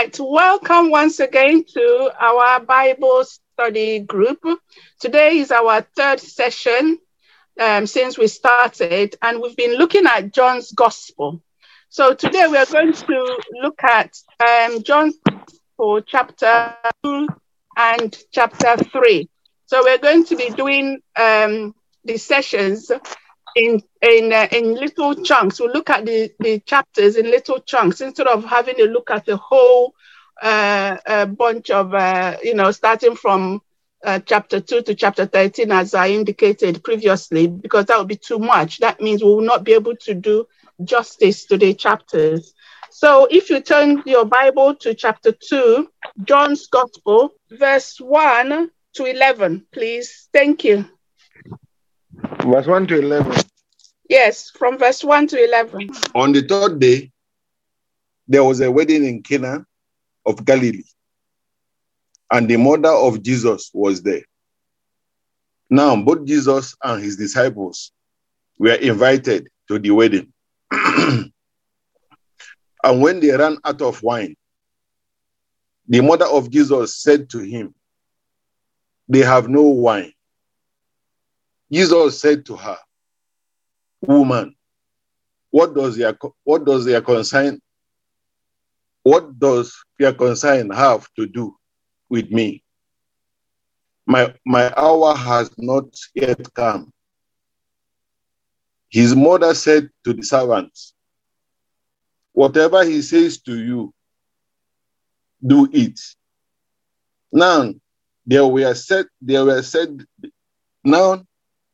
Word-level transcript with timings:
right, 0.00 0.18
welcome 0.18 0.90
once 0.90 1.20
again 1.20 1.62
to 1.62 2.10
our 2.18 2.58
Bible 2.60 3.22
study 3.22 3.98
group. 3.98 4.42
Today 4.98 5.36
is 5.36 5.50
our 5.50 5.82
third 5.94 6.20
session 6.20 6.98
um, 7.60 7.86
since 7.86 8.16
we 8.16 8.26
started, 8.26 9.14
and 9.20 9.42
we've 9.42 9.56
been 9.56 9.76
looking 9.76 10.06
at 10.06 10.32
John's 10.32 10.72
Gospel. 10.72 11.42
So 11.90 12.14
today 12.14 12.46
we 12.46 12.56
are 12.56 12.64
going 12.64 12.94
to 12.94 13.38
look 13.60 13.84
at 13.84 14.16
um, 14.40 14.82
John's 14.84 15.16
Gospel, 15.22 16.00
chapter 16.06 16.74
2 17.02 17.28
and 17.76 18.18
chapter 18.32 18.78
3. 18.78 19.28
So 19.66 19.82
we're 19.84 19.98
going 19.98 20.24
to 20.24 20.36
be 20.36 20.48
doing 20.48 21.00
um, 21.14 21.74
the 22.04 22.16
sessions 22.16 22.90
in 23.56 23.82
in 24.02 24.32
uh, 24.32 24.48
in 24.52 24.74
little 24.74 25.14
chunks. 25.14 25.60
We'll 25.60 25.72
look 25.72 25.90
at 25.90 26.04
the, 26.06 26.30
the 26.40 26.60
chapters 26.60 27.16
in 27.16 27.26
little 27.30 27.60
chunks 27.60 28.00
instead 28.00 28.26
of 28.26 28.44
having 28.44 28.80
a 28.80 28.84
look 28.84 29.10
at 29.10 29.26
the 29.26 29.36
whole 29.36 29.94
uh, 30.42 30.96
uh, 31.06 31.26
bunch 31.26 31.70
of 31.70 31.94
uh, 31.94 32.36
you 32.42 32.54
know 32.54 32.70
starting 32.70 33.16
from 33.16 33.60
uh, 34.04 34.18
chapter 34.20 34.60
two 34.60 34.82
to 34.82 34.94
chapter 34.94 35.26
thirteen, 35.26 35.72
as 35.72 35.94
I 35.94 36.08
indicated 36.08 36.82
previously, 36.84 37.46
because 37.48 37.86
that 37.86 37.98
would 37.98 38.08
be 38.08 38.16
too 38.16 38.38
much. 38.38 38.78
That 38.78 39.00
means 39.00 39.22
we 39.22 39.30
will 39.30 39.40
not 39.42 39.64
be 39.64 39.72
able 39.74 39.96
to 39.96 40.14
do 40.14 40.46
justice 40.84 41.46
to 41.46 41.58
the 41.58 41.74
chapters. 41.74 42.54
So 42.90 43.28
if 43.30 43.50
you 43.50 43.60
turn 43.60 44.02
your 44.06 44.24
Bible 44.24 44.74
to 44.76 44.94
chapter 44.94 45.32
two, 45.32 45.88
John's 46.24 46.66
Gospel, 46.68 47.32
verse 47.50 47.96
one 48.00 48.70
to 48.94 49.04
eleven, 49.04 49.66
please. 49.72 50.28
Thank 50.32 50.64
you. 50.64 50.86
Verse 52.44 52.66
1 52.66 52.86
to 52.88 52.98
11. 52.98 53.32
Yes, 54.08 54.50
from 54.50 54.78
verse 54.78 55.04
1 55.04 55.28
to 55.28 55.44
11. 55.44 55.90
On 56.14 56.32
the 56.32 56.42
third 56.42 56.80
day, 56.80 57.12
there 58.26 58.44
was 58.44 58.60
a 58.60 58.70
wedding 58.70 59.04
in 59.04 59.22
Cana 59.22 59.64
of 60.26 60.44
Galilee, 60.44 60.84
and 62.32 62.48
the 62.48 62.56
mother 62.56 62.90
of 62.90 63.22
Jesus 63.22 63.70
was 63.72 64.02
there. 64.02 64.22
Now, 65.68 65.94
both 65.96 66.24
Jesus 66.26 66.76
and 66.82 67.02
his 67.02 67.16
disciples 67.16 67.92
were 68.58 68.74
invited 68.74 69.48
to 69.68 69.78
the 69.78 69.90
wedding. 69.92 70.32
and 70.70 71.32
when 72.82 73.20
they 73.20 73.30
ran 73.30 73.58
out 73.64 73.80
of 73.80 74.02
wine, 74.02 74.36
the 75.88 76.00
mother 76.00 76.26
of 76.26 76.50
Jesus 76.50 76.96
said 76.96 77.30
to 77.30 77.38
him, 77.38 77.74
They 79.08 79.20
have 79.20 79.48
no 79.48 79.62
wine. 79.62 80.12
Jesus 81.70 82.20
said 82.20 82.44
to 82.46 82.56
her, 82.56 82.78
Woman, 84.02 84.54
what 85.50 85.74
does 85.74 85.96
your 85.98 86.16
what 86.44 86.64
does 86.64 86.86
your 86.86 87.00
concern 87.00 87.60
what 89.02 89.38
does 89.38 89.74
your 89.98 90.12
concern 90.12 90.70
have 90.70 91.08
to 91.14 91.26
do 91.26 91.56
with 92.08 92.30
me? 92.30 92.62
My 94.06 94.34
my 94.44 94.72
hour 94.76 95.14
has 95.14 95.50
not 95.58 95.84
yet 96.14 96.52
come. 96.54 96.92
His 98.88 99.14
mother 99.14 99.54
said 99.54 99.90
to 100.04 100.12
the 100.12 100.22
servants, 100.22 100.94
Whatever 102.32 102.84
he 102.84 103.02
says 103.02 103.40
to 103.42 103.56
you, 103.56 103.94
do 105.46 105.68
it. 105.72 106.00
Now 107.32 107.72
there 108.26 108.46
were 108.46 108.74
said 108.74 109.06
there 109.20 109.44
were 109.44 109.62
said 109.62 110.04
now 110.84 111.24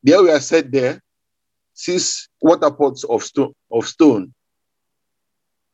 there 0.07 0.23
we 0.23 0.31
are 0.31 0.41
set 0.41 0.71
there 0.71 1.01
six 1.75 2.29
water 2.41 2.71
pots 2.71 3.03
of 3.03 3.25
stone, 3.25 3.53
of 3.73 3.85
stone 3.87 4.33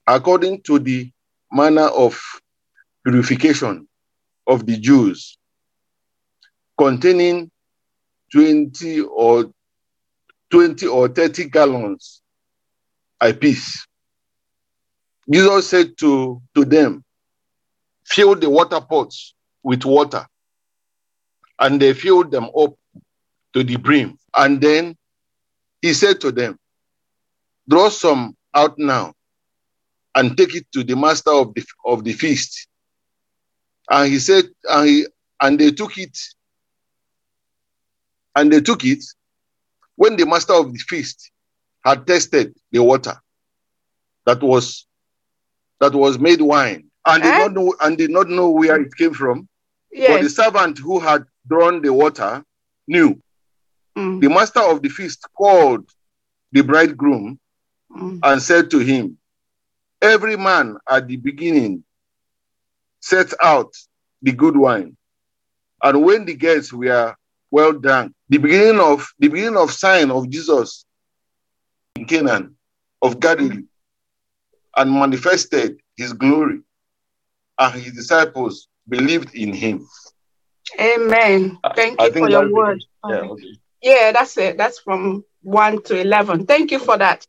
according 0.07 0.63
to 0.63 0.79
the 0.79 1.11
manner 1.53 1.89
of 1.89 2.19
purification 3.05 3.87
of 4.47 4.65
the 4.65 4.79
Jews, 4.79 5.37
containing 6.79 7.51
20 8.33 9.03
or 9.03 9.53
20 10.51 10.87
or 10.87 11.09
30 11.09 11.51
gallons 11.51 12.23
apiece. 13.21 13.87
Jesus 15.31 15.69
said 15.69 15.97
to, 15.99 16.41
to 16.55 16.65
them, 16.65 17.05
fill 18.05 18.35
the 18.35 18.49
water 18.49 18.81
pots 18.81 19.35
with 19.63 19.85
water. 19.85 20.27
And 21.59 21.81
they 21.81 21.93
filled 21.93 22.31
them 22.31 22.49
up 22.59 22.75
to 23.55 23.63
the 23.65 23.77
brim. 23.77 24.19
And 24.35 24.61
then 24.61 24.97
he 25.81 25.93
said 25.95 26.21
to 26.23 26.33
them, 26.33 26.59
Draw 27.69 27.91
some 27.91 28.37
out 28.55 28.79
now 28.79 29.15
and 30.15 30.37
take 30.37 30.55
it 30.55 30.67
to 30.73 30.85
the 30.85 30.97
master 30.97 31.33
of 31.33 31.55
the, 31.55 31.65
of 31.85 32.05
the 32.05 32.13
feast. 32.13 32.67
And 33.91 34.11
he 34.13 34.19
said, 34.19 34.45
and, 34.69 34.89
he, 34.89 35.07
and 35.41 35.59
they 35.59 35.71
took 35.71 35.97
it. 35.99 36.19
And 38.35 38.53
they 38.53 38.61
took 38.61 38.85
it 38.85 39.05
when 39.97 40.17
the 40.17 40.27
master 40.27 40.55
of 40.55 40.73
the 40.73 40.79
feast 40.79 41.31
had 41.85 42.07
tasted 42.07 42.55
the 42.71 42.83
water 42.83 43.15
that 44.25 44.43
was 44.43 44.87
that 45.81 45.95
was 45.95 46.19
made 46.19 46.41
wine 46.41 46.85
and 47.07 47.23
did 47.23 47.33
eh? 47.35 47.39
not 47.39 47.53
know 47.53 47.75
and 47.81 47.99
did 47.99 48.11
not 48.11 48.29
know 48.29 48.51
where 48.51 48.81
it 48.81 48.95
came 48.97 49.13
from. 49.13 49.49
Yes. 49.91 50.11
But 50.11 50.23
the 50.23 50.31
servant 50.31 50.79
who 50.79 51.01
had 51.01 51.25
drawn 51.49 51.83
the 51.83 51.93
water 51.93 52.45
knew. 52.87 53.21
Mm. 53.97 54.21
The 54.21 54.29
master 54.29 54.61
of 54.61 54.83
the 54.83 54.89
feast 54.89 55.27
called 55.37 55.89
the 56.51 56.63
bridegroom 56.63 57.39
mm. 57.95 58.21
and 58.23 58.43
said 58.43 58.71
to 58.71 58.79
him, 58.79 59.19
Every 60.01 60.37
man 60.37 60.79
at 60.89 61.07
the 61.07 61.17
beginning 61.17 61.85
sets 63.01 63.35
out 63.43 63.75
the 64.23 64.33
good 64.33 64.57
wine. 64.57 64.97
And 65.83 66.05
when 66.05 66.25
the 66.25 66.35
guests 66.35 66.73
were 66.73 67.15
well 67.51 67.73
drunk, 67.73 68.15
the 68.29 68.39
beginning 68.39 68.81
of 68.81 69.07
the 69.19 69.29
beginning 69.29 69.57
of 69.57 69.71
sign 69.71 70.11
of 70.11 70.29
Jesus 70.31 70.85
in 71.97 72.07
Canaan 72.07 72.57
of 73.01 73.21
Galilee, 73.21 73.65
and 74.77 74.91
manifested 74.91 75.81
his 75.97 76.13
glory, 76.13 76.61
and 77.59 77.75
his 77.75 77.93
disciples 77.93 78.69
believed 78.89 79.35
in 79.35 79.53
him. 79.53 79.87
Amen. 80.81 81.59
Thank 81.77 82.01
you 82.01 82.13
for 82.13 82.31
your 82.31 82.51
word. 82.53 82.83
Yeah, 83.09 83.17
okay. 83.17 83.59
Yeah, 83.83 84.13
that's 84.13 84.39
it. 84.39 84.57
That's 84.57 84.79
from 84.79 85.25
1 85.43 85.83
to 85.85 86.01
11. 86.01 86.47
Thank 86.47 86.71
you 86.71 86.79
for 86.79 86.97
that. 86.99 87.27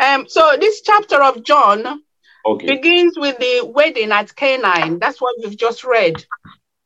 Um, 0.00 0.26
so 0.28 0.56
this 0.58 0.80
chapter 0.82 1.22
of 1.22 1.42
John 1.44 2.02
okay. 2.46 2.66
begins 2.66 3.18
with 3.18 3.38
the 3.38 3.66
wedding 3.66 4.12
at 4.12 4.34
Canaan. 4.34 4.98
That's 4.98 5.20
what 5.20 5.36
we've 5.38 5.56
just 5.56 5.84
read. 5.84 6.24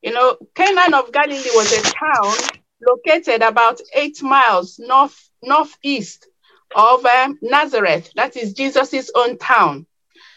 You 0.03 0.13
know, 0.13 0.37
Canaan 0.55 0.95
of 0.95 1.13
Galilee 1.13 1.51
was 1.55 1.73
a 1.73 1.83
town 1.83 2.61
located 2.87 3.43
about 3.43 3.81
eight 3.95 4.23
miles 4.23 4.79
north 4.79 5.31
northeast 5.43 6.27
of 6.75 7.05
um, 7.07 7.39
Nazareth. 7.41 8.11
That 8.17 8.37
is 8.37 8.53
Jesus's 8.53 9.11
own 9.15 9.39
town. 9.39 9.87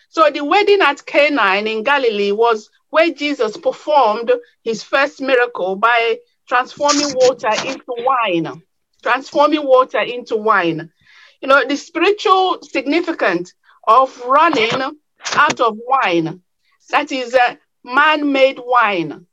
So 0.10 0.30
the 0.30 0.46
wedding 0.46 0.82
at 0.82 1.06
Canaan 1.06 1.68
in 1.68 1.84
Galilee 1.84 2.32
was 2.32 2.70
where 2.90 3.12
Jesus 3.12 3.58
performed 3.58 4.32
his 4.64 4.84
first 4.84 5.20
miracle 5.22 5.76
by 5.76 6.18
transforming 6.48 7.14
water 7.16 7.50
into 7.66 7.94
wine, 8.00 8.62
transforming 9.04 9.66
water 9.66 10.00
into 10.00 10.36
wine. 10.38 10.92
You 11.42 11.48
know, 11.48 11.66
the 11.68 11.76
spiritual 11.76 12.62
significance 12.64 13.54
of 13.88 14.20
running 14.26 14.72
out 15.34 15.60
of 15.60 15.78
wine, 15.78 16.42
that 16.90 17.12
is 17.12 17.34
a 17.34 17.58
man 17.84 18.32
made 18.32 18.60
wine. 18.64 19.26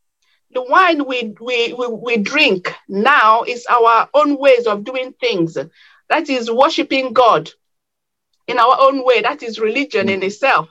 The 0.52 0.62
wine 0.62 1.06
we, 1.06 1.34
we, 1.41 1.72
we, 1.72 1.86
we 1.88 2.16
drink 2.19 2.72
now 2.88 3.42
is 3.42 3.66
our 3.66 4.08
own 4.14 4.38
ways 4.38 4.66
of 4.66 4.84
doing 4.84 5.12
things. 5.20 5.56
That 6.08 6.28
is 6.28 6.50
worshiping 6.50 7.12
God 7.12 7.50
in 8.46 8.58
our 8.58 8.76
own 8.78 9.04
way. 9.04 9.22
That 9.22 9.42
is 9.42 9.58
religion 9.58 10.08
in 10.08 10.22
itself. 10.22 10.69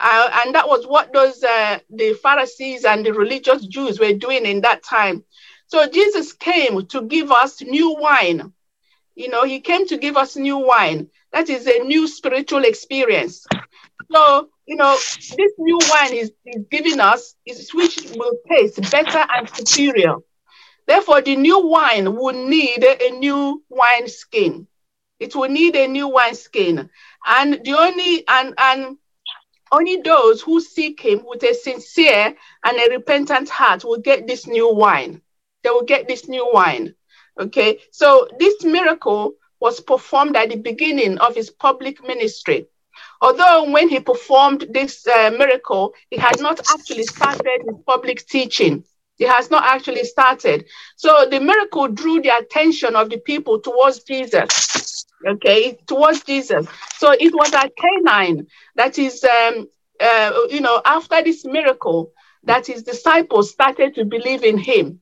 Uh, 0.00 0.40
and 0.44 0.54
that 0.54 0.68
was 0.68 0.86
what 0.86 1.12
those 1.12 1.44
uh, 1.44 1.78
the 1.90 2.14
Pharisees 2.14 2.84
and 2.84 3.04
the 3.04 3.12
religious 3.12 3.64
Jews 3.66 4.00
were 4.00 4.14
doing 4.14 4.46
in 4.46 4.62
that 4.62 4.82
time. 4.82 5.22
So 5.72 5.86
Jesus 5.86 6.34
came 6.34 6.84
to 6.88 7.00
give 7.00 7.32
us 7.32 7.62
new 7.62 7.96
wine. 7.98 8.52
You 9.14 9.30
know, 9.30 9.44
he 9.44 9.60
came 9.60 9.86
to 9.86 9.96
give 9.96 10.18
us 10.18 10.36
new 10.36 10.58
wine. 10.58 11.08
That 11.32 11.48
is 11.48 11.66
a 11.66 11.78
new 11.78 12.06
spiritual 12.08 12.64
experience. 12.64 13.46
So, 14.12 14.50
you 14.66 14.76
know, 14.76 14.94
this 14.94 15.52
new 15.56 15.78
wine 15.88 16.12
is, 16.12 16.30
is 16.44 16.66
giving 16.70 17.00
us 17.00 17.34
is 17.46 17.72
which 17.72 17.96
will 18.14 18.36
taste 18.50 18.82
better 18.90 19.24
and 19.32 19.48
superior. 19.48 20.16
Therefore, 20.86 21.22
the 21.22 21.36
new 21.36 21.66
wine 21.66 22.16
will 22.16 22.46
need 22.46 22.84
a 22.84 23.18
new 23.18 23.64
wine 23.70 24.08
skin. 24.08 24.66
It 25.20 25.34
will 25.34 25.48
need 25.48 25.74
a 25.74 25.88
new 25.88 26.08
wine 26.08 26.34
skin. 26.34 26.90
And 27.26 27.64
the 27.64 27.72
only 27.72 28.28
and 28.28 28.52
and 28.58 28.98
only 29.72 30.02
those 30.02 30.42
who 30.42 30.60
seek 30.60 31.00
him 31.00 31.22
with 31.24 31.42
a 31.44 31.54
sincere 31.54 32.36
and 32.62 32.78
a 32.78 32.90
repentant 32.90 33.48
heart 33.48 33.86
will 33.86 34.00
get 34.00 34.26
this 34.26 34.46
new 34.46 34.70
wine 34.74 35.22
they 35.62 35.70
will 35.70 35.84
get 35.84 36.08
this 36.08 36.28
new 36.28 36.48
wine. 36.52 36.94
Okay, 37.40 37.80
so 37.90 38.28
this 38.38 38.62
miracle 38.64 39.34
was 39.60 39.80
performed 39.80 40.36
at 40.36 40.50
the 40.50 40.56
beginning 40.56 41.18
of 41.18 41.34
his 41.34 41.50
public 41.50 42.06
ministry. 42.06 42.66
Although 43.20 43.70
when 43.70 43.88
he 43.88 44.00
performed 44.00 44.66
this 44.70 45.06
uh, 45.06 45.30
miracle, 45.38 45.94
he 46.10 46.18
had 46.18 46.40
not 46.40 46.60
actually 46.70 47.04
started 47.04 47.62
his 47.64 47.76
public 47.86 48.26
teaching. 48.26 48.84
He 49.16 49.24
has 49.24 49.50
not 49.50 49.64
actually 49.64 50.04
started. 50.04 50.66
So 50.96 51.26
the 51.30 51.40
miracle 51.40 51.88
drew 51.88 52.20
the 52.20 52.36
attention 52.36 52.96
of 52.96 53.08
the 53.10 53.18
people 53.18 53.60
towards 53.60 54.02
Jesus. 54.02 55.06
Okay, 55.26 55.78
towards 55.86 56.24
Jesus. 56.24 56.66
So 56.98 57.12
it 57.12 57.32
was 57.32 57.52
at 57.54 57.70
Canaan 57.76 58.48
that 58.74 58.98
is, 58.98 59.22
um, 59.22 59.68
uh, 60.00 60.32
you 60.50 60.60
know, 60.60 60.82
after 60.84 61.22
this 61.22 61.44
miracle, 61.44 62.10
that 62.42 62.66
his 62.66 62.82
disciples 62.82 63.52
started 63.52 63.94
to 63.94 64.04
believe 64.04 64.42
in 64.42 64.58
him. 64.58 65.00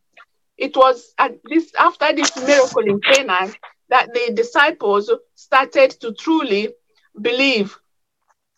It 0.60 0.76
was 0.76 1.14
at 1.16 1.38
this 1.42 1.72
after 1.78 2.12
this 2.14 2.36
miracle 2.36 2.82
in 2.84 3.00
Canaan 3.00 3.54
that 3.88 4.12
the 4.12 4.32
disciples 4.34 5.10
started 5.34 5.90
to 6.02 6.12
truly 6.12 6.68
believe 7.20 7.76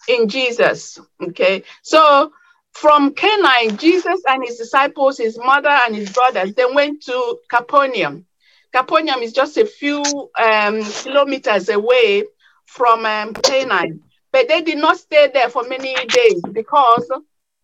in 0.09 0.29
Jesus. 0.29 0.99
Okay, 1.23 1.63
so 1.83 2.33
from 2.73 3.15
Canaan, 3.15 3.77
Jesus 3.77 4.21
and 4.27 4.45
his 4.45 4.59
disciples, 4.59 5.19
his 5.19 5.39
mother 5.39 5.69
and 5.69 5.95
his 5.95 6.11
brothers, 6.11 6.55
they 6.55 6.67
went 6.67 7.03
to 7.05 7.39
Capernaum. 7.49 8.27
Capernaum 8.73 9.21
is 9.21 9.33
just 9.33 9.57
a 9.57 9.65
few 9.67 10.03
um, 10.41 10.83
kilometers 10.83 11.69
away 11.69 12.25
from 12.67 13.07
um, 13.07 13.33
Canaan, 13.35 14.03
but 14.33 14.49
they 14.49 14.63
did 14.63 14.79
not 14.79 14.97
stay 14.97 15.31
there 15.33 15.51
for 15.51 15.63
many 15.69 15.95
days 16.07 16.43
because 16.51 17.09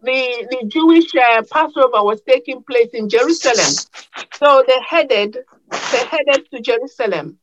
the, 0.03 0.47
the 0.51 0.67
Jewish 0.69 1.15
uh, 1.15 1.43
Passover 1.51 2.03
was 2.03 2.21
taking 2.23 2.63
place 2.63 2.91
in 2.93 3.09
Jerusalem. 3.09 3.75
So 4.35 4.65
they 4.67 4.79
headed, 4.89 5.39
they 5.93 6.05
headed 6.07 6.49
to 6.53 6.61
Jerusalem. 6.61 7.39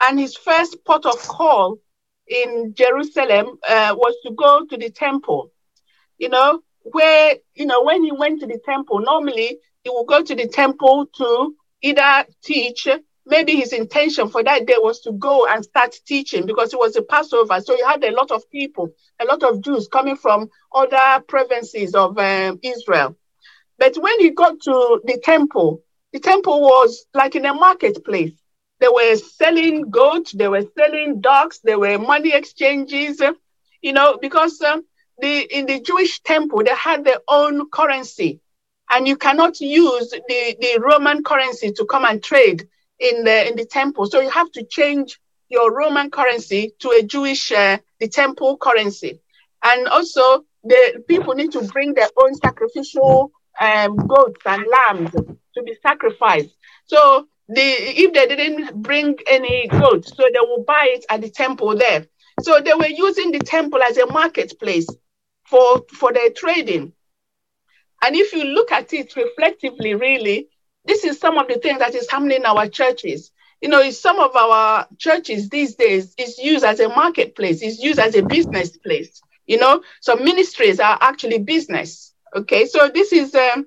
And 0.00 0.18
his 0.18 0.36
first 0.36 0.84
port 0.84 1.06
of 1.06 1.18
call 1.26 1.78
in 2.28 2.74
Jerusalem 2.76 3.58
uh, 3.68 3.94
was 3.96 4.14
to 4.24 4.32
go 4.32 4.66
to 4.66 4.76
the 4.76 4.90
temple. 4.90 5.52
You 6.18 6.28
know, 6.28 6.60
where, 6.82 7.36
you 7.54 7.66
know, 7.66 7.82
when 7.82 8.04
he 8.04 8.12
went 8.12 8.40
to 8.40 8.46
the 8.46 8.60
temple, 8.64 9.00
normally 9.00 9.58
he 9.82 9.90
would 9.90 10.06
go 10.06 10.22
to 10.22 10.34
the 10.34 10.48
temple 10.48 11.06
to 11.16 11.54
either 11.82 12.24
teach, 12.42 12.88
maybe 13.26 13.56
his 13.56 13.72
intention 13.72 14.28
for 14.28 14.42
that 14.44 14.66
day 14.66 14.76
was 14.78 15.00
to 15.00 15.12
go 15.12 15.46
and 15.46 15.64
start 15.64 15.94
teaching 16.06 16.46
because 16.46 16.72
it 16.72 16.78
was 16.78 16.96
a 16.96 17.02
Passover. 17.02 17.60
So 17.60 17.76
you 17.76 17.86
had 17.86 18.02
a 18.04 18.12
lot 18.12 18.30
of 18.30 18.48
people, 18.50 18.90
a 19.20 19.24
lot 19.24 19.42
of 19.42 19.62
Jews 19.62 19.88
coming 19.88 20.16
from 20.16 20.48
other 20.72 21.22
provinces 21.26 21.94
of 21.94 22.16
um, 22.18 22.60
Israel. 22.62 23.16
But 23.78 23.96
when 23.96 24.20
he 24.20 24.30
got 24.30 24.60
to 24.62 25.00
the 25.04 25.20
temple, 25.22 25.82
the 26.12 26.20
temple 26.20 26.60
was 26.62 27.06
like 27.14 27.34
in 27.34 27.44
a 27.44 27.52
marketplace. 27.52 28.32
They 28.80 28.88
were 28.88 29.16
selling 29.16 29.90
goats, 29.90 30.32
they 30.32 30.48
were 30.48 30.64
selling 30.76 31.20
dogs, 31.20 31.60
there 31.64 31.78
were 31.78 31.98
money 31.98 32.32
exchanges, 32.32 33.20
you 33.82 33.92
know, 33.92 34.18
because 34.20 34.60
um, 34.62 34.84
the 35.18 35.40
in 35.40 35.66
the 35.66 35.80
Jewish 35.80 36.20
temple 36.20 36.62
they 36.62 36.74
had 36.74 37.04
their 37.04 37.20
own 37.26 37.70
currency, 37.70 38.40
and 38.90 39.08
you 39.08 39.16
cannot 39.16 39.60
use 39.60 40.10
the, 40.10 40.56
the 40.60 40.78
Roman 40.80 41.22
currency 41.24 41.72
to 41.72 41.86
come 41.86 42.04
and 42.04 42.22
trade 42.22 42.68
in 42.98 43.24
the 43.24 43.48
in 43.48 43.56
the 43.56 43.66
temple. 43.66 44.06
So 44.06 44.20
you 44.20 44.30
have 44.30 44.50
to 44.52 44.64
change 44.64 45.18
your 45.48 45.74
Roman 45.74 46.10
currency 46.10 46.72
to 46.80 46.90
a 46.90 47.02
Jewish 47.02 47.52
uh, 47.52 47.78
the 48.00 48.08
temple 48.08 48.56
currency, 48.56 49.20
and 49.62 49.88
also 49.88 50.44
the 50.64 51.04
people 51.08 51.34
need 51.34 51.52
to 51.52 51.62
bring 51.62 51.94
their 51.94 52.08
own 52.16 52.34
sacrificial 52.34 53.30
um, 53.60 53.96
goats 53.96 54.40
and 54.44 54.64
lambs 54.70 55.12
to 55.12 55.62
be 55.62 55.76
sacrificed. 55.82 56.54
So 56.86 57.26
the 57.48 57.62
if 57.62 58.12
they 58.12 58.26
didn't 58.26 58.82
bring 58.82 59.16
any 59.28 59.68
goats, 59.68 60.08
so 60.16 60.24
they 60.32 60.40
will 60.40 60.64
buy 60.64 60.88
it 60.90 61.04
at 61.08 61.20
the 61.20 61.30
temple 61.30 61.76
there. 61.76 62.06
So 62.42 62.60
they 62.60 62.74
were 62.74 62.88
using 62.88 63.32
the 63.32 63.38
temple 63.38 63.82
as 63.82 63.96
a 63.96 64.06
marketplace 64.06 64.86
for, 65.46 65.82
for 65.92 66.12
their 66.12 66.30
trading. 66.30 66.92
And 68.02 68.14
if 68.14 68.32
you 68.34 68.44
look 68.44 68.72
at 68.72 68.92
it 68.92 69.16
reflectively, 69.16 69.94
really, 69.94 70.48
this 70.86 71.04
is 71.04 71.18
some 71.18 71.38
of 71.38 71.48
the 71.48 71.58
things 71.58 71.78
that 71.78 71.94
is 71.94 72.10
happening 72.10 72.38
in 72.38 72.46
our 72.46 72.68
churches. 72.68 73.30
You 73.60 73.68
know, 73.68 73.90
some 73.90 74.18
of 74.18 74.36
our 74.36 74.86
churches 74.98 75.48
these 75.48 75.74
days 75.74 76.14
is 76.18 76.38
used 76.38 76.64
as 76.64 76.80
a 76.80 76.88
marketplace, 76.88 77.62
is 77.62 77.82
used 77.82 77.98
as 77.98 78.14
a 78.14 78.22
business 78.22 78.76
place. 78.76 79.20
You 79.46 79.58
know, 79.58 79.82
so 80.00 80.16
ministries 80.16 80.80
are 80.80 80.98
actually 81.00 81.38
business. 81.38 82.12
Okay, 82.34 82.66
so 82.66 82.90
this 82.92 83.12
is 83.12 83.34
um, 83.34 83.66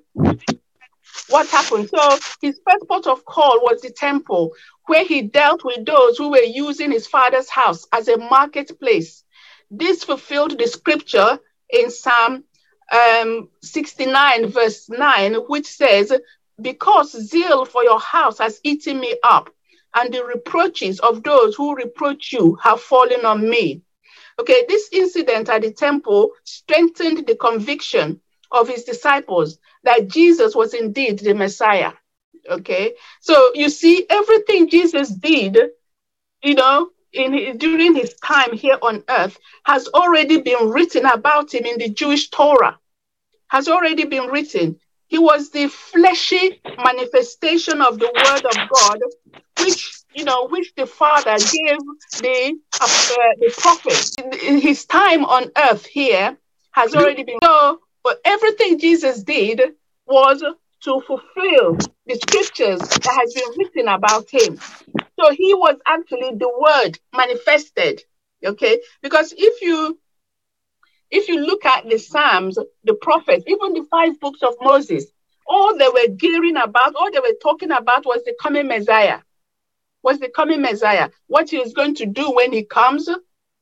what 1.28 1.48
happened. 1.48 1.88
So 1.88 2.18
his 2.40 2.60
first 2.64 2.86
port 2.88 3.06
of 3.06 3.24
call 3.24 3.60
was 3.62 3.80
the 3.80 3.90
temple, 3.90 4.52
where 4.86 5.04
he 5.04 5.22
dealt 5.22 5.64
with 5.64 5.84
those 5.86 6.18
who 6.18 6.30
were 6.30 6.38
using 6.38 6.92
his 6.92 7.06
father's 7.06 7.48
house 7.48 7.86
as 7.92 8.08
a 8.08 8.18
marketplace. 8.18 9.24
This 9.70 10.04
fulfilled 10.04 10.58
the 10.58 10.66
scripture 10.66 11.38
in 11.70 11.90
Psalm 11.90 12.44
um, 12.92 13.48
69, 13.62 14.48
verse 14.48 14.88
9, 14.88 15.34
which 15.48 15.66
says, 15.66 16.12
Because 16.60 17.12
zeal 17.12 17.64
for 17.64 17.84
your 17.84 18.00
house 18.00 18.38
has 18.38 18.60
eaten 18.64 19.00
me 19.00 19.16
up, 19.22 19.50
and 19.94 20.12
the 20.12 20.24
reproaches 20.24 21.00
of 21.00 21.22
those 21.22 21.54
who 21.56 21.74
reproach 21.74 22.32
you 22.32 22.56
have 22.62 22.80
fallen 22.80 23.24
on 23.24 23.48
me. 23.48 23.82
Okay, 24.38 24.64
this 24.68 24.88
incident 24.92 25.48
at 25.48 25.62
the 25.62 25.72
temple 25.72 26.30
strengthened 26.44 27.26
the 27.26 27.36
conviction 27.36 28.20
of 28.50 28.68
his 28.68 28.84
disciples 28.84 29.58
that 29.84 30.08
Jesus 30.08 30.54
was 30.54 30.74
indeed 30.74 31.18
the 31.18 31.34
Messiah. 31.34 31.92
Okay, 32.48 32.94
so 33.20 33.52
you 33.54 33.68
see, 33.68 34.06
everything 34.08 34.68
Jesus 34.68 35.10
did, 35.10 35.58
you 36.42 36.54
know, 36.54 36.90
in 37.12 37.58
during 37.58 37.94
his 37.94 38.14
time 38.14 38.52
here 38.52 38.78
on 38.82 39.04
earth 39.08 39.38
has 39.64 39.88
already 39.88 40.40
been 40.40 40.70
written 40.70 41.04
about 41.06 41.52
him 41.52 41.64
in 41.64 41.78
the 41.78 41.88
Jewish 41.90 42.30
Torah. 42.30 42.78
Has 43.48 43.68
already 43.68 44.04
been 44.04 44.28
written. 44.28 44.78
He 45.10 45.18
was 45.18 45.50
the 45.50 45.66
fleshy 45.66 46.62
manifestation 46.78 47.80
of 47.82 47.98
the 47.98 48.10
word 48.14 48.46
of 48.46 48.56
God, 48.72 49.00
which 49.58 49.92
you 50.14 50.24
know, 50.24 50.46
which 50.46 50.72
the 50.76 50.86
Father 50.86 51.36
gave 51.36 51.78
the 52.22 52.56
uh, 52.80 52.86
the 53.40 53.52
prophet. 53.58 54.08
in 54.44 54.60
His 54.60 54.84
time 54.86 55.24
on 55.24 55.50
earth 55.56 55.84
here 55.84 56.38
has 56.70 56.94
already 56.94 57.24
been 57.24 57.38
so. 57.42 57.80
But 58.04 58.20
everything 58.24 58.78
Jesus 58.78 59.24
did 59.24 59.60
was 60.06 60.44
to 60.84 61.00
fulfill 61.00 61.76
the 62.06 62.14
scriptures 62.14 62.78
that 62.78 63.14
has 63.20 63.34
been 63.34 63.50
written 63.58 63.88
about 63.88 64.30
him. 64.30 64.58
So 65.18 65.32
he 65.32 65.54
was 65.54 65.76
actually 65.86 66.36
the 66.36 66.52
word 66.56 67.00
manifested. 67.14 68.02
Okay, 68.46 68.80
because 69.02 69.34
if 69.36 69.60
you 69.60 69.98
if 71.10 71.28
you 71.28 71.40
look 71.40 71.64
at 71.64 71.88
the 71.88 71.98
Psalms, 71.98 72.58
the 72.84 72.94
prophets, 72.94 73.44
even 73.46 73.74
the 73.74 73.86
five 73.90 74.18
books 74.20 74.42
of 74.42 74.54
Moses, 74.60 75.06
all 75.46 75.76
they 75.76 75.88
were 75.88 76.14
gearing 76.16 76.56
about, 76.56 76.94
all 76.94 77.10
they 77.10 77.18
were 77.20 77.36
talking 77.42 77.72
about 77.72 78.06
was 78.06 78.22
the 78.24 78.34
coming 78.40 78.68
Messiah. 78.68 79.20
Was 80.02 80.18
the 80.20 80.28
coming 80.28 80.62
Messiah. 80.62 81.10
What 81.26 81.50
he 81.50 81.58
is 81.58 81.74
going 81.74 81.94
to 81.96 82.06
do 82.06 82.32
when 82.32 82.52
he 82.52 82.64
comes, 82.64 83.08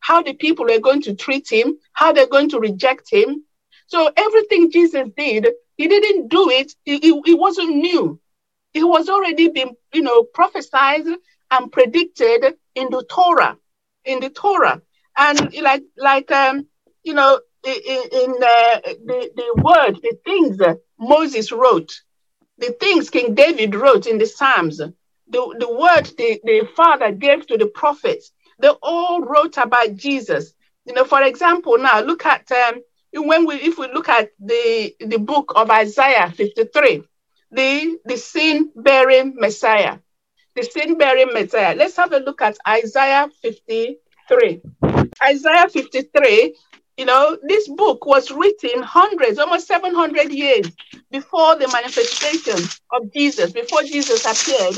how 0.00 0.22
the 0.22 0.34
people 0.34 0.70
are 0.70 0.80
going 0.80 1.02
to 1.02 1.14
treat 1.14 1.50
him, 1.50 1.78
how 1.92 2.12
they're 2.12 2.28
going 2.28 2.50
to 2.50 2.60
reject 2.60 3.10
him. 3.10 3.44
So 3.86 4.10
everything 4.16 4.70
Jesus 4.70 5.08
did, 5.16 5.48
he 5.76 5.88
didn't 5.88 6.28
do 6.28 6.50
it, 6.50 6.72
it, 6.84 7.02
it, 7.04 7.22
it 7.26 7.38
wasn't 7.38 7.76
new. 7.76 8.20
It 8.74 8.84
was 8.84 9.08
already 9.08 9.48
been, 9.48 9.70
you 9.92 10.02
know, 10.02 10.24
prophesied 10.34 11.06
and 11.50 11.72
predicted 11.72 12.54
in 12.74 12.88
the 12.90 13.04
Torah, 13.10 13.56
in 14.04 14.20
the 14.20 14.30
Torah, 14.30 14.82
and 15.16 15.54
like 15.62 15.82
like 15.96 16.30
um 16.30 16.66
you 17.02 17.14
know 17.14 17.40
in, 17.64 18.32
uh, 18.42 18.80
the 19.06 19.30
the 19.36 19.62
word, 19.62 20.00
the 20.02 20.16
things 20.24 20.58
that 20.58 20.78
Moses 20.98 21.52
wrote, 21.52 21.92
the 22.58 22.76
things 22.80 23.10
King 23.10 23.34
David 23.34 23.74
wrote 23.74 24.06
in 24.06 24.18
the 24.18 24.26
Psalms, 24.26 24.78
the 24.78 24.92
the 25.28 25.72
word 25.72 26.06
the 26.18 26.40
the 26.44 26.68
Father 26.76 27.12
gave 27.12 27.46
to 27.48 27.58
the 27.58 27.66
prophets, 27.66 28.32
they 28.60 28.70
all 28.82 29.22
wrote 29.22 29.58
about 29.58 29.96
Jesus. 29.96 30.52
You 30.86 30.94
know, 30.94 31.04
for 31.04 31.22
example, 31.22 31.78
now 31.78 32.00
look 32.00 32.26
at 32.26 32.50
um, 32.52 32.82
when 33.14 33.46
we 33.46 33.56
if 33.56 33.78
we 33.78 33.88
look 33.92 34.08
at 34.08 34.30
the 34.40 34.94
the 35.00 35.18
book 35.18 35.52
of 35.56 35.70
Isaiah 35.70 36.30
53, 36.30 37.04
the 37.52 37.98
the 38.04 38.16
sin 38.18 38.72
bearing 38.76 39.34
Messiah 39.36 39.98
the 40.56 40.64
sin 40.64 40.98
bearing 40.98 41.32
Messiah. 41.32 41.74
Let's 41.76 41.96
have 41.96 42.12
a 42.12 42.18
look 42.18 42.42
at 42.42 42.58
Isaiah 42.68 43.28
53. 43.42 44.62
Isaiah 45.24 45.68
53, 45.68 46.56
you 46.98 47.06
know, 47.06 47.38
this 47.44 47.68
book 47.68 48.06
was 48.06 48.32
written 48.32 48.82
hundreds, 48.82 49.38
almost 49.40 49.68
700 49.68 50.32
years 50.32 50.68
before 51.12 51.56
the 51.56 51.68
manifestation 51.68 52.58
of 52.92 53.12
Jesus, 53.14 53.52
before 53.52 53.84
Jesus 53.84 54.26
appeared 54.26 54.76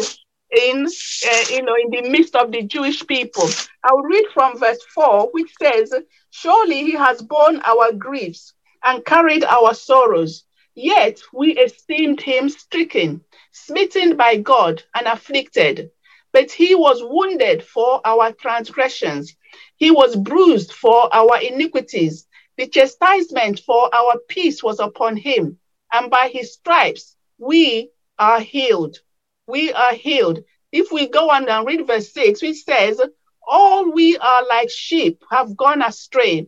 in, 0.52 0.86
uh, 0.86 1.44
you 1.50 1.62
know, 1.64 1.76
in 1.76 1.90
the 1.90 2.10
midst 2.10 2.36
of 2.36 2.52
the 2.52 2.64
Jewish 2.64 3.06
people. 3.06 3.48
I'll 3.84 4.02
read 4.02 4.26
from 4.34 4.58
verse 4.58 4.82
4, 4.94 5.30
which 5.32 5.52
says, 5.62 5.94
Surely 6.30 6.84
he 6.84 6.92
has 6.92 7.22
borne 7.22 7.62
our 7.66 7.92
griefs 7.92 8.54
and 8.84 9.04
carried 9.06 9.44
our 9.44 9.74
sorrows, 9.74 10.44
yet 10.76 11.20
we 11.34 11.58
esteemed 11.58 12.22
him 12.22 12.50
stricken 12.50 13.24
smitten 13.52 14.16
by 14.16 14.36
God 14.38 14.84
and 14.94 15.08
afflicted. 15.08 15.90
but 16.32 16.52
he 16.52 16.74
was 16.76 17.02
wounded 17.02 17.64
for 17.64 18.00
our 18.06 18.32
transgressions, 18.32 19.34
he 19.76 19.90
was 19.90 20.16
bruised 20.16 20.73
for 20.73 21.12
our 21.14 21.40
iniquities. 21.40 22.26
The 22.57 22.66
chastisement 22.66 23.61
for 23.61 23.95
our 23.95 24.19
peace 24.28 24.62
was 24.62 24.80
upon 24.80 25.16
him, 25.16 25.59
and 25.92 26.11
by 26.11 26.28
his 26.28 26.52
stripes 26.52 27.16
we 27.38 27.90
are 28.19 28.40
healed. 28.40 28.99
We 29.47 29.73
are 29.73 29.95
healed. 29.95 30.45
If 30.73 30.92
we 30.92 31.09
go 31.09 31.30
on 31.30 31.49
and 31.49 31.66
read 31.66 31.87
verse 31.87 32.12
6, 32.12 32.42
which 32.42 32.62
says, 32.62 33.00
All 33.47 33.90
we 33.90 34.16
are 34.19 34.47
like 34.47 34.71
sheep 34.71 35.23
have 35.30 35.57
gone 35.57 35.83
astray. 35.83 36.47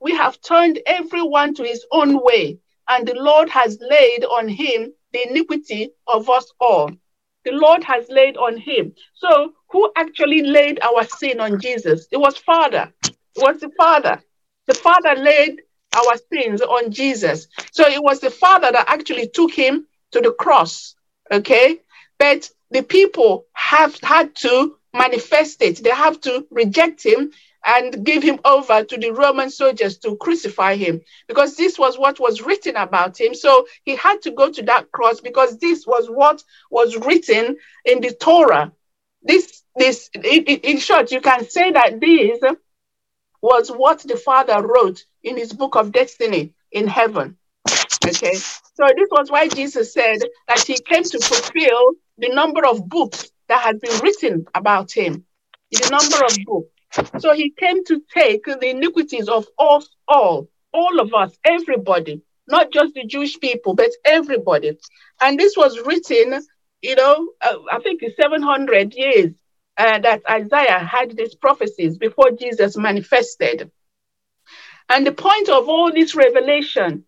We 0.00 0.14
have 0.14 0.40
turned 0.40 0.80
everyone 0.86 1.54
to 1.54 1.64
his 1.64 1.86
own 1.90 2.22
way, 2.22 2.58
and 2.88 3.08
the 3.08 3.14
Lord 3.14 3.48
has 3.48 3.78
laid 3.80 4.24
on 4.24 4.48
him 4.48 4.92
the 5.12 5.28
iniquity 5.28 5.90
of 6.06 6.28
us 6.28 6.52
all. 6.60 6.90
The 7.44 7.52
Lord 7.52 7.84
has 7.84 8.06
laid 8.08 8.36
on 8.36 8.56
him. 8.56 8.94
So, 9.14 9.52
who 9.70 9.90
actually 9.96 10.42
laid 10.42 10.80
our 10.82 11.04
sin 11.04 11.40
on 11.40 11.60
Jesus? 11.60 12.06
It 12.10 12.18
was 12.18 12.36
Father. 12.38 12.92
It 13.04 13.16
was 13.36 13.60
the 13.60 13.70
Father. 13.76 14.22
The 14.66 14.74
Father 14.74 15.14
laid 15.16 15.60
our 15.94 16.14
sins 16.32 16.60
on 16.62 16.90
Jesus. 16.90 17.48
So, 17.72 17.86
it 17.86 18.02
was 18.02 18.20
the 18.20 18.30
Father 18.30 18.70
that 18.72 18.88
actually 18.88 19.28
took 19.28 19.52
him 19.52 19.86
to 20.12 20.20
the 20.20 20.32
cross. 20.32 20.94
Okay. 21.30 21.80
But 22.18 22.50
the 22.70 22.82
people 22.82 23.46
have 23.52 23.98
had 24.02 24.34
to 24.36 24.76
manifest 24.94 25.60
it, 25.60 25.82
they 25.82 25.90
have 25.90 26.20
to 26.22 26.46
reject 26.50 27.04
him 27.04 27.32
and 27.64 28.04
give 28.04 28.22
him 28.22 28.38
over 28.44 28.84
to 28.84 28.96
the 28.98 29.10
Roman 29.10 29.50
soldiers 29.50 29.98
to 29.98 30.16
crucify 30.16 30.76
him 30.76 31.00
because 31.28 31.56
this 31.56 31.78
was 31.78 31.98
what 31.98 32.20
was 32.20 32.42
written 32.42 32.76
about 32.76 33.20
him. 33.20 33.34
So 33.34 33.66
he 33.84 33.96
had 33.96 34.22
to 34.22 34.30
go 34.30 34.50
to 34.50 34.62
that 34.64 34.92
cross 34.92 35.20
because 35.20 35.58
this 35.58 35.86
was 35.86 36.06
what 36.08 36.42
was 36.70 36.96
written 36.96 37.56
in 37.84 38.00
the 38.00 38.12
Torah. 38.12 38.72
This, 39.22 39.62
this, 39.76 40.10
in, 40.14 40.44
in 40.44 40.78
short, 40.78 41.10
you 41.10 41.20
can 41.20 41.48
say 41.48 41.72
that 41.72 42.00
this 42.00 42.38
was 43.40 43.68
what 43.68 44.00
the 44.00 44.16
Father 44.16 44.66
wrote 44.66 45.04
in 45.22 45.36
his 45.36 45.52
book 45.52 45.76
of 45.76 45.92
destiny 45.92 46.54
in 46.72 46.86
heaven. 46.86 47.36
Okay, 48.06 48.34
so 48.34 48.86
this 48.96 49.08
was 49.10 49.30
why 49.30 49.48
Jesus 49.48 49.94
said 49.94 50.18
that 50.48 50.62
he 50.66 50.78
came 50.78 51.04
to 51.04 51.18
fulfill 51.18 51.92
the 52.18 52.28
number 52.28 52.66
of 52.66 52.88
books 52.88 53.30
that 53.48 53.62
had 53.62 53.80
been 53.80 53.98
written 54.00 54.46
about 54.54 54.92
him. 54.92 55.24
The 55.70 55.88
number 55.90 56.24
of 56.24 56.36
books. 56.44 56.73
So 57.18 57.34
he 57.34 57.50
came 57.50 57.84
to 57.84 58.02
take 58.14 58.44
the 58.44 58.70
iniquities 58.70 59.28
of 59.28 59.46
us 59.58 59.88
all, 60.08 60.48
all 60.72 61.00
of 61.00 61.12
us, 61.14 61.36
everybody, 61.44 62.22
not 62.48 62.72
just 62.72 62.94
the 62.94 63.04
Jewish 63.06 63.38
people, 63.40 63.74
but 63.74 63.90
everybody. 64.04 64.78
And 65.20 65.38
this 65.38 65.56
was 65.56 65.78
written, 65.80 66.40
you 66.82 66.94
know, 66.96 67.28
uh, 67.40 67.56
I 67.70 67.80
think 67.80 68.02
700 68.20 68.94
years 68.94 69.32
uh, 69.76 69.98
that 70.00 70.22
Isaiah 70.28 70.78
had 70.78 71.16
these 71.16 71.34
prophecies 71.34 71.98
before 71.98 72.30
Jesus 72.32 72.76
manifested. 72.76 73.70
And 74.88 75.06
the 75.06 75.12
point 75.12 75.48
of 75.48 75.68
all 75.68 75.90
this 75.92 76.14
revelation 76.14 77.04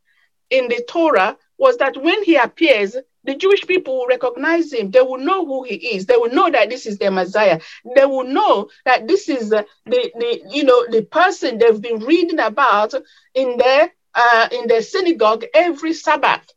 in 0.50 0.68
the 0.68 0.84
Torah 0.88 1.36
was 1.58 1.76
that 1.78 1.96
when 1.96 2.22
he 2.24 2.36
appears, 2.36 2.96
the 3.26 3.34
Jewish 3.34 3.66
people 3.66 3.98
will 3.98 4.06
recognize 4.06 4.72
him. 4.72 4.90
They 4.90 5.00
will 5.00 5.18
know 5.18 5.44
who 5.44 5.64
he 5.64 5.74
is. 5.74 6.06
They 6.06 6.16
will 6.16 6.32
know 6.32 6.50
that 6.50 6.70
this 6.70 6.86
is 6.86 6.98
the 6.98 7.10
Messiah. 7.10 7.60
They 7.94 8.06
will 8.06 8.24
know 8.24 8.68
that 8.84 9.06
this 9.08 9.28
is 9.28 9.52
uh, 9.52 9.62
the, 9.84 10.10
the 10.18 10.42
you 10.50 10.64
know 10.64 10.86
the 10.88 11.02
person 11.02 11.58
they've 11.58 11.80
been 11.80 12.00
reading 12.00 12.40
about 12.40 12.94
in 13.34 13.56
their 13.56 13.92
uh, 14.14 14.48
in 14.52 14.68
their 14.68 14.82
synagogue 14.82 15.44
every 15.52 15.92
Sabbath. 15.92 16.52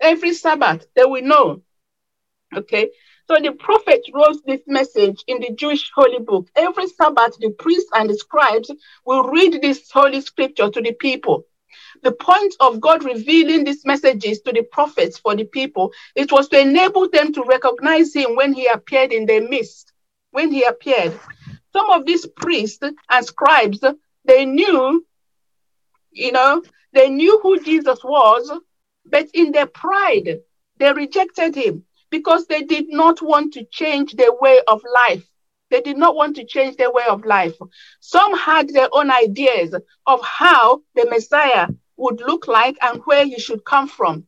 Every 0.00 0.34
Sabbath, 0.34 0.86
they 0.96 1.04
will 1.04 1.22
know. 1.22 1.62
Okay. 2.54 2.90
So 3.28 3.36
the 3.40 3.52
prophet 3.52 4.02
wrote 4.12 4.44
this 4.44 4.62
message 4.66 5.22
in 5.26 5.40
the 5.40 5.52
Jewish 5.54 5.90
holy 5.94 6.18
book. 6.18 6.48
Every 6.56 6.88
Sabbath, 6.88 7.38
the 7.38 7.50
priests 7.50 7.90
and 7.94 8.10
the 8.10 8.16
scribes 8.16 8.70
will 9.06 9.30
read 9.30 9.62
this 9.62 9.90
holy 9.90 10.20
scripture 10.20 10.68
to 10.68 10.80
the 10.82 10.92
people 10.92 11.46
the 12.02 12.12
point 12.12 12.54
of 12.60 12.80
God 12.80 13.04
revealing 13.04 13.64
these 13.64 13.84
messages 13.84 14.40
to 14.42 14.52
the 14.52 14.62
prophets 14.62 15.18
for 15.18 15.36
the 15.36 15.44
people, 15.44 15.92
it 16.16 16.32
was 16.32 16.48
to 16.48 16.60
enable 16.60 17.08
them 17.08 17.32
to 17.32 17.44
recognize 17.44 18.12
him 18.14 18.34
when 18.36 18.52
he 18.52 18.66
appeared 18.66 19.12
in 19.12 19.26
their 19.26 19.46
midst. 19.48 19.92
When 20.32 20.50
he 20.50 20.64
appeared, 20.64 21.18
some 21.72 21.90
of 21.90 22.04
these 22.04 22.26
priests 22.26 22.84
and 23.10 23.24
scribes, 23.24 23.84
they 24.24 24.44
knew, 24.44 25.06
you 26.10 26.32
know, 26.32 26.62
they 26.92 27.08
knew 27.08 27.38
who 27.40 27.62
Jesus 27.62 28.02
was, 28.02 28.50
but 29.04 29.28
in 29.34 29.52
their 29.52 29.66
pride, 29.66 30.40
they 30.78 30.92
rejected 30.92 31.54
him 31.54 31.84
because 32.10 32.46
they 32.46 32.62
did 32.62 32.86
not 32.88 33.22
want 33.22 33.54
to 33.54 33.64
change 33.70 34.14
their 34.14 34.32
way 34.34 34.60
of 34.66 34.82
life. 34.94 35.24
They 35.70 35.80
did 35.80 35.96
not 35.96 36.14
want 36.14 36.36
to 36.36 36.44
change 36.44 36.76
their 36.76 36.92
way 36.92 37.04
of 37.08 37.24
life. 37.24 37.54
Some 38.00 38.36
had 38.36 38.68
their 38.68 38.88
own 38.92 39.10
ideas 39.10 39.74
of 40.06 40.20
how 40.22 40.82
the 40.94 41.06
Messiah 41.08 41.68
would 42.02 42.20
look 42.20 42.48
like 42.48 42.76
and 42.82 43.00
where 43.04 43.24
he 43.24 43.38
should 43.38 43.64
come 43.64 43.88
from. 43.88 44.26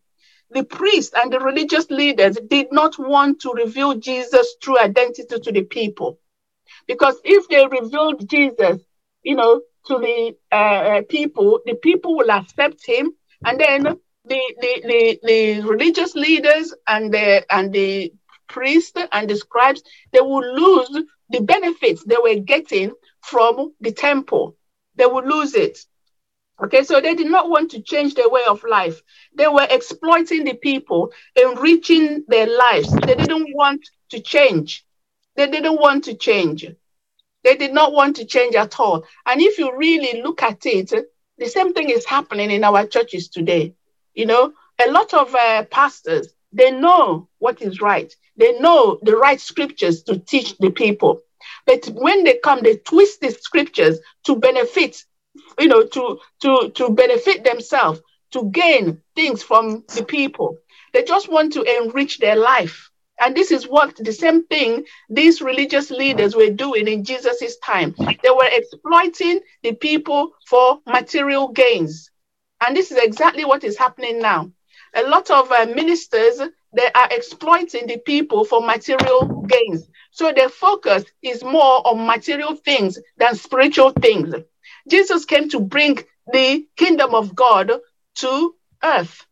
The 0.51 0.65
priests 0.65 1.13
and 1.17 1.33
the 1.33 1.41
religious 1.41 1.91
leaders 1.91 2.39
did 2.49 2.69
not 2.71 2.99
want 2.99 3.41
to 3.41 3.53
reveal 3.53 3.95
Jesus' 3.97 4.55
true 4.63 4.79
identity 4.79 5.39
to 5.41 5.53
the 5.53 5.65
people. 5.65 6.19
Because 6.87 7.17
if 7.25 7.49
they 7.49 7.67
revealed 7.67 8.29
Jesus, 8.29 8.81
you 9.23 9.35
know, 9.35 9.63
to 9.87 9.99
the 9.99 10.37
uh, 10.53 10.55
uh 10.55 11.03
people, 11.09 11.61
the 11.67 11.75
people 11.75 12.17
will 12.17 12.31
accept 12.31 12.87
him. 12.87 13.13
And 13.45 13.59
then 13.59 13.83
the, 13.83 14.43
the, 14.63 14.83
the, 14.91 15.21
the 15.25 15.61
religious 15.69 16.15
leaders 16.15 16.73
and 16.87 17.13
the, 17.13 17.45
and 17.51 17.73
the 17.73 18.13
priests 18.49 18.99
and 19.13 19.29
the 19.29 19.37
scribes, 19.37 19.83
they 20.13 20.21
will 20.21 20.47
lose 20.63 21.05
the 21.31 21.41
benefits 21.41 22.05
they 22.05 22.17
were 22.23 22.41
getting 22.41 22.93
from 23.23 23.75
the 23.81 23.93
temple. 23.93 24.57
They 24.97 25.07
will 25.07 25.27
lose 25.27 25.55
it. 25.55 25.79
Okay, 26.63 26.85
so 26.85 27.01
they 27.01 27.15
did 27.15 27.31
not 27.31 27.51
want 27.51 27.73
to 27.73 27.83
change 27.83 28.15
their 28.15 28.29
way 28.31 28.43
of 28.49 28.63
life. 28.63 29.03
They 29.37 29.49
were 29.49 29.67
exploiting 29.69 30.45
the 30.45 30.55
people, 30.55 31.13
enriching 31.35 32.25
their 32.29 32.47
lives. 32.47 32.91
They 32.93 33.17
didn't 33.17 33.55
want 33.55 33.81
to 34.11 34.21
change. 34.21 34.85
They 35.37 35.49
didn't 35.49 35.81
want 35.81 36.05
to 36.05 36.15
change. 36.15 36.67
They 37.43 37.57
did 37.57 37.75
not 37.75 37.93
want 37.93 38.17
to 38.17 38.25
change 38.25 38.55
at 38.55 38.79
all. 38.79 39.05
And 39.27 39.41
if 39.41 39.59
you 39.59 39.77
really 39.77 40.23
look 40.23 40.43
at 40.43 40.65
it, 40.65 40.93
the 41.39 41.49
same 41.49 41.75
thing 41.75 41.91
is 41.91 42.07
happening 42.07 42.51
in 42.51 42.63
our 42.63 42.87
churches 42.87 43.29
today. 43.29 43.75
You 44.15 44.27
know, 44.27 44.53
a 44.87 44.91
lot 44.91 45.13
of 45.13 45.35
uh, 45.35 45.65
pastors, 45.65 46.29
they 46.53 46.71
know 46.71 47.29
what 47.39 47.61
is 47.61 47.81
right. 47.81 48.15
They 48.37 48.59
know 48.61 48.99
the 49.03 49.17
right 49.17 49.41
scriptures 49.41 50.05
to 50.05 50.19
teach 50.19 50.57
the 50.59 50.71
people. 50.71 51.21
But 51.67 51.87
when 51.87 52.25
they 52.25 52.39
come, 52.43 52.63
they 52.63 52.77
twist 52.77 53.21
the 53.21 53.31
scriptures 53.31 53.99
to 54.25 54.37
benefit 54.37 55.05
you 55.59 55.69
know, 55.69 55.85
to 55.87 56.19
to 56.43 56.71
to 56.75 56.91
benefit 56.91 57.45
themselves, 57.45 58.01
to 58.33 58.51
gain 58.51 59.01
things 59.15 59.43
from 59.43 59.85
the 59.95 60.05
people. 60.05 60.59
They 60.93 61.03
just 61.05 61.31
want 61.31 61.53
to 61.55 61.63
enrich 61.63 62.19
their 62.19 62.37
life. 62.37 62.91
And 63.21 63.37
this 63.37 63.53
is 63.53 63.69
what 63.69 63.97
the 63.97 64.13
same 64.13 64.45
thing 64.47 64.85
these 65.09 65.41
religious 65.41 65.91
leaders 65.91 66.35
were 66.35 66.51
doing 66.51 66.89
in 66.89 67.05
Jesus' 67.05 67.57
time. 67.59 67.95
They 67.99 68.31
were 68.31 68.49
exploiting 68.51 69.41
the 69.63 69.73
people 69.73 70.33
for 70.47 70.81
material 70.87 71.49
gains. 71.49 72.11
And 72.61 72.77
this 72.77 72.91
is 72.91 72.99
exactly 72.99 73.45
what 73.45 73.65
is 73.65 73.79
happening 73.79 74.19
now. 74.21 74.51
A 74.95 75.03
lot 75.05 75.31
of 75.31 75.51
uh, 75.51 75.67
ministers, 75.67 76.41
they 76.73 76.91
are 76.95 77.09
exploiting 77.11 77.87
the 77.87 77.99
people 77.99 78.45
for 78.45 78.61
material 78.61 79.45
gains. 79.49 79.89
So 80.11 80.33
their 80.33 80.49
focus 80.49 81.05
is 81.23 81.43
more 81.45 81.87
on 81.87 82.07
material 82.07 82.55
things 82.57 82.99
than 83.17 83.35
spiritual 83.35 83.91
things. 83.91 84.35
Jesus 84.89 85.25
came 85.25 85.49
to 85.51 85.61
bring 85.61 85.99
the 86.33 86.67
kingdom 86.77 87.15
of 87.15 87.35
God 87.35 87.71
to 88.17 88.55
earth. 88.83 89.27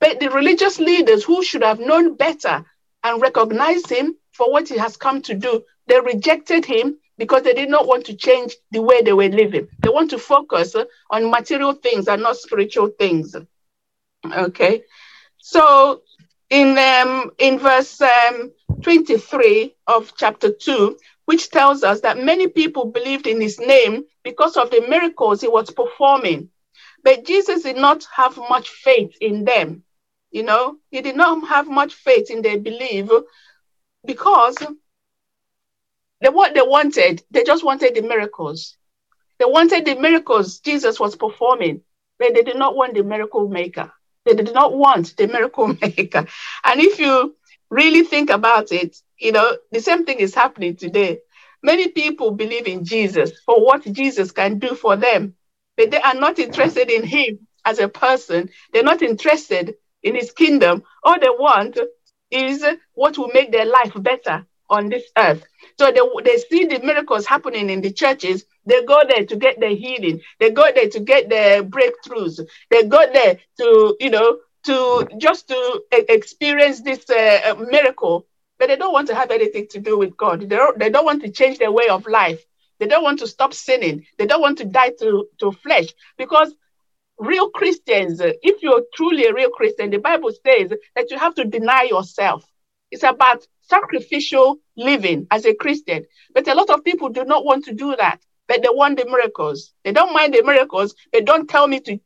But 0.00 0.20
the 0.20 0.30
religious 0.30 0.78
leaders 0.78 1.24
who 1.24 1.42
should 1.42 1.62
have 1.62 1.80
known 1.80 2.16
better 2.16 2.64
and 3.02 3.22
recognized 3.22 3.90
him 3.90 4.16
for 4.32 4.50
what 4.50 4.68
he 4.68 4.76
has 4.78 4.96
come 4.96 5.22
to 5.22 5.34
do, 5.34 5.64
they 5.86 6.00
rejected 6.00 6.64
him 6.64 6.98
because 7.16 7.42
they 7.42 7.54
did 7.54 7.68
not 7.70 7.86
want 7.86 8.06
to 8.06 8.14
change 8.14 8.56
the 8.70 8.82
way 8.82 9.02
they 9.02 9.12
were 9.12 9.28
living. 9.28 9.68
They 9.82 9.88
want 9.88 10.10
to 10.10 10.18
focus 10.18 10.74
on 11.10 11.30
material 11.30 11.72
things 11.74 12.08
and 12.08 12.22
not 12.22 12.36
spiritual 12.36 12.88
things. 12.88 13.36
Okay. 14.26 14.82
So 15.38 16.02
in 16.50 16.76
um, 16.78 17.30
in 17.38 17.58
verse 17.58 18.00
um, 18.00 18.52
23 18.82 19.74
of 19.86 20.12
chapter 20.16 20.50
2, 20.52 20.98
which 21.26 21.50
tells 21.50 21.84
us 21.84 22.00
that 22.00 22.18
many 22.18 22.48
people 22.48 22.86
believed 22.86 23.26
in 23.26 23.40
his 23.40 23.58
name 23.60 24.04
because 24.24 24.56
of 24.56 24.70
the 24.70 24.82
miracles 24.88 25.42
he 25.42 25.48
was 25.48 25.70
performing. 25.70 26.50
But 27.04 27.26
Jesus 27.26 27.62
did 27.64 27.76
not 27.76 28.06
have 28.16 28.36
much 28.36 28.70
faith 28.70 29.16
in 29.20 29.44
them. 29.44 29.84
You 30.30 30.44
know, 30.44 30.78
he 30.90 31.02
did 31.02 31.16
not 31.16 31.48
have 31.48 31.68
much 31.68 31.94
faith 31.94 32.30
in 32.30 32.42
their 32.42 32.58
belief 32.58 33.10
because 34.06 34.56
they, 36.22 36.28
what 36.30 36.54
they 36.54 36.62
wanted, 36.62 37.22
they 37.30 37.44
just 37.44 37.64
wanted 37.64 37.94
the 37.94 38.02
miracles. 38.02 38.76
They 39.38 39.46
wanted 39.46 39.84
the 39.84 39.96
miracles 39.96 40.60
Jesus 40.60 41.00
was 41.00 41.16
performing, 41.16 41.82
but 42.18 42.34
they 42.34 42.42
did 42.42 42.56
not 42.56 42.76
want 42.76 42.94
the 42.94 43.02
miracle 43.04 43.48
maker. 43.48 43.92
They 44.24 44.34
did 44.34 44.54
not 44.54 44.74
want 44.74 45.16
the 45.16 45.28
miracle 45.28 45.68
maker. 45.82 46.26
And 46.64 46.80
if 46.80 46.98
you 46.98 47.36
really 47.70 48.04
think 48.04 48.30
about 48.30 48.72
it, 48.72 48.96
You 49.18 49.32
know, 49.32 49.56
the 49.72 49.80
same 49.80 50.04
thing 50.06 50.20
is 50.20 50.34
happening 50.34 50.76
today. 50.76 51.20
Many 51.64 51.88
people 51.88 52.32
believe 52.32 52.68
in 52.68 52.84
Jesus 52.84 53.32
for 53.46 53.64
what 53.64 53.84
Jesus 53.92 54.32
can 54.32 54.60
do 54.60 54.76
for 54.76 54.96
them, 54.96 55.34
but 55.78 55.90
they 55.92 56.02
are 56.02 56.14
not 56.14 56.38
interested 56.38 56.90
in 56.90 57.04
him 57.04 57.48
as 57.66 57.80
a 57.80 57.88
person. 57.88 58.50
They're 58.72 58.84
not 58.84 59.02
interested 59.02 59.76
in 60.04 60.16
his 60.16 60.32
kingdom. 60.32 60.84
All 61.04 61.20
they 61.20 61.30
want 61.30 61.78
is 62.30 62.64
what 62.94 63.18
will 63.18 63.30
make 63.34 63.52
their 63.52 63.66
life 63.66 63.92
better 63.96 64.46
on 64.70 64.90
this 64.90 65.04
earth. 65.18 65.44
So 65.78 65.92
they, 65.92 66.00
they 66.24 66.38
see 66.38 66.66
the 66.66 66.80
miracles 66.84 67.26
happening 67.26 67.70
in 67.70 67.82
the 67.82 67.92
churches. 67.92 68.44
They 68.66 68.84
go 68.84 69.02
there 69.08 69.26
to 69.26 69.36
get 69.36 69.60
their 69.60 69.76
healing. 69.76 70.20
They 70.40 70.50
go 70.52 70.70
there 70.74 70.90
to 70.90 71.00
get 71.00 71.30
their 71.30 71.64
breakthroughs. 71.64 72.40
They 72.70 72.84
go 72.84 73.06
there 73.12 73.38
to, 73.60 73.96
you 74.00 74.10
know, 74.10 74.38
to 74.66 75.08
just 75.18 75.48
to 75.48 75.82
experience 75.92 76.82
this 76.82 77.10
uh, 77.10 77.56
miracle. 77.70 78.26
But 78.58 78.68
they 78.68 78.76
don't 78.76 78.92
want 78.92 79.08
to 79.08 79.14
have 79.14 79.30
anything 79.30 79.66
to 79.70 79.80
do 79.80 79.98
with 79.98 80.16
God. 80.16 80.40
They 80.40 80.56
don't, 80.56 80.78
they 80.78 80.90
don't 80.90 81.04
want 81.04 81.22
to 81.22 81.30
change 81.30 81.58
their 81.58 81.72
way 81.72 81.88
of 81.88 82.06
life. 82.06 82.42
They 82.78 82.86
don't 82.86 83.04
want 83.04 83.20
to 83.20 83.26
stop 83.26 83.54
sinning. 83.54 84.06
They 84.18 84.26
don't 84.26 84.40
want 84.40 84.58
to 84.58 84.64
die 84.64 84.92
to, 85.00 85.28
to 85.40 85.52
flesh 85.52 85.86
because 86.18 86.54
real 87.18 87.50
Christians, 87.50 88.20
uh, 88.20 88.32
if 88.42 88.62
you're 88.62 88.82
truly 88.94 89.26
a 89.26 89.34
real 89.34 89.50
Christian, 89.50 89.90
the 89.90 89.98
Bible 89.98 90.30
says 90.44 90.72
that 90.96 91.10
you 91.10 91.18
have 91.18 91.34
to 91.36 91.44
deny 91.44 91.84
yourself. 91.84 92.44
It's 92.90 93.02
about 93.02 93.46
sacrificial 93.62 94.58
living 94.76 95.26
as 95.30 95.46
a 95.46 95.54
Christian. 95.54 96.04
But 96.34 96.48
a 96.48 96.54
lot 96.54 96.70
of 96.70 96.84
people 96.84 97.08
do 97.08 97.24
not 97.24 97.44
want 97.44 97.64
to 97.66 97.74
do 97.74 97.96
that. 97.96 98.20
But 98.46 98.62
they 98.62 98.68
want 98.70 98.98
the 98.98 99.06
miracles. 99.06 99.72
They 99.84 99.92
don't 99.92 100.12
mind 100.12 100.34
the 100.34 100.42
miracles. 100.42 100.94
They 101.12 101.22
don't 101.22 101.48
tell 101.48 101.66
me 101.66 101.80
to, 101.80 101.98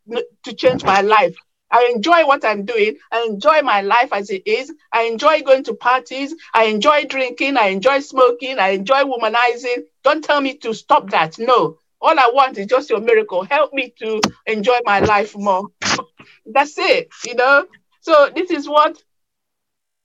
to 0.45 0.55
change 0.55 0.85
my 0.85 1.01
life. 1.01 1.37
I 1.71 1.93
enjoy 1.95 2.27
what 2.27 2.45
I'm 2.45 2.65
doing. 2.65 2.97
I 3.13 3.27
enjoy 3.29 3.63
my 3.63 3.83
life 3.83 4.13
as 4.13 4.31
it 4.31 4.47
is. 4.47 4.73
I 4.93 5.03
enjoy 5.05 5.43
going 5.43 5.65
to 5.65 5.75
parties. 5.75 6.35
I 6.55 6.65
enjoy 6.65 7.05
drinking. 7.05 7.57
I 7.57 7.69
enjoy 7.69 8.01
smoking. 8.01 8.59
I 8.59 8.71
enjoy 8.71 9.03
womanizing. 9.05 9.85
Don't 10.03 10.25
tell 10.25 10.41
me 10.41 10.55
to 10.59 10.73
stop 10.75 11.11
that. 11.11 11.39
No. 11.39 11.79
All 12.01 12.19
I 12.19 12.31
want 12.33 12.59
is 12.59 12.67
just 12.67 12.91
your 12.91 13.01
miracle. 13.01 13.45
Help 13.45 13.73
me 13.73 13.93
to 13.99 14.21
enjoy 14.47 14.79
my 14.85 15.01
life 15.01 15.37
more. 15.37 15.69
That's 16.47 16.79
it, 16.79 17.09
you 17.27 17.35
know? 17.35 17.67
So 18.01 18.31
this 18.35 18.51
is 18.51 18.69
what 18.69 19.03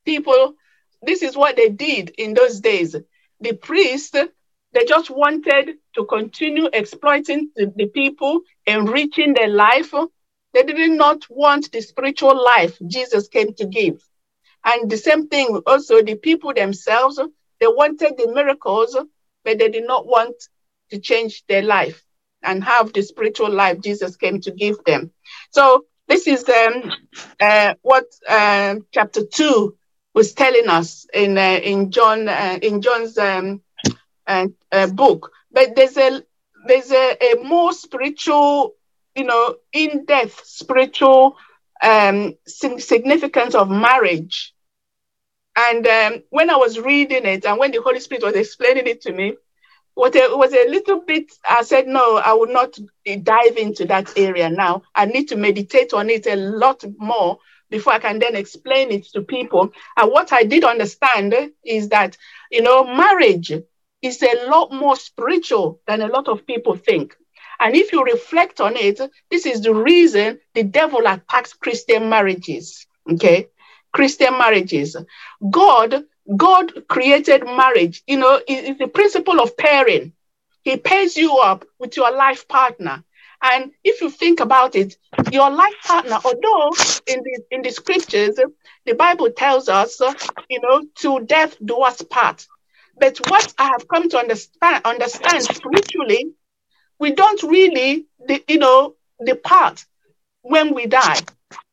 people 0.06 0.56
this 1.02 1.22
is 1.22 1.36
what 1.36 1.56
they 1.58 1.70
did 1.70 2.12
in 2.18 2.34
those 2.34 2.62
days. 2.62 2.96
The 3.42 3.54
priest, 3.54 4.16
they 4.74 4.86
just 4.86 5.10
wanted 5.10 5.76
to 5.96 6.06
continue 6.06 6.70
exploiting 6.72 7.52
the, 7.56 7.74
the 7.76 7.88
people, 7.88 8.42
enriching 8.66 9.34
their 9.34 9.50
life. 9.50 9.94
They 10.54 10.64
did 10.64 10.92
not 10.92 11.24
want 11.30 11.72
the 11.72 11.82
spiritual 11.82 12.44
life 12.44 12.78
Jesus 12.88 13.28
came 13.28 13.54
to 13.56 13.66
give. 13.66 14.02
And 14.64 14.90
the 14.90 14.98
same 14.98 15.28
thing 15.28 15.62
also, 15.66 16.02
the 16.02 16.16
people 16.16 16.54
themselves, 16.54 17.20
they 17.60 17.68
wanted 17.68 18.18
the 18.18 18.32
miracles, 18.34 18.98
but 19.44 19.60
they 19.60 19.70
did 19.70 19.88
not 19.88 20.06
want 20.06 20.36
to 20.92 21.00
change 21.00 21.44
their 21.48 21.62
life 21.64 22.04
and 22.44 22.64
have 22.64 22.94
the 22.94 23.02
spiritual 23.02 23.52
life 23.52 23.82
Jesus 23.82 24.16
came 24.16 24.42
to 24.42 24.52
give 24.52 24.84
them. 24.86 25.12
So 25.52 25.86
this 26.08 26.28
is 26.28 26.48
um, 26.50 26.92
uh, 27.40 27.76
what 27.82 28.06
uh, 28.28 28.76
chapter 28.92 29.26
2 29.26 29.76
was 30.14 30.34
telling 30.34 30.68
us 30.68 31.08
in 31.14 31.38
uh, 31.38 31.60
in 31.64 31.92
John 31.92 32.28
uh, 32.30 32.60
in 32.62 32.82
John's 32.82 33.18
um, 33.18 33.62
uh, 34.28 34.48
uh, 34.72 34.88
book. 34.88 35.32
But 35.52 35.76
there's 35.76 35.98
a 35.98 36.22
there's 36.68 36.92
a, 36.92 37.18
a 37.22 37.44
more 37.44 37.74
spiritual, 37.74 38.74
you 39.16 39.24
know, 39.24 39.56
in 39.72 40.06
depth 40.06 40.46
spiritual 40.46 41.38
um, 41.82 42.36
significance 42.46 43.56
of 43.56 43.70
marriage. 43.70 44.54
And 45.56 45.86
um, 45.86 46.24
when 46.30 46.50
I 46.50 46.56
was 46.56 46.80
reading 46.80 47.26
it, 47.26 47.46
and 47.46 47.60
when 47.60 47.72
the 47.72 47.82
Holy 47.82 48.00
Spirit 48.00 48.24
was 48.24 48.36
explaining 48.36 48.88
it 48.88 49.02
to 49.02 49.14
me, 49.14 49.36
what 49.96 50.16
it 50.16 50.36
was 50.38 50.54
a 50.54 50.70
little 50.70 51.02
bit. 51.02 51.32
I 51.48 51.64
said, 51.64 51.88
no, 51.88 52.18
I 52.18 52.34
will 52.34 52.52
not 52.52 52.78
dive 53.06 53.58
into 53.58 53.86
that 53.86 54.18
area 54.18 54.50
now. 54.50 54.84
I 54.96 55.06
need 55.06 55.28
to 55.30 55.36
meditate 55.36 55.94
on 55.94 56.10
it 56.10 56.26
a 56.26 56.36
lot 56.36 56.84
more 56.98 57.38
before 57.70 57.94
I 57.94 58.00
can 58.00 58.20
then 58.20 58.36
explain 58.36 58.92
it 58.92 59.06
to 59.14 59.22
people. 59.22 59.72
And 59.98 60.12
what 60.12 60.34
I 60.34 60.44
did 60.44 60.64
understand 60.64 61.36
is 61.64 61.90
that, 61.90 62.18
you 62.52 62.62
know, 62.62 62.84
marriage 62.84 63.52
is 64.02 64.22
a 64.22 64.48
lot 64.48 64.72
more 64.72 64.96
spiritual 64.96 65.80
than 65.88 66.02
a 66.02 66.08
lot 66.08 66.28
of 66.28 66.46
people 66.46 66.76
think. 66.76 67.16
And 67.60 67.76
if 67.76 67.92
you 67.92 68.04
reflect 68.04 68.60
on 68.62 68.76
it, 68.76 69.00
this 69.30 69.46
is 69.46 69.62
the 69.62 69.74
reason 69.74 70.40
the 70.54 70.64
devil 70.64 71.02
attacks 71.06 71.54
Christian 71.54 72.10
marriages. 72.10 72.86
Okay. 73.12 73.48
Christian 73.92 74.38
marriages. 74.38 74.96
God, 75.50 76.04
God 76.36 76.88
created 76.88 77.46
marriage. 77.46 78.04
You 78.08 78.18
know, 78.18 78.42
it's 78.48 78.80
the 78.80 78.88
principle 78.88 79.40
of 79.40 79.56
pairing. 79.56 80.14
He 80.64 80.78
pairs 80.78 81.18
you 81.18 81.38
up 81.38 81.66
with 81.80 81.96
your 81.98 82.12
life 82.12 82.48
partner. 82.48 83.04
And 83.42 83.72
if 83.84 84.02
you 84.02 84.10
think 84.10 84.40
about 84.40 84.76
it, 84.76 84.96
your 85.32 85.52
life 85.52 85.76
partner, 85.84 86.18
although 86.24 86.72
in 87.06 87.22
the 87.24 87.42
in 87.52 87.62
the 87.62 87.72
scriptures, 87.72 88.40
the 88.86 88.94
Bible 88.96 89.30
tells 89.32 89.68
us, 89.68 90.00
you 90.50 90.62
know, 90.62 90.86
to 91.02 91.26
death 91.26 91.58
do 91.64 91.78
us 91.82 92.02
part. 92.04 92.48
But 92.98 93.18
what 93.28 93.54
I 93.58 93.66
have 93.66 93.88
come 93.88 94.08
to 94.10 94.18
understand, 94.18 94.86
understand 94.86 95.44
spiritually, 95.44 96.32
we 97.04 97.12
don't 97.12 97.44
really, 97.44 98.06
you 98.48 98.58
know, 98.58 98.96
depart 99.26 99.86
when 100.42 100.74
we 100.74 100.86
die. 100.86 101.20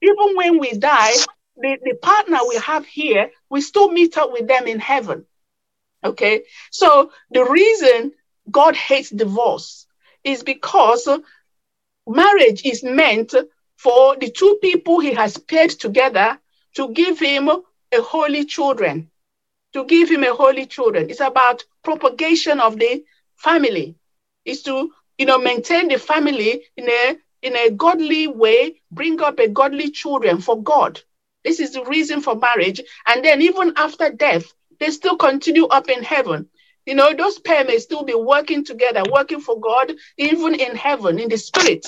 Even 0.03 0.35
when 0.35 0.59
we 0.59 0.73
die, 0.73 1.15
the, 1.57 1.79
the 1.85 1.95
partner 2.03 2.39
we 2.49 2.57
have 2.57 2.85
here, 2.85 3.31
we 3.49 3.61
still 3.61 3.93
meet 3.93 4.19
up 4.19 4.33
with 4.33 4.49
them 4.49 4.67
in 4.67 4.81
heaven. 4.81 5.25
Okay. 6.03 6.43
So 6.73 7.13
the 7.31 7.45
reason 7.45 8.13
God 8.51 8.75
hates 8.75 9.11
divorce 9.11 9.87
is 10.25 10.43
because 10.43 11.09
marriage 12.09 12.63
is 12.65 12.83
meant 12.83 13.33
for 13.77 14.17
the 14.17 14.31
two 14.33 14.59
people 14.61 14.99
he 14.99 15.15
has 15.15 15.39
paired 15.39 15.71
together 15.71 16.41
to 16.75 16.89
give 16.89 17.21
him 17.21 17.49
a 17.49 18.01
holy 18.03 18.47
children, 18.47 19.09
to 19.75 19.85
give 19.85 20.11
him 20.11 20.25
a 20.25 20.35
holy 20.35 20.67
children. 20.67 21.09
It's 21.09 21.21
about 21.21 21.63
propagation 21.85 22.59
of 22.59 22.81
the 22.81 23.05
family. 23.37 23.95
It's 24.45 24.63
to, 24.63 24.91
you 25.21 25.27
know, 25.27 25.39
maintain 25.39 25.89
the 25.89 25.99
family 25.99 26.65
in 26.79 26.89
a 26.91 27.19
in 27.43 27.57
a 27.57 27.71
godly 27.73 28.29
way, 28.29 28.83
bring 28.93 29.23
up 29.23 29.39
a 29.41 29.49
godly 29.49 29.91
children 29.93 30.41
for 30.41 30.63
God. 30.63 31.01
This 31.45 31.61
is 31.61 31.75
the 31.75 31.85
reason 31.85 32.23
for 32.23 32.37
marriage. 32.37 32.83
And 33.07 33.25
then 33.25 33.43
even 33.43 33.75
after 33.77 34.11
death, 34.11 34.53
they 34.81 34.91
still 34.91 35.19
continue 35.19 35.67
up 35.67 35.91
in 35.91 36.05
heaven. 36.05 36.49
You 36.87 36.97
know, 36.97 37.15
those 37.15 37.39
pair 37.41 37.65
may 37.67 37.79
still 37.81 38.05
be 38.05 38.15
working 38.15 38.65
together, 38.65 39.05
working 39.13 39.43
for 39.43 39.61
God, 39.61 39.93
even 40.19 40.57
in 40.57 40.77
heaven, 40.77 41.21
in 41.21 41.31
the 41.31 41.39
spirit. 41.39 41.87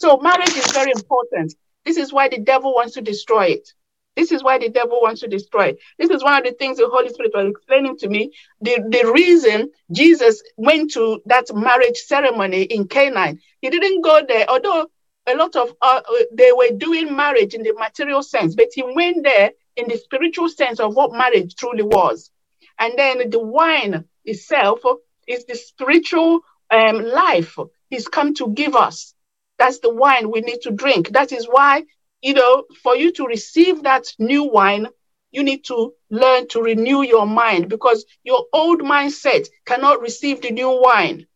So 0.00 0.18
marriage 0.18 0.56
is 0.56 0.72
very 0.72 0.92
important. 0.92 1.54
This 1.86 1.98
is 1.98 2.12
why 2.12 2.28
the 2.30 2.38
devil 2.38 2.74
wants 2.74 2.94
to 2.94 3.02
destroy 3.02 3.46
it. 3.46 3.72
This 4.18 4.32
is 4.32 4.42
why 4.42 4.58
the 4.58 4.68
devil 4.68 5.00
wants 5.00 5.20
to 5.20 5.28
destroy. 5.28 5.74
This 5.96 6.10
is 6.10 6.24
one 6.24 6.36
of 6.36 6.44
the 6.44 6.52
things 6.52 6.78
the 6.78 6.88
Holy 6.88 7.08
Spirit 7.10 7.30
was 7.34 7.50
explaining 7.50 7.96
to 7.98 8.08
me. 8.08 8.32
The, 8.60 8.84
the 8.90 9.12
reason 9.12 9.70
Jesus 9.92 10.42
went 10.56 10.92
to 10.94 11.22
that 11.26 11.46
marriage 11.54 11.98
ceremony 11.98 12.62
in 12.64 12.88
Canaan, 12.88 13.38
he 13.60 13.70
didn't 13.70 14.02
go 14.02 14.20
there, 14.26 14.46
although 14.50 14.88
a 15.28 15.36
lot 15.36 15.54
of 15.54 15.72
uh, 15.80 16.00
they 16.32 16.50
were 16.50 16.76
doing 16.76 17.14
marriage 17.14 17.54
in 17.54 17.62
the 17.62 17.74
material 17.74 18.24
sense, 18.24 18.56
but 18.56 18.68
he 18.74 18.82
went 18.82 19.22
there 19.22 19.52
in 19.76 19.86
the 19.88 19.96
spiritual 19.96 20.48
sense 20.48 20.80
of 20.80 20.96
what 20.96 21.12
marriage 21.12 21.54
truly 21.54 21.84
was. 21.84 22.32
And 22.80 22.98
then 22.98 23.30
the 23.30 23.38
wine 23.38 24.04
itself 24.24 24.80
is 25.28 25.44
the 25.44 25.54
spiritual 25.54 26.40
um, 26.70 27.04
life 27.04 27.56
he's 27.90 28.08
come 28.08 28.34
to 28.34 28.48
give 28.48 28.74
us. 28.74 29.14
That's 29.58 29.80
the 29.80 29.94
wine 29.94 30.30
we 30.30 30.40
need 30.40 30.62
to 30.62 30.70
drink. 30.70 31.10
That 31.10 31.32
is 31.32 31.46
why, 31.46 31.84
you 32.22 32.34
know, 32.34 32.64
for 32.82 32.96
you 32.96 33.12
to 33.12 33.26
receive 33.26 33.82
that 33.84 34.04
new 34.18 34.44
wine, 34.44 34.88
you 35.30 35.42
need 35.42 35.64
to 35.64 35.92
learn 36.10 36.48
to 36.48 36.62
renew 36.62 37.02
your 37.02 37.26
mind 37.26 37.68
because 37.68 38.04
your 38.24 38.46
old 38.52 38.80
mindset 38.80 39.46
cannot 39.66 40.00
receive 40.00 40.40
the 40.40 40.50
new 40.50 40.80
wine. 40.82 41.26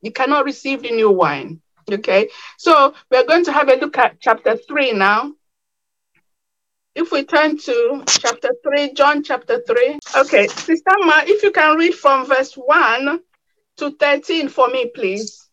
You 0.00 0.10
cannot 0.10 0.44
receive 0.44 0.82
the 0.82 0.90
new 0.90 1.10
wine. 1.10 1.60
Okay, 1.90 2.28
so 2.58 2.94
we're 3.10 3.26
going 3.26 3.44
to 3.44 3.52
have 3.52 3.68
a 3.68 3.76
look 3.76 3.98
at 3.98 4.20
chapter 4.20 4.56
3 4.56 4.92
now. 4.92 5.32
If 6.94 7.10
we 7.10 7.24
turn 7.24 7.58
to 7.58 8.04
chapter 8.06 8.50
3, 8.62 8.92
John 8.92 9.22
chapter 9.22 9.62
3. 9.66 9.98
Okay, 10.16 10.46
Sister 10.46 10.92
Ma, 11.00 11.22
if 11.24 11.42
you 11.42 11.50
can 11.50 11.76
read 11.76 11.94
from 11.94 12.26
verse 12.26 12.54
1 12.54 13.20
to 13.78 13.90
13 13.90 14.48
for 14.48 14.68
me, 14.68 14.86
please. 14.94 15.48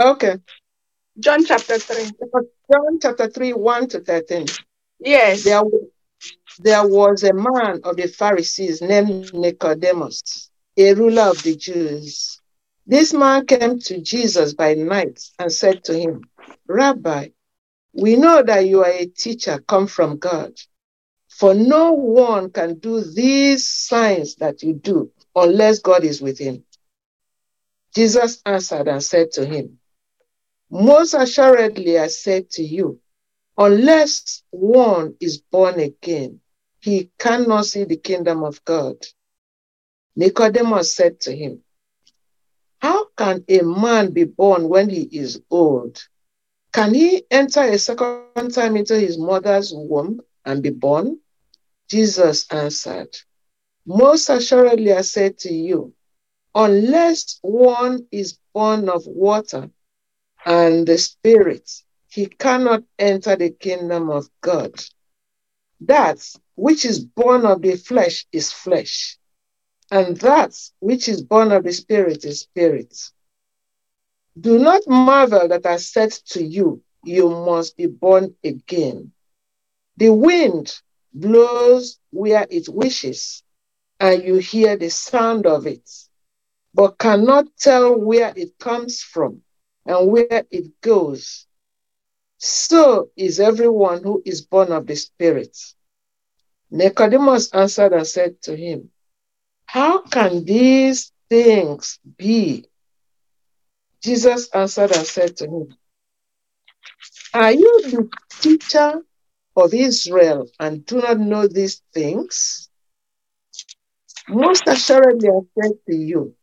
Okay. 0.00 0.36
John 1.20 1.44
chapter 1.44 1.78
3. 1.78 2.04
John 2.72 2.98
chapter 3.00 3.28
3, 3.28 3.52
1 3.52 3.88
to 3.88 4.00
13. 4.00 4.46
Yes. 5.00 5.44
There, 5.44 5.62
there 6.58 6.88
was 6.88 7.22
a 7.24 7.34
man 7.34 7.80
of 7.84 7.96
the 7.96 8.08
Pharisees 8.08 8.80
named 8.80 9.32
Nicodemus, 9.34 10.50
a 10.76 10.94
ruler 10.94 11.24
of 11.24 11.42
the 11.42 11.56
Jews. 11.56 12.40
This 12.86 13.12
man 13.12 13.46
came 13.46 13.78
to 13.80 14.00
Jesus 14.00 14.54
by 14.54 14.74
night 14.74 15.20
and 15.38 15.52
said 15.52 15.84
to 15.84 15.98
him, 15.98 16.22
Rabbi, 16.66 17.28
we 17.92 18.16
know 18.16 18.42
that 18.42 18.66
you 18.66 18.82
are 18.82 18.90
a 18.90 19.06
teacher 19.06 19.58
come 19.58 19.86
from 19.86 20.18
God. 20.18 20.52
For 21.28 21.54
no 21.54 21.92
one 21.92 22.50
can 22.50 22.78
do 22.78 23.02
these 23.02 23.68
signs 23.68 24.36
that 24.36 24.62
you 24.62 24.72
do 24.74 25.10
unless 25.34 25.80
God 25.80 26.04
is 26.04 26.22
with 26.22 26.38
him. 26.38 26.64
Jesus 27.94 28.40
answered 28.46 28.88
and 28.88 29.02
said 29.02 29.32
to 29.32 29.44
him, 29.44 29.79
Most 30.70 31.14
assuredly 31.14 31.98
I 31.98 32.06
say 32.06 32.42
to 32.42 32.62
you, 32.62 33.00
unless 33.58 34.44
one 34.50 35.16
is 35.20 35.38
born 35.38 35.80
again, 35.80 36.40
he 36.78 37.10
cannot 37.18 37.66
see 37.66 37.84
the 37.84 37.96
kingdom 37.96 38.44
of 38.44 38.64
God. 38.64 38.96
Nicodemus 40.14 40.94
said 40.94 41.20
to 41.22 41.36
him, 41.36 41.64
How 42.78 43.06
can 43.16 43.44
a 43.48 43.62
man 43.62 44.12
be 44.12 44.24
born 44.24 44.68
when 44.68 44.88
he 44.88 45.02
is 45.10 45.40
old? 45.50 46.02
Can 46.72 46.94
he 46.94 47.24
enter 47.30 47.62
a 47.62 47.78
second 47.78 48.54
time 48.54 48.76
into 48.76 48.98
his 48.98 49.18
mother's 49.18 49.72
womb 49.74 50.20
and 50.44 50.62
be 50.62 50.70
born? 50.70 51.18
Jesus 51.88 52.46
answered, 52.52 53.16
Most 53.84 54.28
assuredly 54.30 54.92
I 54.92 55.00
say 55.00 55.30
to 55.30 55.52
you, 55.52 55.94
unless 56.54 57.40
one 57.42 58.06
is 58.12 58.38
born 58.54 58.88
of 58.88 59.04
water 59.06 59.68
and 60.44 60.86
the 60.86 60.98
Spirit, 60.98 61.70
he 62.08 62.26
cannot 62.26 62.82
enter 62.98 63.36
the 63.36 63.50
kingdom 63.50 64.10
of 64.10 64.28
God. 64.40 64.72
That 65.82 66.18
which 66.54 66.84
is 66.84 67.00
born 67.04 67.46
of 67.46 67.62
the 67.62 67.76
flesh 67.76 68.26
is 68.32 68.52
flesh, 68.52 69.18
and 69.90 70.16
that 70.18 70.56
which 70.80 71.08
is 71.08 71.22
born 71.22 71.52
of 71.52 71.64
the 71.64 71.72
Spirit 71.72 72.24
is 72.24 72.40
spirit. 72.40 72.96
Do 74.38 74.58
not 74.58 74.86
marvel 74.86 75.48
that 75.48 75.66
I 75.66 75.76
said 75.76 76.12
to 76.28 76.42
you, 76.42 76.82
You 77.04 77.28
must 77.28 77.76
be 77.76 77.86
born 77.86 78.34
again. 78.44 79.12
The 79.96 80.10
wind 80.10 80.74
blows 81.12 81.98
where 82.10 82.46
it 82.50 82.68
wishes, 82.68 83.42
and 83.98 84.22
you 84.22 84.36
hear 84.36 84.76
the 84.76 84.90
sound 84.90 85.46
of 85.46 85.66
it 85.66 85.88
but 86.72 86.98
cannot 86.98 87.46
tell 87.58 87.98
where 87.98 88.32
it 88.36 88.56
comes 88.58 89.02
from 89.02 89.42
and 89.86 90.10
where 90.10 90.44
it 90.50 90.80
goes. 90.80 91.46
So 92.38 93.10
is 93.16 93.40
everyone 93.40 94.02
who 94.02 94.22
is 94.24 94.42
born 94.42 94.72
of 94.72 94.86
the 94.86 94.96
Spirit. 94.96 95.56
Nicodemus 96.70 97.52
answered 97.52 97.92
and 97.92 98.06
said 98.06 98.40
to 98.42 98.56
him, 98.56 98.90
How 99.66 100.02
can 100.02 100.44
these 100.44 101.12
things 101.28 101.98
be? 102.16 102.66
Jesus 104.02 104.48
answered 104.54 104.92
and 104.92 105.06
said 105.06 105.36
to 105.38 105.44
him, 105.44 105.76
Are 107.34 107.52
you 107.52 107.82
the 107.90 108.08
teacher 108.40 109.02
of 109.56 109.74
Israel 109.74 110.48
and 110.58 110.86
do 110.86 110.96
not 110.98 111.18
know 111.18 111.46
these 111.46 111.82
things? 111.92 112.68
Most 114.28 114.62
assuredly, 114.66 115.28
I 115.28 115.40
said 115.60 115.72
to 115.88 115.96
you, 115.96 116.34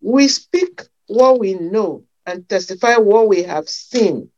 we 0.00 0.28
speak 0.28 0.82
what 1.08 1.40
we 1.40 1.54
know 1.54 2.04
and 2.26 2.48
testify 2.48 2.96
what 2.96 3.28
we 3.28 3.42
have 3.42 3.68
seen, 3.68 4.30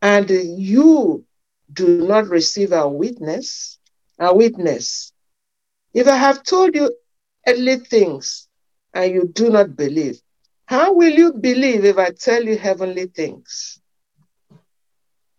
and 0.00 0.28
you 0.30 1.24
do 1.72 2.06
not 2.06 2.28
receive 2.28 2.72
our 2.72 2.88
witness, 2.88 3.78
our 4.18 4.34
witness. 4.34 5.12
If 5.94 6.06
I 6.08 6.16
have 6.16 6.42
told 6.42 6.74
you 6.74 6.94
earthly 7.46 7.76
things 7.76 8.48
and 8.94 9.12
you 9.12 9.28
do 9.32 9.50
not 9.50 9.76
believe, 9.76 10.20
how 10.66 10.94
will 10.94 11.12
you 11.12 11.32
believe 11.32 11.84
if 11.84 11.98
I 11.98 12.10
tell 12.10 12.42
you 12.42 12.56
heavenly 12.56 13.06
things? 13.06 13.80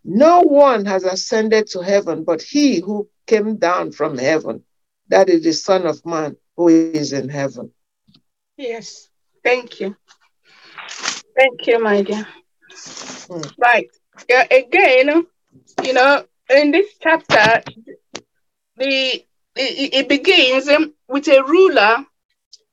No 0.03 0.41
one 0.41 0.86
has 0.86 1.03
ascended 1.03 1.67
to 1.67 1.82
heaven 1.82 2.23
but 2.23 2.41
he 2.41 2.79
who 2.82 3.10
came 3.25 3.58
down 3.58 3.91
from 3.91 4.17
heaven, 4.17 4.63
that 5.08 5.29
is 5.29 5.43
the 5.43 5.53
Son 5.53 5.86
of 5.86 6.06
Man 6.06 6.36
who 6.58 6.67
is 6.67 7.13
in 7.13 7.29
heaven. 7.29 7.71
Yes. 8.58 9.10
Thank 9.43 9.79
you. 9.79 9.95
Thank 11.36 11.67
you, 11.67 11.80
my 11.84 12.02
dear. 12.04 12.28
Mm. 13.30 13.54
Right. 13.58 13.89
Yeah, 14.30 14.46
again, 14.52 15.26
you 15.84 15.93
know, 15.93 16.26
in 16.50 16.72
this 16.72 16.88
chapter, 17.02 17.63
the 18.78 19.26
it, 19.56 19.93
it 19.96 20.10
begins 20.10 20.69
with 21.08 21.28
a 21.28 21.43
ruler 21.43 22.06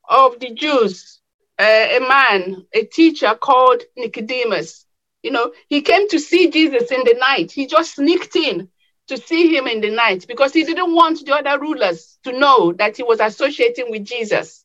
of 0.09 0.39
the 0.39 0.51
Jews, 0.53 1.21
uh, 1.59 1.63
a 1.63 1.99
man, 1.99 2.65
a 2.73 2.85
teacher 2.85 3.35
called 3.35 3.83
Nicodemus. 3.97 4.85
You 5.23 5.31
know, 5.31 5.53
he 5.69 5.81
came 5.81 6.09
to 6.09 6.19
see 6.19 6.51
Jesus 6.51 6.91
in 6.91 7.03
the 7.05 7.15
night. 7.19 7.51
He 7.51 7.67
just 7.67 7.95
sneaked 7.95 8.35
in 8.35 8.69
to 9.07 9.17
see 9.17 9.55
him 9.55 9.67
in 9.67 9.81
the 9.81 9.91
night 9.91 10.25
because 10.27 10.53
he 10.53 10.63
didn't 10.63 10.93
want 10.95 11.25
the 11.25 11.33
other 11.35 11.59
rulers 11.59 12.19
to 12.23 12.37
know 12.37 12.73
that 12.73 12.97
he 12.97 13.03
was 13.03 13.19
associating 13.19 13.91
with 13.91 14.05
Jesus. 14.05 14.60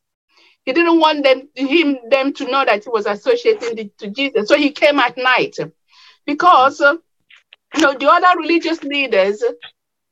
He 0.67 0.75
didn't 0.75 1.01
want 1.01 1.25
them 1.25 1.49
him 1.57 1.99
them 2.11 2.35
to 2.35 2.51
know 2.51 2.65
that 2.67 2.85
he 2.85 2.91
was 2.91 3.07
associating 3.07 3.91
to 3.99 4.11
Jesus. 4.11 4.49
So 4.49 4.57
he 4.57 4.73
came 4.73 5.01
at 5.01 5.19
night 5.19 5.57
because 6.27 6.81
uh, 6.83 6.97
you 7.77 7.83
know 7.83 7.95
the 7.95 8.09
other 8.11 8.39
religious 8.41 8.83
leaders, 8.83 9.45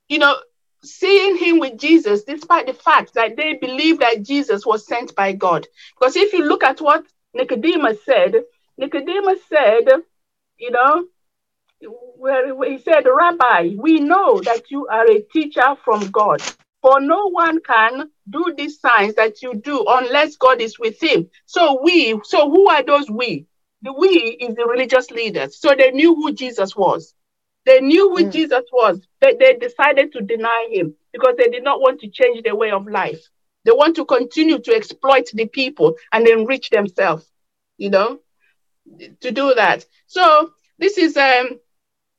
you 0.08 0.18
know, 0.18 0.36
seeing 0.84 1.36
him 1.36 1.60
with 1.60 1.78
Jesus, 1.78 2.24
despite 2.24 2.66
the 2.66 2.74
fact 2.74 3.14
that 3.14 3.36
they 3.36 3.54
believed 3.54 4.00
that 4.00 4.22
Jesus 4.22 4.66
was 4.66 4.86
sent 4.86 5.14
by 5.16 5.32
God. 5.32 5.66
Because 5.98 6.16
if 6.16 6.32
you 6.32 6.44
look 6.44 6.64
at 6.64 6.80
what 6.80 7.04
Nicodemus 7.34 8.04
said, 8.04 8.34
Nicodemus 8.78 9.40
said, 9.48 9.86
you 10.58 10.70
know, 10.70 11.06
where 12.16 12.70
he 12.70 12.78
said, 12.78 13.06
Rabbi, 13.06 13.74
we 13.76 14.00
know 14.00 14.40
that 14.42 14.70
you 14.70 14.86
are 14.88 15.10
a 15.10 15.22
teacher 15.32 15.76
from 15.84 16.10
God. 16.10 16.42
For 16.85 17.01
no 17.01 17.31
one 17.31 17.62
can 17.62 18.11
do 18.29 18.53
these 18.59 18.79
signs 18.79 19.14
that 19.14 19.40
you 19.40 19.55
do 19.55 19.87
unless 19.88 20.37
God 20.37 20.61
is 20.61 20.79
with 20.79 21.03
him. 21.03 21.31
So 21.47 21.81
we, 21.83 22.20
so 22.25 22.51
who 22.51 22.68
are 22.68 22.83
those 22.83 23.09
we? 23.09 23.47
The 23.81 23.94
we 23.94 24.09
is 24.09 24.55
the 24.55 24.66
religious 24.66 25.11
leaders. 25.11 25.59
So 25.59 25.75
they 25.75 25.92
knew 25.92 26.14
who 26.14 26.35
Jesus 26.35 26.77
was. 26.77 27.14
They 27.64 27.81
knew 27.81 28.11
who 28.11 28.25
mm. 28.25 28.31
Jesus 28.31 28.64
was. 28.70 29.01
They, 29.23 29.33
they 29.33 29.55
decided 29.55 30.12
to 30.12 30.20
deny 30.20 30.68
him 30.70 30.94
because 31.11 31.37
they 31.38 31.49
did 31.49 31.64
not 31.64 31.81
want 31.81 32.01
to 32.01 32.09
change 32.11 32.42
their 32.42 32.55
way 32.55 32.70
of 32.70 32.87
life. 32.87 33.31
They 33.64 33.73
want 33.73 33.97
to 33.97 34.05
continue 34.05 34.59
to 34.59 34.75
exploit 34.75 35.31
the 35.33 35.47
people 35.47 35.94
and 36.12 36.29
enrich 36.29 36.68
themselves, 36.68 37.27
you 37.79 37.88
know, 37.88 38.18
to 39.23 39.31
do 39.31 39.55
that. 39.55 39.87
So 40.07 40.51
this 40.79 40.99
is 40.99 41.16
um 41.16 41.61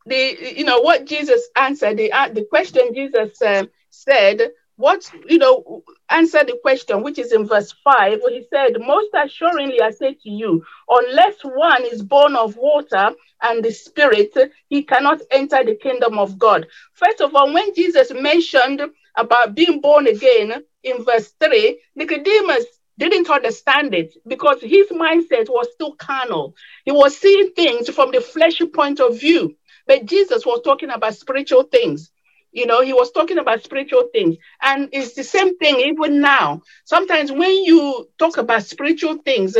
the 0.07 0.55
you 0.57 0.63
know 0.63 0.79
what 0.79 1.05
Jesus 1.05 1.47
answered 1.55 1.97
the 1.97 2.11
uh, 2.11 2.29
the 2.29 2.45
question 2.45 2.95
Jesus 2.95 3.39
um, 3.43 3.69
said, 3.95 4.51
what, 4.77 5.09
you 5.27 5.37
know, 5.37 5.83
answer 6.09 6.43
the 6.43 6.59
question, 6.61 7.03
which 7.03 7.17
is 7.19 7.31
in 7.31 7.47
verse 7.47 7.73
5, 7.83 8.19
where 8.21 8.33
he 8.33 8.45
said, 8.51 8.73
Most 8.79 9.09
assuredly 9.13 9.81
I 9.81 9.91
say 9.91 10.13
to 10.15 10.29
you, 10.29 10.63
unless 10.89 11.35
one 11.43 11.85
is 11.85 12.03
born 12.03 12.35
of 12.35 12.57
water 12.57 13.11
and 13.41 13.63
the 13.63 13.71
spirit, 13.71 14.33
he 14.69 14.83
cannot 14.83 15.21
enter 15.31 15.63
the 15.63 15.75
kingdom 15.75 16.19
of 16.19 16.37
God. 16.37 16.67
First 16.93 17.21
of 17.21 17.35
all, 17.35 17.53
when 17.53 17.73
Jesus 17.73 18.11
mentioned 18.13 18.81
about 19.17 19.55
being 19.55 19.81
born 19.81 20.07
again 20.07 20.53
in 20.83 21.03
verse 21.05 21.33
3, 21.43 21.79
Nicodemus 21.95 22.65
didn't 22.99 23.29
understand 23.29 23.93
it 23.93 24.13
because 24.27 24.61
his 24.61 24.87
mindset 24.89 25.49
was 25.49 25.67
still 25.73 25.95
carnal. 25.95 26.55
He 26.85 26.91
was 26.91 27.17
seeing 27.17 27.51
things 27.51 27.89
from 27.89 28.11
the 28.11 28.21
fleshy 28.21 28.67
point 28.67 28.99
of 28.99 29.19
view. 29.19 29.55
But 29.87 30.05
Jesus 30.05 30.45
was 30.45 30.61
talking 30.63 30.89
about 30.91 31.15
spiritual 31.15 31.63
things. 31.63 32.11
You 32.55 32.65
know, 32.65 32.81
he 32.81 32.93
was 32.93 33.11
talking 33.11 33.37
about 33.37 33.63
spiritual 33.63 34.07
things. 34.13 34.37
And 34.61 34.87
it's 34.93 35.13
the 35.13 35.25
same 35.25 35.57
thing 35.57 35.81
even 35.81 36.21
now. 36.21 36.61
Sometimes 36.85 37.29
when 37.29 37.51
you 37.65 38.07
talk 38.17 38.37
about 38.37 38.63
spiritual 38.63 39.17
things, 39.17 39.57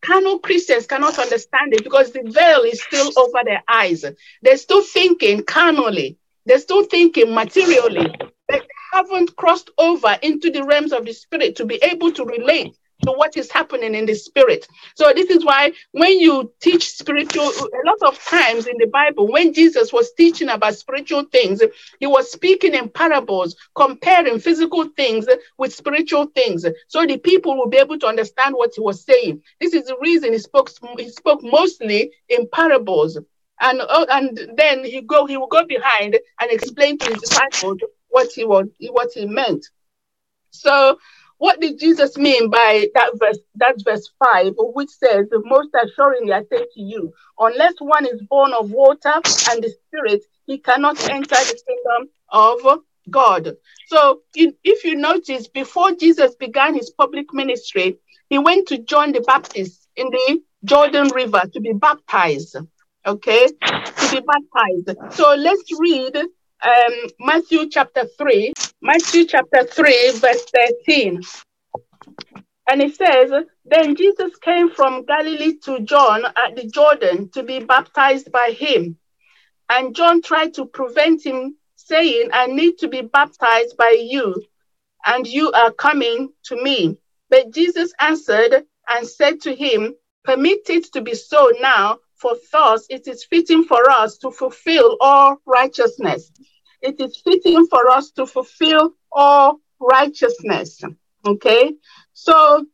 carnal 0.00 0.38
Christians 0.38 0.86
cannot 0.86 1.18
understand 1.18 1.74
it 1.74 1.84
because 1.84 2.12
the 2.12 2.22
veil 2.24 2.62
is 2.62 2.82
still 2.82 3.12
over 3.18 3.40
their 3.44 3.62
eyes. 3.68 4.06
They're 4.40 4.56
still 4.56 4.82
thinking 4.82 5.44
carnally, 5.44 6.16
they're 6.46 6.58
still 6.58 6.84
thinking 6.84 7.34
materially. 7.34 8.10
They 8.48 8.62
haven't 8.94 9.36
crossed 9.36 9.70
over 9.76 10.18
into 10.22 10.50
the 10.50 10.64
realms 10.64 10.94
of 10.94 11.04
the 11.04 11.12
spirit 11.12 11.56
to 11.56 11.66
be 11.66 11.78
able 11.82 12.10
to 12.12 12.24
relate 12.24 12.74
to 13.02 13.12
what 13.12 13.36
is 13.36 13.50
happening 13.50 13.94
in 13.94 14.06
the 14.06 14.14
spirit. 14.14 14.66
So 14.94 15.12
this 15.14 15.30
is 15.30 15.44
why 15.44 15.72
when 15.92 16.18
you 16.20 16.52
teach 16.60 16.90
spiritual, 16.92 17.48
a 17.48 17.86
lot 17.86 18.12
of 18.12 18.22
times 18.24 18.66
in 18.66 18.76
the 18.78 18.86
Bible, 18.86 19.30
when 19.30 19.52
Jesus 19.52 19.92
was 19.92 20.12
teaching 20.12 20.48
about 20.48 20.74
spiritual 20.74 21.24
things, 21.24 21.62
he 21.98 22.06
was 22.06 22.30
speaking 22.30 22.74
in 22.74 22.88
parables, 22.88 23.56
comparing 23.74 24.38
physical 24.38 24.84
things 24.96 25.26
with 25.58 25.74
spiritual 25.74 26.26
things, 26.26 26.64
so 26.88 27.06
the 27.06 27.18
people 27.18 27.56
will 27.56 27.68
be 27.68 27.78
able 27.78 27.98
to 27.98 28.06
understand 28.06 28.54
what 28.54 28.72
he 28.74 28.80
was 28.80 29.04
saying. 29.04 29.42
This 29.60 29.74
is 29.74 29.86
the 29.86 29.96
reason 30.00 30.32
he 30.32 30.38
spoke. 30.38 30.70
He 30.98 31.08
spoke 31.10 31.42
mostly 31.42 32.12
in 32.28 32.48
parables. 32.52 33.18
And, 33.62 33.80
uh, 33.82 34.06
and 34.10 34.40
then 34.56 34.84
he 34.84 35.02
go 35.02 35.26
he 35.26 35.36
will 35.36 35.46
go 35.46 35.66
behind 35.66 36.18
and 36.40 36.50
explain 36.50 36.98
to 36.98 37.08
his 37.08 37.20
disciples 37.20 37.78
what 38.08 38.28
he 38.34 38.44
was 38.44 38.66
what 38.90 39.10
he 39.14 39.26
meant. 39.26 39.66
So 40.50 40.98
what 41.40 41.58
did 41.58 41.78
Jesus 41.78 42.18
mean 42.18 42.50
by 42.50 42.86
that 42.94 43.12
verse, 43.18 43.38
that 43.54 43.76
verse 43.82 44.10
5, 44.32 44.52
which 44.58 44.90
says, 44.90 45.26
Most 45.32 45.70
assuredly 45.74 46.34
I 46.34 46.42
say 46.42 46.58
to 46.58 46.80
you, 46.80 47.14
unless 47.38 47.72
one 47.78 48.04
is 48.04 48.20
born 48.28 48.52
of 48.52 48.70
water 48.70 49.14
and 49.50 49.62
the 49.64 49.72
spirit, 49.86 50.22
he 50.44 50.58
cannot 50.58 51.00
enter 51.08 51.28
the 51.30 51.60
kingdom 51.66 52.10
of 52.28 52.80
God. 53.08 53.56
So 53.86 54.20
if 54.34 54.84
you 54.84 54.96
notice, 54.96 55.48
before 55.48 55.92
Jesus 55.92 56.34
began 56.34 56.74
his 56.74 56.90
public 56.90 57.32
ministry, 57.32 57.96
he 58.28 58.38
went 58.38 58.68
to 58.68 58.76
John 58.76 59.12
the 59.12 59.22
Baptist 59.22 59.88
in 59.96 60.10
the 60.10 60.42
Jordan 60.64 61.08
River 61.14 61.42
to 61.54 61.60
be 61.60 61.72
baptized. 61.72 62.54
Okay, 63.06 63.46
to 63.46 64.10
be 64.10 64.20
baptized. 64.20 65.16
So 65.16 65.34
let's 65.34 65.64
read 65.80 66.22
um, 66.62 66.92
Matthew 67.18 67.68
chapter 67.68 68.04
3, 68.18 68.52
Matthew 68.82 69.24
chapter 69.26 69.64
3, 69.64 70.10
verse 70.12 70.44
13. 70.54 71.20
And 72.70 72.82
it 72.82 72.94
says, 72.96 73.32
Then 73.64 73.96
Jesus 73.96 74.36
came 74.36 74.70
from 74.70 75.04
Galilee 75.04 75.58
to 75.64 75.80
John 75.80 76.24
at 76.24 76.56
the 76.56 76.68
Jordan 76.68 77.30
to 77.30 77.42
be 77.42 77.60
baptized 77.60 78.30
by 78.30 78.54
him. 78.56 78.96
And 79.68 79.94
John 79.94 80.22
tried 80.22 80.54
to 80.54 80.66
prevent 80.66 81.24
him, 81.24 81.56
saying, 81.76 82.30
I 82.32 82.46
need 82.46 82.78
to 82.78 82.88
be 82.88 83.02
baptized 83.02 83.76
by 83.76 83.96
you, 84.00 84.42
and 85.06 85.26
you 85.26 85.50
are 85.52 85.72
coming 85.72 86.30
to 86.44 86.62
me. 86.62 86.98
But 87.28 87.52
Jesus 87.52 87.92
answered 88.00 88.64
and 88.88 89.06
said 89.06 89.40
to 89.42 89.54
him, 89.54 89.94
Permit 90.24 90.68
it 90.68 90.92
to 90.92 91.00
be 91.00 91.14
so 91.14 91.50
now, 91.60 91.98
for 92.20 92.36
thus 92.52 92.86
it 92.90 93.08
is 93.08 93.24
fitting 93.24 93.64
for 93.64 93.90
us 93.90 94.18
to 94.18 94.30
fulfill 94.30 94.96
all 95.00 95.40
righteousness. 95.46 96.30
It 96.82 97.00
is 97.00 97.20
fitting 97.22 97.66
for 97.66 97.90
us 97.90 98.10
to 98.12 98.26
fulfill 98.26 98.94
all 99.10 99.60
righteousness. 99.80 100.82
Okay, 101.26 101.74
so 102.12 102.66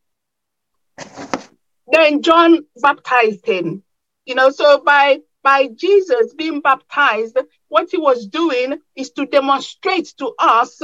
then 1.88 2.22
John 2.22 2.64
baptized 2.80 3.46
him. 3.46 3.82
You 4.24 4.34
know, 4.34 4.50
so 4.50 4.82
by 4.84 5.20
by 5.42 5.68
Jesus 5.68 6.34
being 6.34 6.60
baptized, 6.60 7.38
what 7.68 7.88
he 7.90 7.98
was 7.98 8.26
doing 8.26 8.80
is 8.96 9.10
to 9.12 9.26
demonstrate 9.26 10.12
to 10.18 10.34
us, 10.40 10.82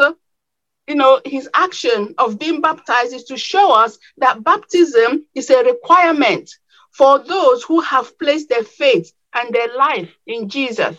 you 0.87 0.94
know, 0.94 1.20
his 1.25 1.48
action 1.53 2.14
of 2.18 2.38
being 2.38 2.61
baptized 2.61 3.12
is 3.12 3.25
to 3.25 3.37
show 3.37 3.72
us 3.72 3.98
that 4.18 4.44
baptism 4.44 5.27
is 5.35 5.51
a 5.51 5.64
requirement 5.64 6.48
for 6.93 7.19
those 7.21 7.63
who 7.65 7.81
have 7.81 8.19
placed 8.19 8.49
their 8.49 8.65
faith 8.65 9.13
and 9.35 9.55
their 9.55 9.75
life 9.77 10.11
in 10.27 10.49
Jesus. 10.49 10.97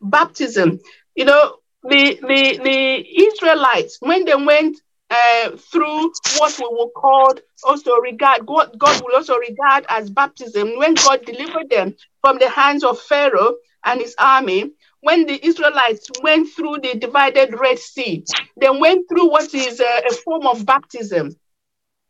Baptism, 0.00 0.80
you 1.14 1.24
know, 1.24 1.56
the, 1.82 2.18
the, 2.22 2.60
the 2.62 3.22
Israelites, 3.22 3.98
when 4.00 4.24
they 4.24 4.34
went 4.34 4.78
uh, 5.10 5.50
through 5.56 6.12
what 6.38 6.58
we 6.58 6.66
will 6.70 6.90
call 6.90 7.34
also 7.64 7.96
regard, 7.96 8.46
what 8.46 8.76
God 8.78 9.00
will 9.02 9.14
also 9.14 9.36
regard 9.36 9.86
as 9.88 10.10
baptism, 10.10 10.76
when 10.78 10.94
God 10.94 11.24
delivered 11.24 11.70
them 11.70 11.94
from 12.20 12.38
the 12.38 12.48
hands 12.50 12.82
of 12.84 13.00
Pharaoh 13.00 13.54
and 13.84 14.00
his 14.00 14.14
army, 14.18 14.72
when 15.00 15.26
the 15.26 15.44
Israelites 15.46 16.08
went 16.22 16.48
through 16.48 16.78
the 16.82 16.98
divided 16.98 17.54
Red 17.58 17.78
Sea, 17.78 18.24
they 18.60 18.70
went 18.70 19.08
through 19.08 19.30
what 19.30 19.54
is 19.54 19.80
a, 19.80 20.02
a 20.10 20.14
form 20.24 20.46
of 20.46 20.66
baptism. 20.66 21.36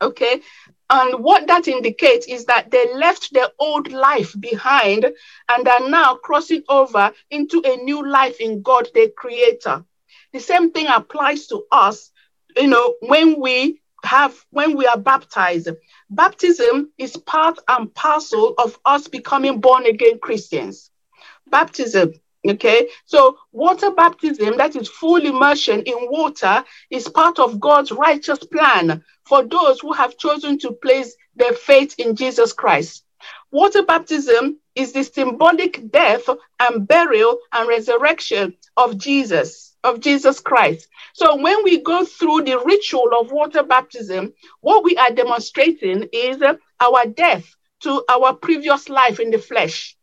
Okay, 0.01 0.41
and 0.89 1.23
what 1.23 1.47
that 1.47 1.67
indicates 1.67 2.27
is 2.27 2.45
that 2.45 2.71
they 2.71 2.93
left 2.93 3.33
their 3.33 3.49
old 3.59 3.91
life 3.91 4.33
behind 4.39 5.05
and 5.49 5.67
are 5.67 5.89
now 5.89 6.15
crossing 6.15 6.63
over 6.69 7.11
into 7.29 7.61
a 7.65 7.77
new 7.83 8.07
life 8.07 8.39
in 8.39 8.61
God, 8.61 8.87
their 8.93 9.09
creator. 9.09 9.83
The 10.31 10.39
same 10.39 10.71
thing 10.71 10.87
applies 10.87 11.47
to 11.47 11.65
us, 11.71 12.11
you 12.55 12.67
know, 12.67 12.95
when 13.01 13.39
we 13.39 13.81
have, 14.03 14.33
when 14.51 14.77
we 14.77 14.85
are 14.87 14.97
baptized. 14.97 15.69
Baptism 16.09 16.91
is 16.97 17.17
part 17.17 17.59
and 17.67 17.93
parcel 17.93 18.53
of 18.57 18.79
us 18.85 19.07
becoming 19.07 19.59
born 19.59 19.85
again 19.85 20.19
Christians. 20.19 20.89
Baptism 21.49 22.13
Okay, 22.47 22.87
so 23.05 23.37
water 23.51 23.91
baptism, 23.91 24.55
that 24.55 24.75
is 24.77 24.87
full 24.87 25.17
immersion 25.25 25.81
in 25.81 25.97
water, 26.09 26.63
is 26.89 27.09
part 27.09 27.39
of 27.39 27.59
God's 27.59 27.91
righteous 27.91 28.39
plan 28.39 29.03
for 29.25 29.43
those 29.43 29.81
who 29.81 29.91
have 29.91 30.17
chosen 30.17 30.57
to 30.59 30.71
place 30.71 31.13
their 31.35 31.51
faith 31.51 31.95
in 31.97 32.15
Jesus 32.15 32.53
Christ. 32.53 33.03
Water 33.51 33.83
baptism 33.83 34.59
is 34.75 34.93
the 34.93 35.03
symbolic 35.03 35.91
death 35.91 36.29
and 36.59 36.87
burial 36.87 37.37
and 37.51 37.67
resurrection 37.67 38.55
of 38.77 38.97
Jesus, 38.97 39.75
of 39.83 39.99
Jesus 39.99 40.39
Christ. 40.39 40.87
So 41.13 41.35
when 41.35 41.63
we 41.65 41.81
go 41.81 42.05
through 42.05 42.43
the 42.43 42.59
ritual 42.59 43.09
of 43.19 43.31
water 43.31 43.63
baptism, 43.63 44.33
what 44.61 44.85
we 44.85 44.95
are 44.95 45.11
demonstrating 45.11 46.07
is 46.13 46.41
our 46.79 47.05
death 47.07 47.53
to 47.81 48.05
our 48.07 48.33
previous 48.33 48.87
life 48.87 49.19
in 49.19 49.31
the 49.31 49.39
flesh 49.39 49.96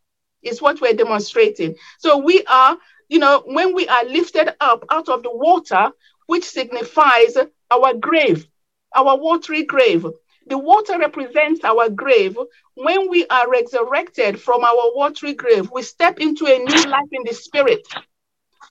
is 0.44 0.62
what 0.62 0.80
we're 0.80 0.94
demonstrating. 0.94 1.76
So 1.98 2.18
we 2.18 2.44
are, 2.44 2.76
you 3.09 3.18
know, 3.18 3.42
when 3.46 3.74
we 3.74 3.88
are 3.88 4.04
lifted 4.04 4.54
up 4.61 4.85
out 4.90 5.09
of 5.09 5.22
the 5.22 5.35
water, 5.35 5.90
which 6.26 6.44
signifies 6.44 7.37
our 7.70 7.94
grave, 7.94 8.46
our 8.94 9.16
watery 9.18 9.64
grave. 9.64 10.07
The 10.46 10.59
water 10.59 10.98
represents 10.98 11.64
our 11.64 11.88
grave. 11.88 12.37
When 12.74 13.09
we 13.09 13.26
are 13.28 13.50
resurrected 13.50 14.40
from 14.40 14.62
our 14.62 14.94
watery 14.94 15.35
grave, 15.35 15.70
we 15.72 15.83
step 15.83 16.18
into 16.18 16.46
a 16.46 16.59
new 16.59 16.90
life 16.90 17.09
in 17.12 17.22
the 17.24 17.33
spirit. 17.33 17.87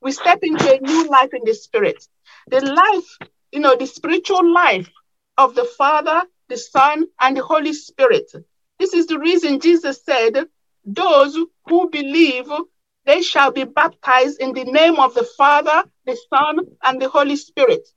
We 0.02 0.12
step 0.12 0.40
into 0.44 0.72
a 0.72 0.80
new 0.80 1.08
life 1.10 1.30
in 1.34 1.42
the 1.46 1.54
spirit. 1.54 2.08
The 2.48 2.62
life, 2.62 3.30
you 3.52 3.60
know, 3.60 3.76
the 3.76 3.88
spiritual 3.88 4.54
life 4.54 4.90
of 5.38 5.56
the 5.56 5.66
Father, 5.66 6.24
the 6.50 6.58
Son, 6.58 7.06
and 7.20 7.38
the 7.38 7.44
Holy 7.44 7.74
Spirit. 7.74 8.32
This 8.80 8.94
is 8.94 9.08
the 9.08 9.18
reason 9.18 9.60
Jesus 9.60 10.04
said, 10.04 10.46
those 10.86 11.38
who 11.68 11.90
believe, 11.90 12.48
they 13.06 13.22
shall 13.22 13.52
be 13.52 13.64
baptized 13.64 14.40
in 14.40 14.54
the 14.54 14.64
name 14.66 15.00
of 15.00 15.14
the 15.14 15.24
Father, 15.38 15.84
the 16.06 16.18
Son, 16.30 16.60
and 16.84 17.02
the 17.02 17.10
Holy 17.10 17.36
Spirit. 17.36 17.88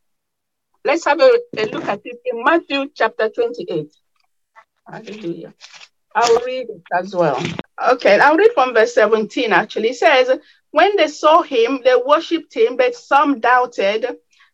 Let's 0.85 1.05
have 1.05 1.21
a, 1.21 1.39
a 1.57 1.65
look 1.67 1.85
at 1.85 2.01
it 2.05 2.19
in 2.25 2.45
Matthew 2.45 2.91
chapter 2.95 3.29
28. 3.29 3.89
Hallelujah. 4.89 5.55
I'll 6.15 6.41
read 6.45 6.69
it 6.71 6.83
as 6.95 7.15
well. 7.15 7.43
Okay, 7.93 8.19
I'll 8.19 8.37
read 8.37 8.53
from 8.55 8.73
verse 8.73 8.95
17 8.95 9.53
actually. 9.53 9.91
It 9.91 9.97
says, 9.97 10.31
When 10.71 10.97
they 10.97 11.09
saw 11.09 11.43
him, 11.43 11.81
they 11.85 11.95
worshipped 12.07 12.55
him, 12.55 12.77
but 12.77 12.95
some 12.95 13.41
doubted. 13.41 14.07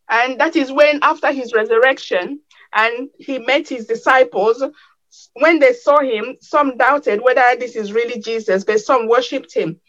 And 0.09 0.39
that 0.39 0.55
is 0.55 0.71
when, 0.71 0.99
after 1.01 1.31
his 1.31 1.53
resurrection, 1.53 2.41
and 2.73 3.09
he 3.17 3.39
met 3.39 3.69
his 3.69 3.85
disciples, 3.85 4.63
when 5.33 5.59
they 5.59 5.73
saw 5.73 5.99
him, 5.99 6.37
some 6.41 6.77
doubted 6.77 7.21
whether 7.21 7.55
this 7.59 7.75
is 7.75 7.93
really 7.93 8.19
Jesus, 8.19 8.63
but 8.63 8.79
some 8.79 9.07
worshipped 9.07 9.53
him. 9.53 9.79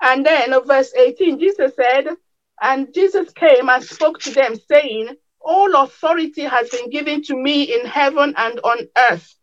And 0.00 0.24
then 0.24 0.52
verse 0.66 0.92
18, 0.94 1.38
Jesus 1.38 1.72
said, 1.76 2.08
And 2.60 2.92
Jesus 2.92 3.32
came 3.32 3.68
and 3.68 3.82
spoke 3.84 4.20
to 4.20 4.30
them, 4.30 4.54
saying, 4.70 5.16
All 5.40 5.74
authority 5.76 6.42
has 6.42 6.70
been 6.70 6.90
given 6.90 7.22
to 7.24 7.36
me 7.36 7.74
in 7.74 7.86
heaven 7.86 8.34
and 8.36 8.60
on 8.60 8.78
earth. 9.10 9.34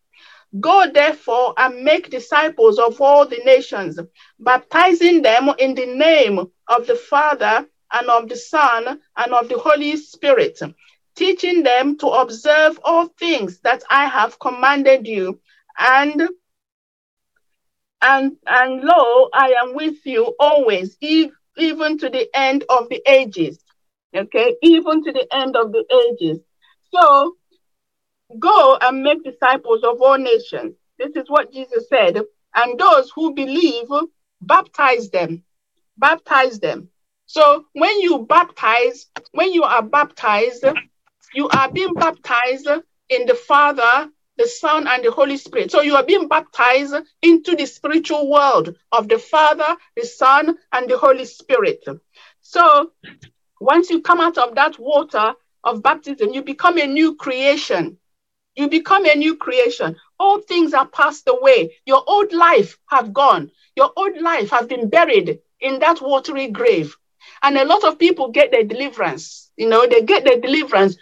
Go 0.60 0.86
therefore 0.92 1.54
and 1.58 1.84
make 1.84 2.10
disciples 2.10 2.78
of 2.78 3.00
all 3.00 3.26
the 3.26 3.40
nations, 3.46 3.98
baptizing 4.40 5.22
them 5.22 5.50
in 5.58 5.76
the 5.76 5.86
name 5.86 6.40
of 6.68 6.88
the 6.88 6.96
Father 6.96 7.66
and 7.94 8.10
of 8.10 8.28
the 8.28 8.36
Son 8.36 9.00
and 9.18 9.34
of 9.34 9.48
the 9.48 9.58
Holy 9.58 9.96
Spirit, 9.96 10.60
teaching 11.22 11.62
them 11.62 12.00
to 12.00 12.08
observe 12.08 12.80
all 12.84 13.06
things 13.20 13.60
that 13.60 13.84
I 13.92 14.08
have 14.08 14.40
commanded 14.40 15.06
you. 15.06 15.40
And 15.78 16.20
and 18.02 18.38
and 18.48 18.82
lo, 18.82 19.30
I 19.32 19.54
am 19.62 19.76
with 19.76 20.04
you 20.04 20.34
always, 20.40 20.98
even 21.00 22.00
to 22.00 22.10
the 22.10 22.28
end 22.34 22.64
of 22.70 22.90
the 22.90 23.04
ages. 23.08 23.64
Okay, 24.16 24.56
even 24.64 25.04
to 25.04 25.12
the 25.12 25.28
end 25.32 25.56
of 25.56 25.72
the 25.72 25.86
ages. 26.10 26.40
So 26.92 27.36
go 28.40 28.80
and 28.82 29.04
make 29.04 29.24
disciples 29.24 29.84
of 29.84 30.02
all 30.02 30.18
nations. 30.18 30.74
This 30.98 31.16
is 31.16 31.26
what 31.28 31.54
Jesus 31.54 31.88
said. 31.88 32.20
And 32.56 32.80
those 32.80 33.12
who 33.16 33.36
believe, 33.36 33.90
baptize 34.42 35.12
them. 35.12 35.44
Baptize 35.98 36.60
them. 36.60 36.90
So 37.28 37.66
when 37.74 38.02
you 38.02 38.26
baptize, 38.26 39.06
when 39.34 39.54
you 39.54 39.64
are 39.64 39.84
baptized, 39.84 40.66
you 41.34 41.48
are 41.50 41.72
being 41.72 41.94
baptized 41.94 42.68
in 43.10 43.26
the 43.26 43.36
Father, 43.36 44.10
the 44.38 44.48
Son, 44.48 44.88
and 44.88 45.04
the 45.04 45.12
Holy 45.12 45.38
Spirit. 45.38 45.72
So 45.72 45.82
you 45.82 45.96
are 45.96 46.06
being 46.06 46.28
baptized 46.28 46.96
into 47.22 47.56
the 47.56 47.66
spiritual 47.66 48.30
world 48.30 48.76
of 48.92 49.08
the 49.08 49.20
Father, 49.20 49.76
the 49.96 50.06
Son, 50.06 50.58
and 50.74 50.90
the 50.90 50.98
Holy 50.98 51.26
Spirit. 51.26 51.84
So 52.42 52.92
once 53.60 53.90
you 53.90 54.02
come 54.02 54.20
out 54.22 54.38
of 54.38 54.56
that 54.56 54.80
water 54.80 55.34
of 55.64 55.84
baptism, 55.84 56.30
you 56.34 56.44
become 56.44 56.78
a 56.78 56.88
new 56.88 57.16
creation. 57.16 57.98
You 58.56 58.70
become 58.70 59.06
a 59.06 59.16
new 59.16 59.38
creation. 59.38 59.96
All 60.20 60.40
things 60.42 60.74
are 60.74 60.88
passed 60.88 61.28
away. 61.28 61.78
Your 61.86 62.04
old 62.08 62.34
life 62.34 62.78
have 62.90 63.14
gone. 63.14 63.52
Your 63.76 63.92
old 63.96 64.18
life 64.22 64.50
has 64.50 64.68
been 64.68 64.90
buried 64.90 65.40
in 65.62 65.80
that 65.80 66.02
watery 66.02 66.48
grave. 66.48 66.96
And 67.44 67.58
a 67.58 67.66
lot 67.66 67.84
of 67.84 68.00
people 68.00 68.32
get 68.32 68.52
their 68.52 68.64
deliverance. 68.64 69.52
You 69.56 69.70
know, 69.70 69.88
they 69.88 70.02
get 70.02 70.26
their 70.26 70.40
deliverance 70.40 70.98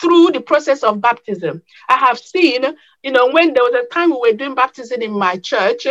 through 0.00 0.30
the 0.32 0.40
process 0.40 0.82
of 0.82 1.00
baptism. 1.00 1.62
I 1.88 1.96
have 1.96 2.18
seen, 2.18 2.64
you 3.02 3.10
know, 3.10 3.30
when 3.30 3.54
there 3.54 3.62
was 3.62 3.74
a 3.74 3.92
time 3.92 4.10
we 4.10 4.30
were 4.30 4.36
doing 4.36 4.54
baptism 4.54 5.00
in 5.02 5.12
my 5.12 5.36
church, 5.36 5.86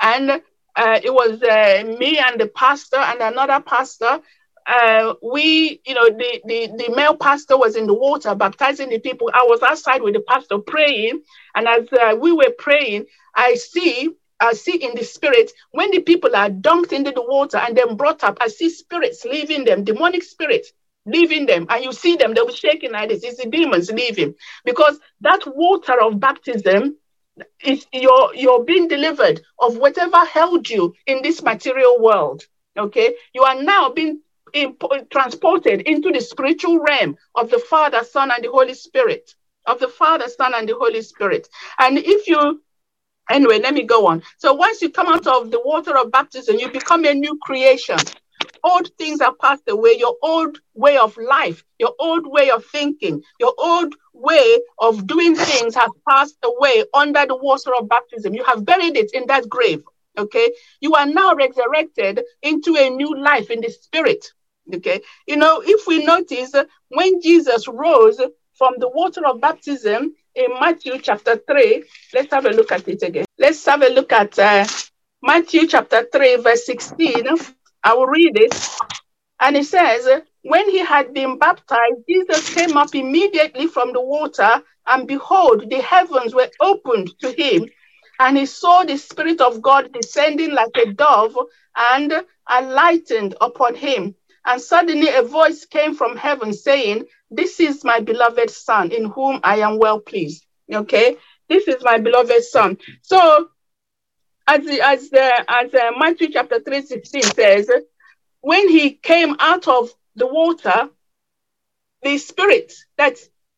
and 0.00 0.30
uh, 0.30 1.00
it 1.02 1.12
was 1.12 1.42
uh, 1.42 1.96
me 1.98 2.18
and 2.18 2.40
the 2.40 2.48
pastor 2.48 2.96
and 2.96 3.20
another 3.20 3.60
pastor 3.60 4.20
uh, 4.66 5.14
we, 5.22 5.80
you 5.84 5.94
know, 5.94 6.08
the, 6.08 6.40
the, 6.46 6.84
the 6.84 6.94
male 6.94 7.16
pastor 7.16 7.56
was 7.56 7.76
in 7.76 7.86
the 7.86 7.94
water 7.94 8.34
baptizing 8.34 8.88
the 8.88 8.98
people. 8.98 9.30
I 9.34 9.44
was 9.44 9.62
outside 9.62 10.02
with 10.02 10.14
the 10.14 10.20
pastor 10.20 10.58
praying. 10.58 11.22
And 11.54 11.68
as 11.68 11.86
uh, 11.92 12.16
we 12.18 12.32
were 12.32 12.52
praying, 12.58 13.06
I 13.34 13.54
see, 13.54 14.10
I 14.40 14.54
see 14.54 14.76
in 14.76 14.94
the 14.94 15.04
spirit, 15.04 15.52
when 15.72 15.90
the 15.90 16.00
people 16.00 16.34
are 16.34 16.48
dunked 16.48 16.92
into 16.92 17.10
the 17.10 17.22
water 17.22 17.58
and 17.58 17.76
then 17.76 17.96
brought 17.96 18.24
up, 18.24 18.38
I 18.40 18.48
see 18.48 18.70
spirits 18.70 19.24
leaving 19.24 19.64
them, 19.64 19.84
demonic 19.84 20.22
spirits 20.22 20.72
leaving 21.06 21.46
them. 21.46 21.66
And 21.68 21.84
you 21.84 21.92
see 21.92 22.16
them, 22.16 22.34
they'll 22.34 22.46
be 22.46 22.54
shaking 22.54 22.92
like 22.92 23.08
this. 23.08 23.22
It's 23.24 23.42
the 23.42 23.48
demons 23.48 23.90
leaving. 23.90 24.34
Because 24.64 24.98
that 25.20 25.42
water 25.46 26.00
of 26.00 26.20
baptism 26.20 26.96
is 27.62 27.86
you're, 27.92 28.34
you're 28.34 28.64
being 28.64 28.88
delivered 28.88 29.40
of 29.58 29.76
whatever 29.76 30.24
held 30.24 30.68
you 30.68 30.94
in 31.06 31.22
this 31.22 31.42
material 31.42 32.00
world. 32.00 32.46
Okay. 32.78 33.14
You 33.34 33.42
are 33.42 33.62
now 33.62 33.90
being 33.90 34.20
transported 35.10 35.80
into 35.82 36.12
the 36.12 36.20
spiritual 36.20 36.78
realm 36.78 37.16
of 37.34 37.50
the 37.50 37.58
Father, 37.58 38.04
Son, 38.04 38.30
and 38.30 38.44
the 38.44 38.50
Holy 38.50 38.74
Spirit. 38.74 39.34
Of 39.66 39.80
the 39.80 39.88
Father, 39.88 40.28
Son, 40.28 40.52
and 40.54 40.68
the 40.68 40.74
Holy 40.74 41.00
Spirit. 41.00 41.48
And 41.78 41.96
if 41.98 42.28
you, 42.28 42.62
anyway, 43.30 43.58
let 43.58 43.72
me 43.72 43.84
go 43.84 44.06
on. 44.06 44.22
So 44.36 44.52
once 44.52 44.82
you 44.82 44.90
come 44.90 45.08
out 45.08 45.26
of 45.26 45.50
the 45.50 45.60
water 45.64 45.96
of 45.96 46.12
baptism, 46.12 46.58
you 46.58 46.70
become 46.70 47.04
a 47.06 47.14
new 47.14 47.38
creation. 47.42 47.96
Old 48.64 48.90
things 48.96 49.20
have 49.20 49.38
passed 49.38 49.68
away. 49.68 49.96
Your 49.98 50.16
old 50.22 50.58
way 50.74 50.96
of 50.96 51.16
life, 51.18 51.62
your 51.78 51.92
old 51.98 52.26
way 52.26 52.50
of 52.50 52.64
thinking, 52.64 53.22
your 53.38 53.52
old 53.58 53.94
way 54.14 54.58
of 54.78 55.06
doing 55.06 55.36
things 55.36 55.74
has 55.74 55.90
passed 56.08 56.38
away 56.42 56.84
under 56.94 57.26
the 57.26 57.36
water 57.36 57.70
of 57.78 57.88
baptism. 57.88 58.34
You 58.34 58.42
have 58.44 58.64
buried 58.64 58.96
it 58.96 59.12
in 59.12 59.26
that 59.26 59.48
grave. 59.48 59.82
Okay. 60.16 60.50
You 60.80 60.94
are 60.94 61.06
now 61.06 61.34
resurrected 61.34 62.22
into 62.42 62.76
a 62.76 62.88
new 62.88 63.14
life 63.16 63.50
in 63.50 63.60
the 63.60 63.70
spirit. 63.70 64.24
Okay. 64.74 65.02
You 65.26 65.36
know, 65.36 65.62
if 65.64 65.86
we 65.86 66.04
notice 66.04 66.54
when 66.88 67.20
Jesus 67.20 67.68
rose 67.68 68.20
from 68.54 68.74
the 68.78 68.88
water 68.88 69.26
of 69.26 69.40
baptism 69.42 70.14
in 70.34 70.46
Matthew 70.58 70.98
chapter 71.00 71.36
3, 71.36 71.84
let's 72.14 72.32
have 72.32 72.46
a 72.46 72.50
look 72.50 72.72
at 72.72 72.88
it 72.88 73.02
again. 73.02 73.26
Let's 73.38 73.64
have 73.66 73.82
a 73.82 73.90
look 73.90 74.12
at 74.12 74.38
uh, 74.38 74.64
Matthew 75.22 75.66
chapter 75.66 76.06
3, 76.10 76.36
verse 76.36 76.64
16. 76.64 77.26
I 77.84 77.94
will 77.94 78.06
read 78.08 78.32
it. 78.38 78.54
And 79.40 79.56
it 79.56 79.66
says, 79.66 80.08
When 80.42 80.70
he 80.70 80.78
had 80.80 81.14
been 81.14 81.38
baptized, 81.38 82.02
Jesus 82.08 82.54
came 82.54 82.76
up 82.76 82.94
immediately 82.94 83.66
from 83.66 83.92
the 83.92 84.00
water, 84.02 84.62
and 84.86 85.08
behold, 85.08 85.70
the 85.70 85.80
heavens 85.82 86.34
were 86.34 86.50
opened 86.60 87.12
to 87.20 87.32
him. 87.32 87.68
And 88.20 88.38
he 88.38 88.46
saw 88.46 88.84
the 88.84 88.96
Spirit 88.96 89.42
of 89.42 89.62
God 89.62 89.92
descending 89.92 90.52
like 90.52 90.76
a 90.76 90.92
dove 90.92 91.36
and 91.76 92.14
alightened 92.48 93.36
upon 93.40 93.74
him. 93.74 94.14
And 94.46 94.62
suddenly 94.62 95.08
a 95.08 95.22
voice 95.22 95.66
came 95.66 95.94
from 95.96 96.16
heaven 96.16 96.52
saying, 96.54 97.04
This 97.30 97.60
is 97.60 97.84
my 97.84 98.00
beloved 98.00 98.50
Son, 98.50 98.92
in 98.92 99.06
whom 99.06 99.40
I 99.44 99.58
am 99.58 99.78
well 99.78 100.00
pleased. 100.00 100.46
Okay, 100.72 101.16
this 101.48 101.68
is 101.68 101.76
my 101.82 101.98
beloved 101.98 102.44
Son. 102.44 102.78
So, 103.02 103.50
as 104.46 104.66
as 104.66 105.10
the, 105.10 105.44
as 105.48 105.74
uh, 105.74 105.90
Matthew 105.98 106.30
chapter 106.30 106.60
3 106.60 106.82
16 106.82 107.22
says, 107.22 107.70
when 108.40 108.68
he 108.68 108.90
came 108.92 109.36
out 109.38 109.68
of 109.68 109.90
the 110.16 110.26
water, 110.26 110.88
the 112.02 112.18
Spirit 112.18 112.72
that 112.98 113.16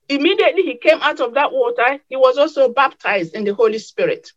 immediately 0.08 0.62
he 0.62 0.76
came 0.76 0.98
out 1.00 1.20
of 1.20 1.34
that 1.34 1.52
water, 1.52 1.98
he 2.08 2.16
was 2.16 2.38
also 2.38 2.72
baptized 2.72 3.34
in 3.34 3.44
the 3.44 3.54
Holy 3.54 3.78
Spirit. 3.78 4.30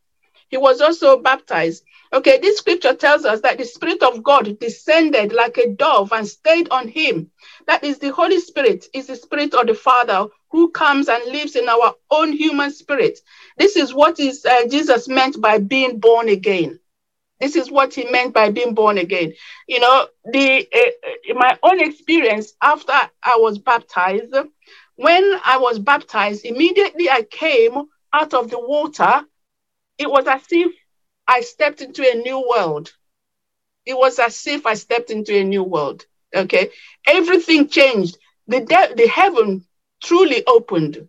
He 0.49 0.57
was 0.57 0.81
also 0.81 1.19
baptized. 1.19 1.83
Okay, 2.11 2.39
this 2.39 2.57
scripture 2.57 2.95
tells 2.95 3.23
us 3.23 3.41
that 3.41 3.59
the 3.59 3.65
Spirit 3.65 4.01
of 4.01 4.23
God 4.23 4.57
descended 4.59 5.31
like 5.31 5.57
a 5.59 5.69
dove 5.69 6.11
and 6.11 6.27
stayed 6.27 6.69
on 6.69 6.87
him. 6.87 7.29
That 7.67 7.83
is 7.83 7.99
the 7.99 8.11
Holy 8.11 8.39
Spirit, 8.39 8.85
is 8.93 9.05
the 9.05 9.15
Spirit 9.15 9.53
of 9.53 9.67
the 9.67 9.75
Father 9.75 10.27
who 10.51 10.71
comes 10.71 11.07
and 11.09 11.23
lives 11.31 11.55
in 11.55 11.67
our 11.69 11.95
own 12.11 12.31
human 12.33 12.71
spirit. 12.71 13.19
This 13.57 13.75
is 13.75 13.93
what 13.93 14.19
is 14.19 14.45
uh, 14.45 14.67
Jesus 14.67 15.07
meant 15.07 15.39
by 15.41 15.59
being 15.59 15.99
born 15.99 16.29
again. 16.29 16.79
This 17.39 17.55
is 17.55 17.71
what 17.71 17.93
he 17.93 18.05
meant 18.11 18.33
by 18.33 18.49
being 18.51 18.73
born 18.73 18.97
again. 18.97 19.33
You 19.67 19.79
know, 19.79 20.07
the 20.25 20.67
uh, 20.75 21.33
my 21.35 21.57
own 21.63 21.79
experience 21.79 22.53
after 22.61 22.93
I 23.23 23.37
was 23.37 23.57
baptized, 23.57 24.35
when 24.95 25.39
I 25.45 25.57
was 25.59 25.79
baptized, 25.79 26.45
immediately 26.45 27.09
I 27.09 27.23
came 27.23 27.75
out 28.13 28.33
of 28.33 28.49
the 28.49 28.59
water. 28.59 29.21
It 29.97 30.09
was 30.09 30.27
as 30.27 30.45
if 30.51 30.73
I 31.27 31.41
stepped 31.41 31.81
into 31.81 32.03
a 32.09 32.15
new 32.15 32.45
world. 32.49 32.91
It 33.85 33.97
was 33.97 34.19
as 34.19 34.45
if 34.47 34.65
I 34.65 34.73
stepped 34.73 35.09
into 35.09 35.37
a 35.37 35.43
new 35.43 35.63
world. 35.63 36.05
Okay. 36.35 36.71
Everything 37.07 37.67
changed. 37.69 38.17
The, 38.47 38.61
de- 38.61 38.95
the 38.95 39.07
heaven 39.07 39.65
truly 40.01 40.43
opened. 40.47 41.07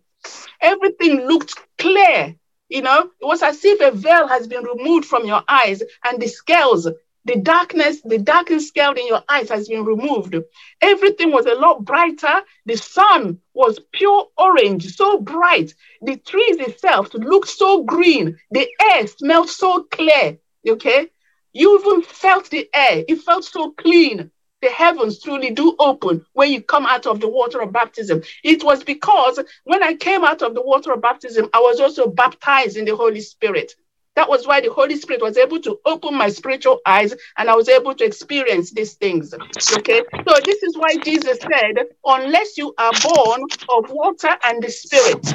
Everything 0.61 1.27
looked 1.27 1.55
clear. 1.77 2.35
You 2.69 2.81
know, 2.81 3.09
it 3.19 3.25
was 3.25 3.41
as 3.43 3.63
if 3.65 3.81
a 3.81 3.91
veil 3.95 4.27
has 4.27 4.47
been 4.47 4.63
removed 4.63 5.05
from 5.05 5.25
your 5.25 5.43
eyes 5.47 5.81
and 6.05 6.21
the 6.21 6.27
scales 6.27 6.87
the 7.25 7.35
darkness, 7.35 8.01
the 8.01 8.17
darkened 8.17 8.63
scale 8.63 8.93
in 8.93 9.05
your 9.07 9.21
eyes 9.29 9.49
has 9.49 9.67
been 9.69 9.85
removed. 9.85 10.35
Everything 10.81 11.31
was 11.31 11.45
a 11.45 11.53
lot 11.53 11.85
brighter. 11.85 12.41
The 12.65 12.77
sun 12.77 13.39
was 13.53 13.79
pure 13.91 14.29
orange, 14.37 14.95
so 14.95 15.19
bright. 15.19 15.73
The 16.01 16.17
trees 16.17 16.57
itself 16.57 17.13
looked 17.13 17.49
so 17.49 17.83
green. 17.83 18.37
The 18.49 18.67
air 18.93 19.05
smelled 19.07 19.49
so 19.49 19.83
clear. 19.83 20.39
Okay. 20.67 21.09
You 21.53 21.79
even 21.79 22.01
felt 22.01 22.49
the 22.49 22.67
air. 22.73 23.03
It 23.07 23.17
felt 23.21 23.43
so 23.45 23.71
clean. 23.71 24.31
The 24.61 24.69
heavens 24.69 25.19
truly 25.19 25.51
do 25.51 25.75
open 25.79 26.25
when 26.33 26.51
you 26.51 26.61
come 26.61 26.85
out 26.85 27.07
of 27.07 27.19
the 27.19 27.29
water 27.29 27.61
of 27.61 27.71
baptism. 27.71 28.21
It 28.43 28.63
was 28.63 28.83
because 28.83 29.39
when 29.63 29.83
I 29.83 29.95
came 29.95 30.23
out 30.23 30.41
of 30.41 30.53
the 30.53 30.61
water 30.61 30.93
of 30.93 31.01
baptism, 31.01 31.49
I 31.53 31.59
was 31.59 31.79
also 31.79 32.07
baptized 32.07 32.77
in 32.77 32.85
the 32.85 32.95
Holy 32.95 33.21
Spirit. 33.21 33.73
That 34.15 34.29
was 34.29 34.45
why 34.45 34.61
the 34.61 34.71
Holy 34.71 34.97
Spirit 34.97 35.21
was 35.21 35.37
able 35.37 35.59
to 35.61 35.79
open 35.85 36.15
my 36.15 36.29
spiritual 36.29 36.79
eyes 36.85 37.13
and 37.37 37.49
I 37.49 37.55
was 37.55 37.69
able 37.69 37.95
to 37.95 38.03
experience 38.05 38.71
these 38.71 38.93
things. 38.95 39.33
Okay. 39.33 40.01
So 40.27 40.35
this 40.45 40.63
is 40.63 40.77
why 40.77 40.97
Jesus 41.03 41.39
said, 41.39 41.85
unless 42.05 42.57
you 42.57 42.73
are 42.77 42.93
born 42.93 43.41
of 43.69 43.89
water 43.89 44.35
and 44.43 44.61
the 44.61 44.69
Spirit, 44.69 45.25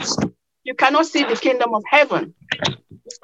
you 0.65 0.75
cannot 0.75 1.07
see 1.07 1.25
the 1.25 1.37
kingdom 1.37 1.75
of 1.75 1.83
heaven. 1.89 2.35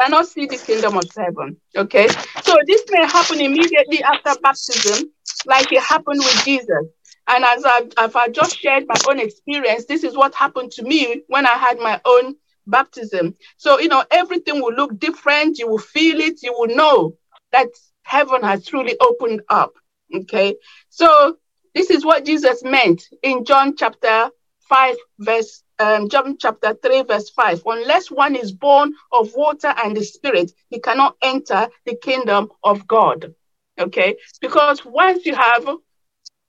Cannot 0.00 0.26
see 0.26 0.46
the 0.46 0.56
kingdom 0.56 0.96
of 0.96 1.04
heaven. 1.16 1.56
Okay. 1.76 2.08
So 2.42 2.56
this 2.66 2.82
may 2.90 3.06
happen 3.06 3.40
immediately 3.40 4.02
after 4.02 4.38
baptism, 4.40 5.10
like 5.46 5.72
it 5.72 5.82
happened 5.82 6.18
with 6.18 6.44
Jesus. 6.44 6.86
And 7.28 7.44
as 7.44 7.64
I've, 7.64 7.92
as 7.98 8.16
I've 8.16 8.32
just 8.32 8.58
shared 8.58 8.84
my 8.86 9.00
own 9.08 9.20
experience, 9.20 9.86
this 9.86 10.04
is 10.04 10.16
what 10.16 10.34
happened 10.34 10.72
to 10.72 10.82
me 10.82 11.22
when 11.28 11.46
I 11.46 11.54
had 11.54 11.78
my 11.78 12.00
own 12.04 12.34
baptism. 12.66 13.34
So, 13.56 13.78
you 13.78 13.88
know, 13.88 14.04
everything 14.10 14.60
will 14.60 14.74
look 14.74 14.98
different. 14.98 15.58
You 15.58 15.68
will 15.68 15.78
feel 15.78 16.20
it. 16.20 16.42
You 16.42 16.54
will 16.56 16.74
know 16.74 17.16
that 17.52 17.68
heaven 18.02 18.42
has 18.42 18.66
truly 18.66 18.96
opened 19.00 19.42
up. 19.48 19.72
Okay. 20.14 20.56
So, 20.88 21.36
this 21.74 21.90
is 21.90 22.04
what 22.04 22.24
Jesus 22.24 22.62
meant 22.62 23.08
in 23.22 23.44
John 23.44 23.76
chapter 23.76 24.30
5, 24.68 24.96
verse 25.18 25.61
um, 25.82 26.08
John 26.08 26.36
chapter 26.38 26.74
3, 26.74 27.02
verse 27.02 27.30
5. 27.30 27.62
Unless 27.66 28.10
one 28.10 28.36
is 28.36 28.52
born 28.52 28.94
of 29.12 29.32
water 29.34 29.74
and 29.84 29.96
the 29.96 30.04
spirit, 30.04 30.52
he 30.68 30.80
cannot 30.80 31.16
enter 31.22 31.68
the 31.86 31.96
kingdom 31.96 32.48
of 32.62 32.86
God. 32.86 33.34
Okay. 33.78 34.16
Because 34.40 34.84
once 34.84 35.26
you 35.26 35.34
have 35.34 35.66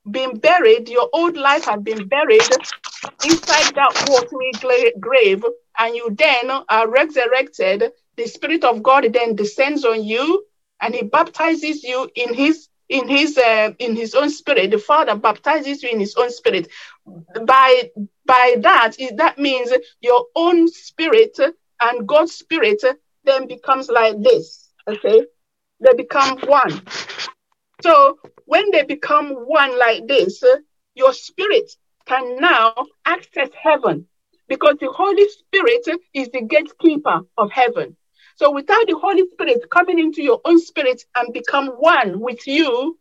been 0.10 0.38
buried, 0.38 0.90
your 0.90 1.10
old 1.14 1.38
life 1.38 1.66
has 1.66 1.82
been 1.82 2.08
buried 2.08 2.42
inside 3.24 3.76
that 3.76 4.06
watery 4.10 4.94
grave, 5.00 5.44
and 5.80 5.96
you 5.96 6.16
then 6.18 6.52
are 6.70 6.90
resurrected. 6.90 7.92
The 8.18 8.28
Spirit 8.28 8.64
of 8.64 8.84
God 8.84 9.12
then 9.12 9.36
descends 9.36 9.86
on 9.86 10.04
you, 10.04 10.46
and 10.82 10.94
He 10.94 11.04
baptizes 11.04 11.84
you 11.84 12.10
in 12.16 12.34
His 12.34 12.68
in 12.90 13.08
His 13.08 13.38
uh, 13.38 13.72
in 13.80 13.96
His 13.96 14.14
own 14.14 14.30
Spirit. 14.30 14.72
The 14.72 14.78
Father 14.78 15.16
baptizes 15.16 15.82
you 15.84 15.90
in 15.90 16.00
His 16.00 16.16
own 16.16 16.32
Spirit. 16.32 16.68
By 17.06 17.92
by 18.26 18.56
that, 18.62 18.96
that 19.16 19.38
means 19.38 19.72
your 20.02 20.26
own 20.36 20.68
spirit 20.70 21.38
and 21.82 22.08
God's 22.08 22.34
Spirit 22.34 22.82
then 23.26 23.48
becomes 23.48 23.90
like 23.90 24.22
this. 24.22 24.70
Okay, 24.88 25.24
they 25.80 25.94
become 25.96 26.40
one. 26.42 26.82
So 27.82 28.18
when 28.46 28.72
they 28.72 28.84
become 28.84 29.32
one 29.32 29.78
like 29.78 30.08
this, 30.08 30.44
your 30.96 31.14
spirit 31.14 31.72
can 32.06 32.38
now 32.40 32.74
access 33.06 33.50
heaven 33.62 34.08
because 34.48 34.76
the 34.80 34.92
Holy 34.92 35.28
Spirit 35.30 35.88
is 36.14 36.30
the 36.30 36.42
gatekeeper 36.42 37.22
of 37.38 37.52
heaven. 37.52 37.98
So 38.36 38.52
without 38.52 38.88
the 38.88 38.98
Holy 38.98 39.28
Spirit 39.32 39.70
coming 39.70 40.00
into 40.00 40.22
your 40.24 40.42
own 40.46 40.60
spirit 40.60 41.04
and 41.16 41.34
become 41.34 41.68
one 41.68 42.20
with 42.20 42.48
you, 42.48 42.98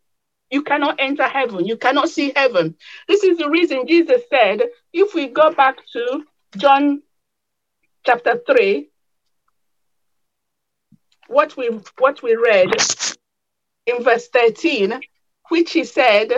you 0.53 0.61
cannot 0.63 0.95
enter 0.99 1.27
heaven. 1.27 1.65
You 1.65 1.77
cannot 1.77 2.09
see 2.09 2.31
heaven. 2.35 2.75
This 3.07 3.23
is 3.23 3.37
the 3.37 3.49
reason 3.49 3.87
Jesus 3.87 4.21
said, 4.29 4.61
if 4.93 5.13
we 5.13 5.27
go 5.27 5.51
back 5.51 5.77
to 5.93 6.23
John 6.57 7.01
chapter 8.05 8.39
3, 8.45 8.89
what 11.27 11.57
we 11.57 11.69
what 11.97 12.21
we 12.21 12.35
read 12.35 12.69
in 13.87 14.03
verse 14.03 14.27
13, 14.27 15.01
which 15.49 15.71
he 15.71 15.83
said, 15.83 16.31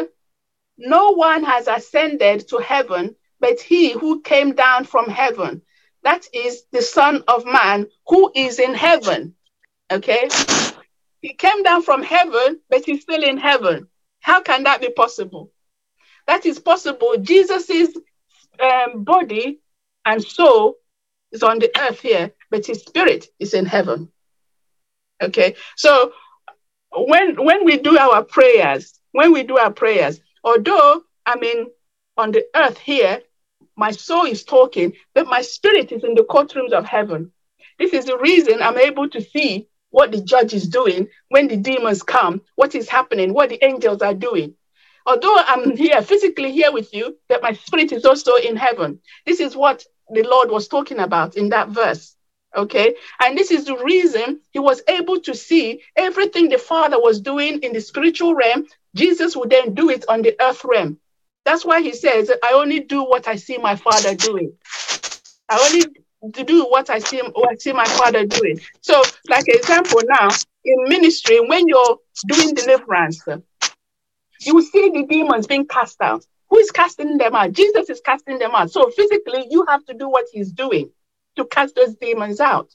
no 0.78 1.12
one 1.12 1.44
has 1.44 1.68
ascended 1.68 2.48
to 2.50 2.58
heaven 2.58 3.16
but 3.40 3.60
he 3.60 3.92
who 3.92 4.22
came 4.22 4.54
down 4.56 4.86
from 4.86 5.10
heaven. 5.10 5.62
That 6.04 6.26
is 6.34 6.64
the 6.72 6.82
Son 6.82 7.24
of 7.28 7.46
Man 7.46 7.88
who 8.08 8.32
is 8.36 8.60
in 8.60 8.74
heaven. 8.74 9.36
Okay? 9.92 10.30
He 11.22 11.34
came 11.34 11.64
down 11.64 11.82
from 11.84 12.04
heaven, 12.04 12.60
but 12.70 12.86
he's 12.86 13.02
still 13.02 13.24
in 13.24 13.38
heaven. 13.38 13.88
How 14.26 14.42
can 14.42 14.64
that 14.64 14.82
be 14.82 14.90
possible? 14.90 15.52
That 16.26 16.48
is 16.48 16.58
possible. 16.58 17.16
Jesus' 17.22 17.96
um, 18.60 19.04
body 19.04 19.60
and 20.04 20.24
soul 20.24 20.78
is 21.32 21.44
on 21.44 21.60
the 21.60 21.70
earth 21.80 22.00
here, 22.00 22.32
but 22.50 22.66
his 22.66 22.80
spirit 22.80 23.28
is 23.40 23.54
in 23.54 23.68
heaven. 23.68 24.12
Okay, 25.22 25.54
so 25.78 26.12
when 26.92 27.36
when 27.46 27.66
we 27.66 27.78
do 27.78 28.00
our 28.00 28.24
prayers, 28.24 29.00
when 29.12 29.32
we 29.32 29.44
do 29.44 29.60
our 29.60 29.72
prayers, 29.72 30.20
although 30.44 31.04
I 31.28 31.38
mean 31.38 31.68
on 32.18 32.32
the 32.32 32.46
earth 32.56 32.80
here, 32.80 33.22
my 33.76 33.92
soul 33.92 34.26
is 34.26 34.44
talking, 34.44 34.94
but 35.14 35.28
my 35.28 35.44
spirit 35.44 35.92
is 35.92 36.04
in 36.04 36.16
the 36.16 36.24
courtrooms 36.24 36.72
of 36.72 36.84
heaven. 36.84 37.32
This 37.78 37.94
is 37.94 38.06
the 38.06 38.18
reason 38.18 38.64
I'm 38.64 38.80
able 38.80 39.08
to 39.10 39.22
see 39.22 39.68
what 39.96 40.12
the 40.12 40.20
judge 40.20 40.54
is 40.54 40.68
doing 40.68 41.08
when 41.30 41.48
the 41.48 41.56
demons 41.56 42.04
come, 42.04 42.42
what 42.56 42.76
is 42.76 42.90
happening, 42.90 43.34
what 43.34 43.48
the 43.48 43.64
angels 43.64 44.02
are 44.02 44.14
doing. 44.14 44.54
Although 45.06 45.38
I'm 45.38 45.78
here, 45.78 46.02
physically 46.02 46.52
here 46.52 46.70
with 46.74 46.94
you, 46.94 47.18
that 47.30 47.42
my 47.42 47.54
spirit 47.54 47.94
is 47.94 48.04
also 48.04 48.36
in 48.36 48.58
heaven. 48.58 49.00
This 49.26 49.40
is 49.40 49.56
what 49.56 49.86
the 50.10 50.24
Lord 50.24 50.52
was 50.52 50.68
talking 50.68 51.00
about 51.00 51.38
in 51.38 51.48
that 51.50 51.70
verse. 51.70 52.14
Okay. 52.54 52.96
And 53.22 53.38
this 53.38 53.52
is 53.52 53.64
the 53.64 53.78
reason 53.78 54.42
he 54.52 54.60
was 54.60 54.82
able 54.90 55.22
to 55.22 55.34
see 55.34 55.82
everything 55.96 56.50
the 56.50 56.58
Father 56.58 57.00
was 57.00 57.22
doing 57.22 57.60
in 57.64 57.72
the 57.72 57.80
spiritual 57.80 58.36
realm. 58.36 58.68
Jesus 58.96 59.34
would 59.38 59.50
then 59.50 59.76
do 59.76 59.90
it 59.90 60.04
on 60.10 60.24
the 60.24 60.36
earth 60.42 60.66
realm. 60.66 61.00
That's 61.46 61.64
why 61.64 61.82
he 61.82 61.94
says, 61.94 62.30
I 62.44 62.52
only 62.52 62.82
do 62.82 63.06
what 63.06 63.30
I 63.30 63.38
see 63.38 63.58
my 63.60 63.78
Father 63.78 64.14
doing. 64.14 64.52
I 65.48 65.58
only 65.66 66.05
do 66.32 66.66
what 66.66 66.90
I 66.90 67.00
see, 67.00 67.20
what 67.20 67.52
I 67.52 67.56
see 67.56 67.74
my 67.74 67.86
Father 67.86 68.26
doing. 68.26 68.60
So, 68.82 69.02
like 69.30 69.46
example 69.48 70.02
now, 70.06 70.30
in 70.64 70.84
ministry, 70.88 71.40
when 71.40 71.68
you're 71.68 71.98
doing 72.28 72.54
deliverance, 72.54 73.24
you 74.42 74.62
see 74.62 74.90
the 74.90 75.06
demons 75.10 75.48
being 75.48 75.68
cast 75.68 76.02
out. 76.02 76.26
Who 76.50 76.60
is 76.60 76.72
casting 76.72 77.18
them 77.18 77.36
out? 77.36 77.52
Jesus 77.52 77.90
is 77.90 78.02
casting 78.02 78.40
them 78.40 78.52
out. 78.54 78.72
So 78.72 78.90
physically, 78.92 79.48
you 79.50 79.66
have 79.68 79.86
to 79.86 79.94
do 79.94 80.08
what 80.08 80.26
he's 80.32 80.52
doing 80.52 80.92
to 81.36 81.46
cast 81.46 81.76
those 81.76 81.96
demons 81.96 82.40
out 82.40 82.74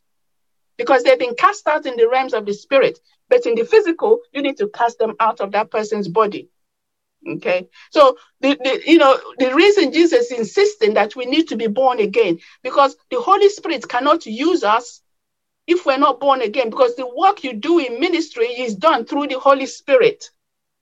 because 0.76 1.02
they've 1.02 1.18
been 1.18 1.34
cast 1.36 1.66
out 1.66 1.86
in 1.86 1.96
the 1.96 2.08
realms 2.08 2.34
of 2.34 2.46
the 2.46 2.54
spirit. 2.54 2.98
But 3.28 3.46
in 3.46 3.54
the 3.54 3.64
physical, 3.64 4.20
you 4.32 4.42
need 4.42 4.56
to 4.58 4.68
cast 4.68 4.98
them 4.98 5.14
out 5.20 5.40
of 5.40 5.52
that 5.52 5.70
person's 5.70 6.08
body. 6.08 6.48
Okay. 7.28 7.68
So 7.90 8.16
the, 8.40 8.56
the 8.62 8.82
you 8.86 8.98
know 8.98 9.20
the 9.38 9.54
reason 9.54 9.92
Jesus 9.92 10.30
is 10.30 10.38
insisting 10.38 10.94
that 10.94 11.16
we 11.16 11.26
need 11.26 11.48
to 11.48 11.56
be 11.56 11.66
born 11.66 12.00
again 12.00 12.38
because 12.62 12.96
the 13.10 13.20
Holy 13.20 13.48
Spirit 13.48 13.88
cannot 13.88 14.26
use 14.26 14.64
us 14.64 15.02
if 15.66 15.86
we're 15.86 15.98
not 15.98 16.20
born 16.20 16.42
again 16.42 16.70
because 16.70 16.96
the 16.96 17.06
work 17.06 17.44
you 17.44 17.54
do 17.54 17.78
in 17.78 18.00
ministry 18.00 18.46
is 18.46 18.74
done 18.74 19.04
through 19.04 19.28
the 19.28 19.38
Holy 19.38 19.66
Spirit 19.66 20.24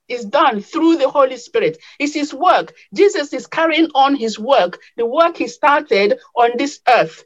is 0.09 0.25
done 0.25 0.61
through 0.61 0.97
the 0.97 1.09
Holy 1.09 1.37
Spirit. 1.37 1.77
It's 1.99 2.13
his 2.13 2.33
work. 2.33 2.73
Jesus 2.93 3.31
is 3.33 3.47
carrying 3.47 3.89
on 3.95 4.15
his 4.15 4.39
work, 4.39 4.79
the 4.97 5.05
work 5.05 5.37
he 5.37 5.47
started 5.47 6.19
on 6.35 6.51
this 6.57 6.79
earth. 6.89 7.23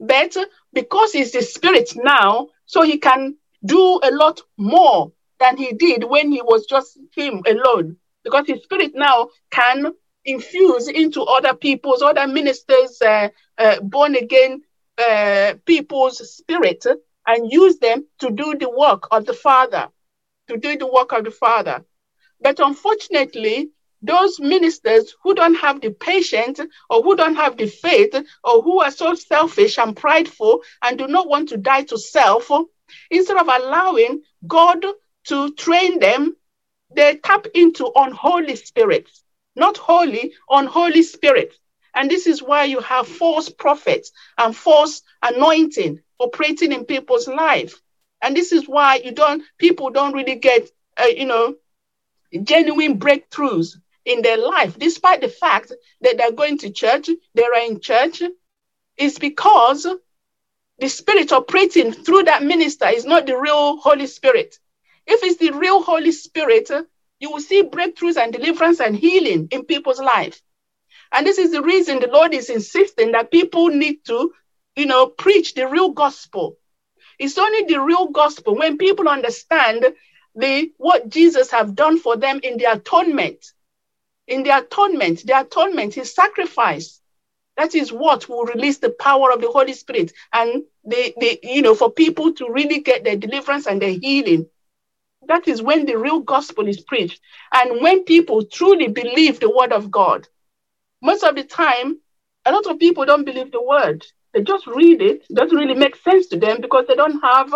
But 0.00 0.36
because 0.72 1.12
he's 1.12 1.32
the 1.32 1.42
Spirit 1.42 1.92
now, 1.96 2.48
so 2.66 2.82
he 2.82 2.98
can 2.98 3.36
do 3.64 4.00
a 4.02 4.10
lot 4.10 4.40
more 4.58 5.12
than 5.40 5.56
he 5.56 5.72
did 5.72 6.04
when 6.04 6.30
he 6.30 6.42
was 6.42 6.66
just 6.66 6.98
him 7.14 7.42
alone. 7.46 7.96
Because 8.26 8.48
his 8.48 8.64
Spirit 8.64 8.90
now 8.96 9.28
can 9.52 9.92
infuse 10.24 10.88
into 10.88 11.22
other 11.22 11.54
people's, 11.54 12.02
other 12.02 12.26
ministers, 12.26 13.00
uh, 13.00 13.28
uh, 13.56 13.80
born 13.80 14.16
again 14.16 14.62
uh, 14.98 15.54
people's 15.64 16.18
spirit 16.36 16.84
and 17.28 17.52
use 17.52 17.78
them 17.78 18.04
to 18.18 18.30
do 18.30 18.56
the 18.58 18.68
work 18.68 19.06
of 19.12 19.26
the 19.26 19.32
Father, 19.32 19.86
to 20.48 20.56
do 20.56 20.76
the 20.76 20.88
work 20.88 21.12
of 21.12 21.22
the 21.22 21.30
Father. 21.30 21.84
But 22.40 22.58
unfortunately, 22.58 23.70
those 24.02 24.40
ministers 24.40 25.14
who 25.22 25.32
don't 25.32 25.54
have 25.54 25.80
the 25.80 25.90
patience 25.90 26.58
or 26.90 27.02
who 27.02 27.14
don't 27.14 27.36
have 27.36 27.56
the 27.56 27.68
faith 27.68 28.12
or 28.42 28.60
who 28.62 28.80
are 28.80 28.90
so 28.90 29.14
selfish 29.14 29.78
and 29.78 29.96
prideful 29.96 30.62
and 30.82 30.98
do 30.98 31.06
not 31.06 31.28
want 31.28 31.50
to 31.50 31.58
die 31.58 31.84
to 31.84 31.96
self, 31.96 32.50
instead 33.08 33.36
of 33.36 33.46
allowing 33.46 34.22
God 34.48 34.84
to 35.28 35.52
train 35.52 36.00
them, 36.00 36.36
they 36.96 37.16
tap 37.16 37.46
into 37.54 37.90
unholy 37.94 38.56
spirits, 38.56 39.22
not 39.54 39.76
holy, 39.76 40.32
unholy 40.50 41.02
spirits. 41.02 41.56
And 41.94 42.10
this 42.10 42.26
is 42.26 42.42
why 42.42 42.64
you 42.64 42.80
have 42.80 43.06
false 43.06 43.48
prophets 43.48 44.12
and 44.36 44.54
false 44.54 45.02
anointing 45.22 46.00
operating 46.18 46.72
in 46.72 46.84
people's 46.84 47.28
life. 47.28 47.80
And 48.22 48.36
this 48.36 48.52
is 48.52 48.66
why 48.68 48.96
you 48.96 49.12
don't, 49.12 49.42
people 49.58 49.90
don't 49.90 50.14
really 50.14 50.36
get, 50.36 50.68
uh, 50.96 51.04
you 51.04 51.26
know, 51.26 51.54
genuine 52.42 52.98
breakthroughs 52.98 53.76
in 54.04 54.22
their 54.22 54.38
life, 54.38 54.78
despite 54.78 55.20
the 55.20 55.28
fact 55.28 55.72
that 56.00 56.16
they're 56.16 56.32
going 56.32 56.58
to 56.58 56.70
church, 56.70 57.10
they're 57.34 57.66
in 57.66 57.80
church, 57.80 58.22
is 58.96 59.18
because 59.18 59.86
the 60.78 60.88
spirit 60.88 61.32
operating 61.32 61.92
through 61.92 62.24
that 62.24 62.42
minister 62.42 62.88
is 62.88 63.04
not 63.04 63.26
the 63.26 63.36
real 63.36 63.78
Holy 63.78 64.06
Spirit. 64.06 64.58
If 65.06 65.22
it's 65.22 65.38
the 65.38 65.52
real 65.52 65.82
Holy 65.82 66.12
Spirit, 66.12 66.70
uh, 66.70 66.84
you 67.20 67.30
will 67.30 67.40
see 67.40 67.62
breakthroughs 67.62 68.16
and 68.16 68.32
deliverance 68.32 68.80
and 68.80 68.96
healing 68.96 69.48
in 69.50 69.64
people's 69.64 70.00
life. 70.00 70.40
And 71.12 71.26
this 71.26 71.38
is 71.38 71.52
the 71.52 71.62
reason 71.62 72.00
the 72.00 72.08
Lord 72.08 72.34
is 72.34 72.50
insisting 72.50 73.12
that 73.12 73.30
people 73.30 73.68
need 73.68 74.04
to, 74.06 74.32
you 74.76 74.86
know, 74.86 75.06
preach 75.06 75.54
the 75.54 75.68
real 75.68 75.90
gospel. 75.90 76.58
It's 77.18 77.38
only 77.38 77.64
the 77.64 77.80
real 77.80 78.08
gospel 78.08 78.56
when 78.56 78.78
people 78.78 79.08
understand 79.08 79.86
the 80.34 80.70
what 80.76 81.08
Jesus 81.08 81.50
have 81.52 81.74
done 81.74 81.98
for 81.98 82.16
them 82.16 82.40
in 82.42 82.58
the 82.58 82.70
atonement. 82.70 83.44
In 84.26 84.42
the 84.42 84.58
atonement, 84.58 85.26
the 85.26 85.40
atonement, 85.40 85.94
his 85.94 86.14
sacrifice. 86.14 87.00
That 87.56 87.74
is 87.74 87.92
what 87.92 88.28
will 88.28 88.44
release 88.44 88.78
the 88.78 88.90
power 88.90 89.32
of 89.32 89.40
the 89.40 89.50
Holy 89.50 89.72
Spirit 89.72 90.12
and 90.32 90.62
the, 90.84 91.14
the 91.16 91.38
you 91.42 91.62
know 91.62 91.74
for 91.74 91.90
people 91.90 92.34
to 92.34 92.50
really 92.50 92.80
get 92.80 93.04
their 93.04 93.16
deliverance 93.16 93.66
and 93.66 93.80
their 93.80 93.92
healing. 93.92 94.46
That 95.28 95.48
is 95.48 95.62
when 95.62 95.86
the 95.86 95.98
real 95.98 96.20
gospel 96.20 96.68
is 96.68 96.80
preached. 96.80 97.20
And 97.52 97.82
when 97.82 98.04
people 98.04 98.44
truly 98.44 98.88
believe 98.88 99.40
the 99.40 99.50
word 99.50 99.72
of 99.72 99.90
God. 99.90 100.26
Most 101.02 101.24
of 101.24 101.36
the 101.36 101.44
time, 101.44 101.98
a 102.46 102.52
lot 102.52 102.66
of 102.66 102.78
people 102.78 103.04
don't 103.06 103.24
believe 103.24 103.52
the 103.52 103.62
word. 103.62 104.04
They 104.34 104.42
just 104.42 104.66
read 104.66 105.02
it. 105.02 105.24
it 105.30 105.34
doesn't 105.34 105.56
really 105.56 105.74
make 105.74 105.96
sense 105.96 106.28
to 106.28 106.38
them 106.38 106.60
because 106.60 106.86
they 106.88 106.94
don't 106.96 107.20
have 107.22 107.52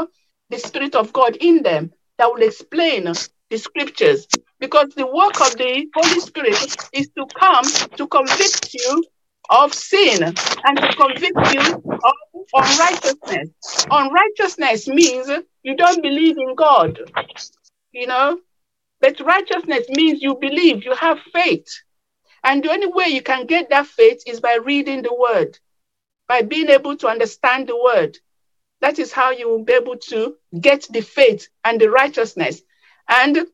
the 0.50 0.58
Spirit 0.58 0.94
of 0.94 1.12
God 1.12 1.36
in 1.36 1.62
them 1.62 1.92
that 2.18 2.32
will 2.32 2.42
explain 2.42 3.04
the 3.50 3.58
scriptures. 3.58 4.26
Because 4.60 4.90
the 4.96 5.06
work 5.06 5.40
of 5.40 5.56
the 5.58 5.86
Holy 5.94 6.20
Spirit 6.20 6.76
is 6.92 7.08
to 7.18 7.26
come 7.38 7.64
to 7.96 8.06
convict 8.08 8.74
you 8.74 9.04
of 9.50 9.74
sin 9.74 10.22
and 10.22 10.78
to 10.78 10.92
convict 10.96 11.54
you 11.54 11.82
of 12.04 12.14
unrighteousness. 12.54 13.50
Unrighteousness 13.90 14.88
means 14.88 15.28
you 15.64 15.76
don't 15.76 16.02
believe 16.02 16.38
in 16.38 16.54
God, 16.56 16.98
you 17.93 18.07
know. 18.07 18.38
But 19.01 19.20
righteousness 19.20 19.88
means 19.88 20.22
you 20.22 20.36
believe, 20.36 20.84
you 20.84 20.95
have 20.95 21.18
faith. 21.32 21.68
And 22.45 22.62
the 22.62 22.70
only 22.70 22.86
way 22.86 23.07
you 23.09 23.22
can 23.22 23.47
get 23.47 23.70
that 23.70 23.86
faith 23.86 24.22
is 24.26 24.41
by 24.41 24.55
reading 24.55 25.03
the 25.03 25.14
word, 25.14 25.59
by 26.28 26.43
being 26.43 26.68
able 26.68 26.97
to 26.99 27.09
understand 27.09 27.68
the 27.68 27.76
word. 27.82 28.18
That 28.80 28.99
is 28.99 29.12
how 29.12 29.30
you 29.30 29.49
will 29.49 29.64
be 29.64 29.74
able 29.74 29.97
to 30.09 30.36
get 30.59 30.86
the 30.91 31.03
faith 31.03 31.49
and 31.64 31.80
the 31.80 31.91
righteousness. 31.91 32.62
And 33.09 33.47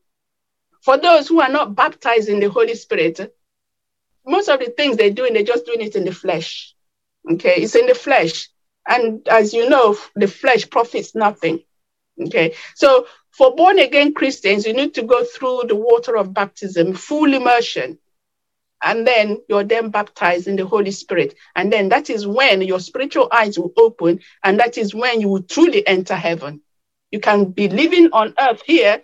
for 0.81 0.97
those 0.97 1.27
who 1.27 1.41
are 1.41 1.49
not 1.51 1.75
baptized 1.75 2.29
in 2.29 2.39
the 2.39 2.49
Holy 2.49 2.75
Spirit, 2.75 3.33
most 4.25 4.47
of 4.49 4.59
the 4.59 4.67
things 4.77 4.97
they're 4.97 5.11
doing, 5.11 5.33
they're 5.33 5.43
just 5.43 5.65
doing 5.65 5.81
it 5.81 5.95
in 5.95 6.05
the 6.05 6.13
flesh. 6.13 6.73
Okay, 7.29 7.55
it's 7.55 7.75
in 7.75 7.87
the 7.87 7.95
flesh. 7.95 8.49
And 8.87 9.27
as 9.27 9.53
you 9.53 9.69
know, 9.69 9.97
the 10.15 10.27
flesh 10.27 10.69
profits 10.69 11.13
nothing. 11.13 11.63
Okay, 12.27 12.55
so 12.75 13.05
for 13.37 13.55
born 13.55 13.79
again 13.79 14.13
Christians, 14.13 14.65
you 14.65 14.73
need 14.73 14.95
to 14.95 15.03
go 15.03 15.25
through 15.25 15.63
the 15.67 15.75
water 15.75 16.17
of 16.17 16.33
baptism, 16.33 16.95
full 16.95 17.33
immersion 17.33 17.97
and 18.83 19.07
then 19.07 19.39
you're 19.49 19.63
then 19.63 19.89
baptized 19.89 20.47
in 20.47 20.55
the 20.55 20.65
Holy 20.65 20.91
Spirit. 20.91 21.35
And 21.55 21.71
then 21.73 21.89
that 21.89 22.09
is 22.09 22.27
when 22.27 22.61
your 22.61 22.79
spiritual 22.79 23.29
eyes 23.31 23.57
will 23.57 23.73
open, 23.77 24.21
and 24.43 24.59
that 24.59 24.77
is 24.77 24.93
when 24.93 25.21
you 25.21 25.29
will 25.29 25.43
truly 25.43 25.85
enter 25.87 26.15
heaven. 26.15 26.61
You 27.11 27.19
can 27.19 27.45
be 27.45 27.69
living 27.69 28.09
on 28.13 28.33
earth 28.39 28.61
here, 28.65 29.01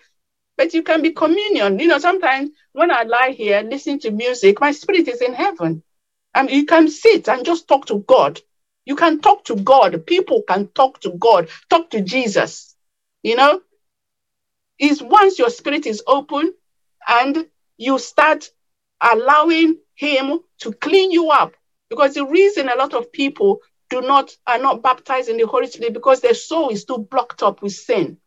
but 0.57 0.73
you 0.73 0.83
can 0.83 1.01
be 1.01 1.11
communion. 1.11 1.79
You 1.79 1.87
know, 1.87 1.99
sometimes 1.99 2.51
when 2.73 2.91
I 2.91 3.03
lie 3.03 3.35
here, 3.37 3.61
listening 3.61 3.99
to 4.01 4.11
music, 4.11 4.61
my 4.61 4.71
spirit 4.71 5.07
is 5.07 5.21
in 5.21 5.33
heaven. 5.33 5.83
Mean, 6.35 6.49
you 6.49 6.65
can 6.65 6.89
sit 6.89 7.29
and 7.29 7.45
just 7.45 7.67
talk 7.67 7.87
to 7.87 7.99
God. 7.99 8.39
You 8.85 8.95
can 8.95 9.21
talk 9.21 9.45
to 9.45 9.55
God. 9.55 10.05
People 10.05 10.43
can 10.47 10.67
talk 10.69 10.99
to 11.01 11.11
God, 11.11 11.49
talk 11.69 11.89
to 11.91 12.01
Jesus. 12.01 12.75
You 13.23 13.35
know, 13.37 13.61
is 14.89 15.01
once 15.01 15.39
your 15.39 15.49
spirit 15.49 15.85
is 15.85 16.03
open 16.07 16.53
and 17.07 17.47
you 17.77 17.97
start 17.99 18.49
allowing 19.01 19.77
him 19.95 20.39
to 20.59 20.73
clean 20.73 21.11
you 21.11 21.29
up. 21.31 21.53
Because 21.89 22.15
the 22.15 22.25
reason 22.25 22.69
a 22.69 22.75
lot 22.75 22.93
of 22.93 23.11
people 23.11 23.59
do 23.89 24.01
not 24.01 24.35
are 24.47 24.59
not 24.59 24.81
baptized 24.81 25.29
in 25.29 25.37
the 25.37 25.45
Holy 25.47 25.67
Spirit 25.67 25.93
because 25.93 26.21
their 26.21 26.33
soul 26.33 26.69
is 26.69 26.85
too 26.85 27.07
blocked 27.09 27.43
up 27.43 27.61
with 27.61 27.73
sin. 27.73 28.17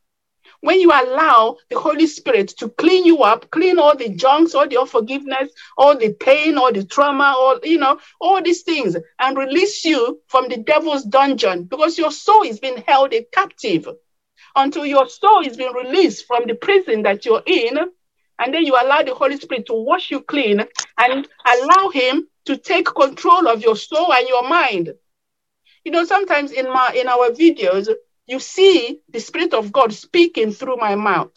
When 0.61 0.81
you 0.81 0.91
allow 0.91 1.59
the 1.69 1.79
Holy 1.79 2.07
Spirit 2.07 2.49
to 2.59 2.69
clean 2.71 3.05
you 3.05 3.23
up, 3.23 3.51
clean 3.51 3.79
all 3.79 3.97
the 3.97 4.09
junks, 4.11 4.55
all 4.55 4.69
the 4.69 4.79
unforgiveness, 4.79 5.51
all 5.77 5.97
the 5.97 6.13
pain, 6.15 6.57
all 6.57 6.73
the 6.73 6.85
trauma, 6.85 7.35
all 7.37 7.59
you 7.65 7.79
know, 7.79 7.99
all 8.21 8.43
these 8.43 8.63
things, 8.63 8.97
and 9.19 9.37
release 9.37 9.85
you 9.85 10.21
from 10.29 10.49
the 10.49 10.57
devil's 10.59 11.05
dungeon 11.05 11.65
because 11.65 11.99
your 11.99 12.13
soul 12.13 12.43
is 12.43 12.61
being 12.61 12.83
held 12.87 13.13
a 13.13 13.27
captive 13.33 13.89
until 14.57 14.87
your 14.87 15.09
soul 15.09 15.41
is 15.47 15.57
being 15.57 15.73
released 15.75 16.27
from 16.27 16.47
the 16.47 16.55
prison 16.55 17.03
that 17.03 17.25
you're 17.25 17.43
in. 17.47 17.79
And 18.39 18.53
then 18.53 18.65
you 18.65 18.75
allow 18.75 19.03
the 19.03 19.15
Holy 19.15 19.37
Spirit 19.37 19.67
to 19.67 19.75
wash 19.75 20.11
you 20.11 20.21
clean 20.21 20.61
and 20.99 21.29
allow 21.47 21.89
Him 21.91 22.29
to 22.47 22.57
take 22.57 22.87
control 22.87 23.49
of 23.49 23.63
your 23.63 23.77
soul 23.77 24.13
and 24.13 24.29
your 24.29 24.49
mind. 24.49 24.95
You 25.85 25.93
know, 25.93 26.05
sometimes 26.05 26.53
in 26.53 26.67
my 26.67 26.93
in 26.95 27.09
our 27.09 27.31
videos, 27.31 27.89
you 28.27 28.41
see 28.41 29.01
the 29.09 29.21
Spirit 29.21 29.55
of 29.55 29.73
God 29.73 29.93
speaking 29.93 30.53
through 30.53 30.77
my 30.77 30.97
mouth. 30.97 31.35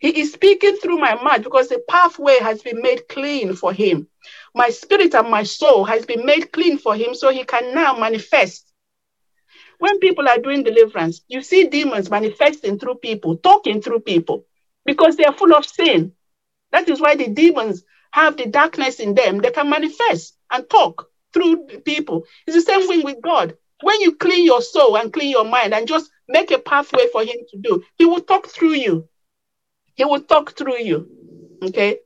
He 0.00 0.20
is 0.20 0.32
speaking 0.32 0.76
through 0.76 0.98
my 0.98 1.14
mouth 1.22 1.44
because 1.44 1.68
the 1.68 1.82
pathway 1.88 2.38
has 2.40 2.62
been 2.62 2.82
made 2.82 3.08
clean 3.08 3.54
for 3.54 3.72
him. 3.72 4.08
My 4.54 4.68
spirit 4.68 5.14
and 5.14 5.30
my 5.30 5.44
soul 5.44 5.84
has 5.84 6.04
been 6.04 6.26
made 6.26 6.52
clean 6.52 6.78
for 6.78 6.96
him 6.96 7.14
so 7.14 7.30
he 7.30 7.44
can 7.44 7.74
now 7.74 7.96
manifest 7.96 8.71
when 9.82 9.98
people 9.98 10.28
are 10.28 10.38
doing 10.38 10.62
deliverance, 10.62 11.22
you 11.26 11.42
see 11.42 11.66
demons 11.66 12.08
manifesting 12.08 12.78
through 12.78 12.94
people, 12.98 13.36
talking 13.38 13.82
through 13.82 13.98
people, 13.98 14.46
because 14.84 15.16
they 15.16 15.24
are 15.24 15.36
full 15.36 15.52
of 15.52 15.66
sin. 15.66 16.12
That 16.70 16.88
is 16.88 17.00
why 17.00 17.16
the 17.16 17.26
demons 17.26 17.82
have 18.12 18.36
the 18.36 18.46
darkness 18.46 19.00
in 19.00 19.16
them. 19.16 19.38
They 19.38 19.50
can 19.50 19.68
manifest 19.68 20.36
and 20.52 20.70
talk 20.70 21.08
through 21.34 21.66
people. 21.84 22.26
It's 22.46 22.54
the 22.54 22.62
same 22.62 22.86
thing 22.86 23.02
with 23.02 23.20
God. 23.20 23.56
When 23.80 24.00
you 24.00 24.14
clean 24.14 24.46
your 24.46 24.62
soul 24.62 24.96
and 24.96 25.12
clean 25.12 25.32
your 25.32 25.46
mind 25.46 25.74
and 25.74 25.88
just 25.88 26.12
make 26.28 26.52
a 26.52 26.60
pathway 26.60 27.08
for 27.10 27.24
Him 27.24 27.38
to 27.50 27.58
do, 27.58 27.82
He 27.98 28.04
will 28.04 28.20
talk 28.20 28.46
through 28.46 28.74
you. 28.74 29.08
He 29.96 30.04
will 30.04 30.22
talk 30.22 30.56
through 30.56 30.78
you. 30.78 31.10
Okay? 31.60 31.98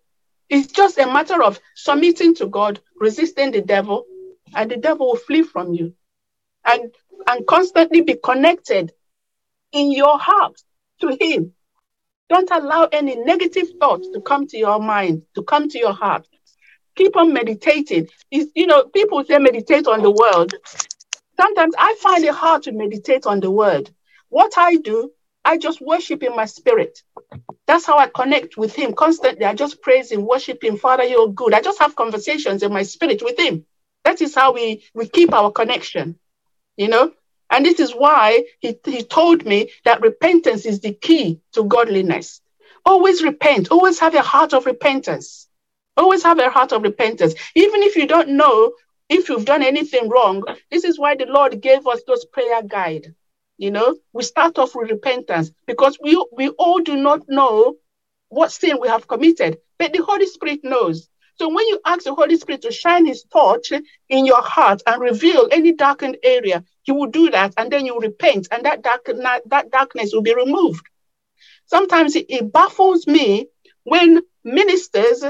It's 0.49 0.72
just 0.72 0.97
a 0.97 1.05
matter 1.05 1.43
of 1.43 1.61
submitting 1.74 2.37
to 2.37 2.47
God, 2.47 2.81
resisting 2.99 3.51
the 3.51 3.61
devil, 3.61 4.07
and 4.55 4.70
the 4.70 4.79
devil 4.79 5.09
will 5.09 5.16
flee 5.16 5.43
from 5.43 5.74
you. 5.74 5.93
And 6.64 6.91
and 7.27 7.47
constantly 7.47 8.03
be 8.03 8.16
connected 8.22 8.93
in 9.72 9.93
your 9.93 10.18
heart 10.18 10.55
to 11.01 11.16
Him. 11.20 11.53
Don't 12.29 12.51
allow 12.51 12.89
any 12.91 13.16
negative 13.16 13.68
thoughts 13.79 14.09
to 14.12 14.20
come 14.20 14.47
to 14.49 14.59
your 14.59 14.81
mind, 14.81 15.22
to 15.35 15.43
come 15.43 15.68
to 15.68 15.79
your 15.79 15.93
heart. 15.93 16.27
Keep 16.97 17.16
on 17.16 17.33
meditating. 17.33 18.09
It's, 18.31 18.51
you 18.55 18.66
know, 18.66 18.85
people 18.85 19.22
say 19.24 19.39
meditate 19.39 19.87
on 19.87 20.03
the 20.03 20.11
word. 20.11 20.55
Sometimes 21.37 21.74
I 21.79 21.97
find 22.01 22.24
it 22.24 22.35
hard 22.35 22.62
to 22.64 22.72
meditate 22.72 23.27
on 23.27 23.41
the 23.41 23.51
word. 23.51 23.91
What 24.29 24.53
I 24.57 24.77
do, 24.77 25.12
I 25.45 25.59
just 25.59 25.81
worship 25.81 26.22
in 26.22 26.35
my 26.35 26.47
spirit. 26.47 26.99
That's 27.66 27.87
how 27.87 27.99
I 27.99 28.09
connect 28.09 28.57
with 28.57 28.74
Him 28.74 28.95
constantly. 28.95 29.45
I 29.45 29.55
just 29.55 29.83
praise 29.83 30.11
Him, 30.11 30.27
worship 30.27 30.64
Him. 30.64 30.79
Father, 30.79 31.05
you're 31.05 31.29
good. 31.29 31.55
I 31.55 31.61
just 31.61 31.79
have 31.81 31.95
conversations 31.95 32.62
in 32.62 32.72
my 32.72 32.83
spirit 32.83 33.22
with 33.22 33.39
Him. 33.39 33.66
That 34.05 34.20
is 34.20 34.35
how 34.35 34.53
we, 34.55 34.85
we 34.95 35.09
keep 35.09 35.33
our 35.33 35.53
connection 35.53 36.18
you 36.77 36.89
know? 36.89 37.12
And 37.51 37.64
this 37.64 37.81
is 37.81 37.93
why 37.93 38.45
he, 38.61 38.79
he 38.85 39.03
told 39.03 39.45
me 39.47 39.70
that 39.85 40.03
repentance 40.03 40.66
is 40.66 40.81
the 40.81 40.93
key 40.93 41.41
to 41.53 41.64
godliness. 41.64 42.41
Always 42.85 43.22
repent, 43.22 43.70
always 43.70 43.99
have 44.01 44.14
a 44.14 44.22
heart 44.22 44.53
of 44.53 44.66
repentance. 44.66 45.49
Always 45.97 46.22
have 46.24 46.39
a 46.39 46.51
heart 46.51 46.72
of 46.72 46.83
repentance. 46.83 47.35
Even 47.55 47.83
if 47.83 47.97
you 47.97 48.07
don't 48.07 48.31
know 48.31 48.72
if 49.09 49.29
you've 49.29 49.45
done 49.45 49.62
anything 49.62 50.09
wrong, 50.09 50.43
this 50.70 50.85
is 50.85 50.99
why 50.99 51.14
the 51.14 51.27
Lord 51.27 51.61
gave 51.61 51.87
us 51.87 52.03
those 52.07 52.24
prayer 52.24 52.62
guide. 52.62 53.14
You 53.59 53.70
know, 53.70 53.97
we 54.12 54.22
start 54.22 54.59
off 54.59 54.74
with 54.74 54.91
repentance 54.91 55.51
because 55.66 55.99
we, 56.03 56.22
we 56.33 56.49
all 56.51 56.81
do 56.81 56.97
not 56.97 57.22
know 57.29 57.77
what 58.29 58.53
sin 58.53 58.79
we 58.81 58.89
have 58.89 59.09
committed, 59.09 59.59
but 59.79 59.93
the 59.93 60.03
Holy 60.03 60.27
Spirit 60.27 60.61
knows. 60.62 61.09
So 61.39 61.49
when 61.49 61.66
you 61.68 61.80
ask 61.84 62.05
the 62.05 62.14
Holy 62.14 62.37
Spirit 62.37 62.62
to 62.62 62.72
shine 62.72 63.07
his 63.07 63.24
torch 63.24 63.70
in 64.09 64.24
your 64.24 64.43
heart 64.43 64.82
and 64.87 65.01
reveal 65.01 65.49
any 65.51 65.72
darkened 65.72 66.16
area, 66.22 66.64
he 66.82 66.93
will 66.93 67.07
do 67.09 67.30
that. 67.30 67.53
And 67.57 67.70
then 67.70 67.84
you 67.84 67.99
repent 67.99 68.49
and 68.51 68.64
that, 68.64 68.82
dark, 68.82 69.05
that 69.47 69.70
darkness 69.70 70.12
will 70.14 70.22
be 70.22 70.34
removed. 70.34 70.87
Sometimes 71.66 72.16
it, 72.16 72.26
it 72.28 72.53
baffles 72.53 73.07
me 73.07 73.49
when 73.84 74.22
ministers 74.45 75.24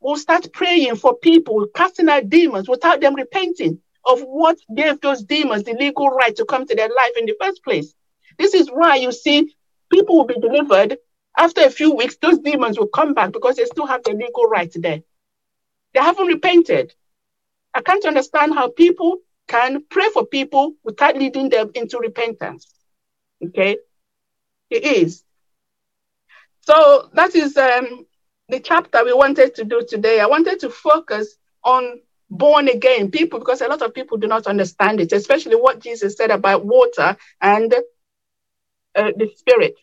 will 0.00 0.16
start 0.16 0.52
praying 0.52 0.96
for 0.96 1.16
people, 1.16 1.66
casting 1.74 2.08
out 2.08 2.28
demons 2.28 2.68
without 2.68 3.00
them 3.00 3.14
repenting 3.14 3.80
of 4.04 4.20
what 4.22 4.58
gave 4.74 5.00
those 5.00 5.22
demons 5.22 5.62
the 5.62 5.74
legal 5.74 6.08
right 6.08 6.34
to 6.34 6.44
come 6.44 6.66
to 6.66 6.74
their 6.74 6.88
life 6.88 7.12
in 7.16 7.26
the 7.26 7.36
first 7.40 7.62
place. 7.62 7.94
This 8.38 8.54
is 8.54 8.68
why 8.68 8.96
you 8.96 9.12
see 9.12 9.54
people 9.92 10.16
will 10.16 10.24
be 10.26 10.40
delivered. 10.40 10.96
After 11.38 11.62
a 11.62 11.70
few 11.70 11.94
weeks, 11.94 12.16
those 12.20 12.40
demons 12.40 12.78
will 12.78 12.88
come 12.88 13.14
back 13.14 13.32
because 13.32 13.56
they 13.56 13.64
still 13.64 13.86
have 13.86 14.02
the 14.02 14.12
legal 14.12 14.44
right 14.46 14.72
there. 14.74 15.02
They 15.94 16.00
haven't 16.00 16.26
repented. 16.26 16.94
I 17.74 17.82
can't 17.82 18.04
understand 18.04 18.54
how 18.54 18.70
people 18.70 19.18
can 19.48 19.84
pray 19.90 20.08
for 20.12 20.26
people 20.26 20.74
without 20.84 21.16
leading 21.16 21.48
them 21.48 21.70
into 21.74 21.98
repentance. 21.98 22.72
Okay? 23.44 23.78
It 24.70 24.84
is. 24.84 25.24
So 26.60 27.10
that 27.14 27.34
is 27.34 27.56
um, 27.56 28.06
the 28.48 28.60
chapter 28.60 29.04
we 29.04 29.12
wanted 29.12 29.54
to 29.56 29.64
do 29.64 29.84
today. 29.86 30.20
I 30.20 30.26
wanted 30.26 30.60
to 30.60 30.70
focus 30.70 31.36
on 31.64 32.00
born 32.30 32.68
again 32.68 33.10
people 33.10 33.38
because 33.38 33.60
a 33.60 33.68
lot 33.68 33.82
of 33.82 33.92
people 33.92 34.16
do 34.16 34.26
not 34.26 34.46
understand 34.46 35.00
it, 35.00 35.12
especially 35.12 35.56
what 35.56 35.80
Jesus 35.80 36.16
said 36.16 36.30
about 36.30 36.64
water 36.64 37.16
and 37.40 37.74
uh, 38.94 39.10
the 39.16 39.30
spirit. 39.36 39.74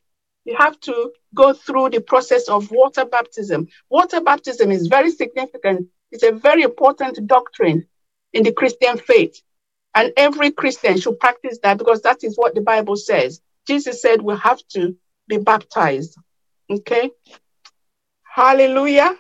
You 0.46 0.56
have 0.58 0.80
to 0.82 1.12
go 1.36 1.54
through 1.54 1.92
the 1.92 2.02
process 2.02 2.48
of 2.48 2.72
water 2.72 3.06
baptism. 3.06 3.68
Water 3.90 4.22
baptism 4.22 4.72
is 4.72 4.88
very 4.88 5.12
significant 5.12 5.90
it's 6.12 6.24
a 6.24 6.32
very 6.32 6.64
important 6.64 7.28
doctrine 7.28 7.88
in 8.34 8.44
the 8.44 8.52
Christian 8.52 8.98
faith. 8.98 9.42
And 9.96 10.14
every 10.18 10.52
Christian 10.52 11.00
should 11.00 11.20
practice 11.20 11.60
that 11.64 11.78
because 11.78 12.02
that 12.02 12.24
is 12.24 12.36
what 12.36 12.56
the 12.56 12.62
Bible 12.62 12.96
says. 12.96 13.42
Jesus 13.68 14.02
said 14.02 14.22
we 14.22 14.36
have 14.38 14.60
to 14.70 14.96
be 15.28 15.38
baptized. 15.38 16.16
Okay? 16.70 17.12
Hallelujah. 18.24 19.16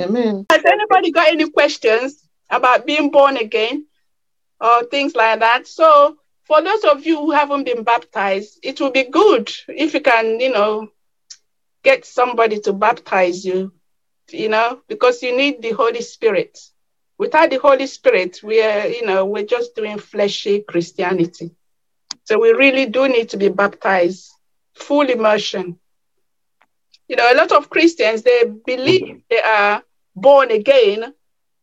Amen. 0.00 0.46
Has 0.50 0.64
anybody 0.64 1.12
got 1.12 1.28
any 1.28 1.48
questions 1.50 2.26
about 2.50 2.86
being 2.86 3.10
born 3.10 3.36
again 3.36 3.86
or 4.60 4.84
things 4.84 5.14
like 5.14 5.40
that? 5.40 5.66
So, 5.66 6.16
for 6.44 6.62
those 6.62 6.82
of 6.84 7.06
you 7.06 7.16
who 7.18 7.30
haven't 7.30 7.64
been 7.64 7.84
baptized, 7.84 8.58
it 8.62 8.80
will 8.80 8.90
be 8.90 9.04
good 9.04 9.52
if 9.68 9.94
you 9.94 10.00
can, 10.00 10.40
you 10.40 10.50
know, 10.50 10.88
get 11.84 12.04
somebody 12.04 12.58
to 12.60 12.72
baptize 12.72 13.44
you 13.44 13.72
you 14.32 14.48
know, 14.48 14.80
because 14.88 15.22
you 15.22 15.36
need 15.36 15.62
the 15.62 15.72
Holy 15.72 16.02
Spirit. 16.02 16.58
Without 17.18 17.50
the 17.50 17.58
Holy 17.58 17.86
Spirit, 17.86 18.40
we 18.42 18.62
are, 18.62 18.86
you 18.86 19.06
know, 19.06 19.24
we're 19.24 19.46
just 19.46 19.76
doing 19.76 19.98
fleshy 19.98 20.60
Christianity. 20.60 21.50
So 22.24 22.38
we 22.38 22.52
really 22.52 22.86
do 22.86 23.08
need 23.08 23.28
to 23.30 23.36
be 23.36 23.48
baptized, 23.48 24.30
full 24.74 25.08
immersion. 25.08 25.78
You 27.08 27.16
know, 27.16 27.32
a 27.32 27.36
lot 27.36 27.52
of 27.52 27.70
Christians, 27.70 28.22
they 28.22 28.44
believe 28.64 29.02
mm-hmm. 29.02 29.18
they 29.28 29.40
are 29.42 29.82
born 30.14 30.50
again, 30.50 31.14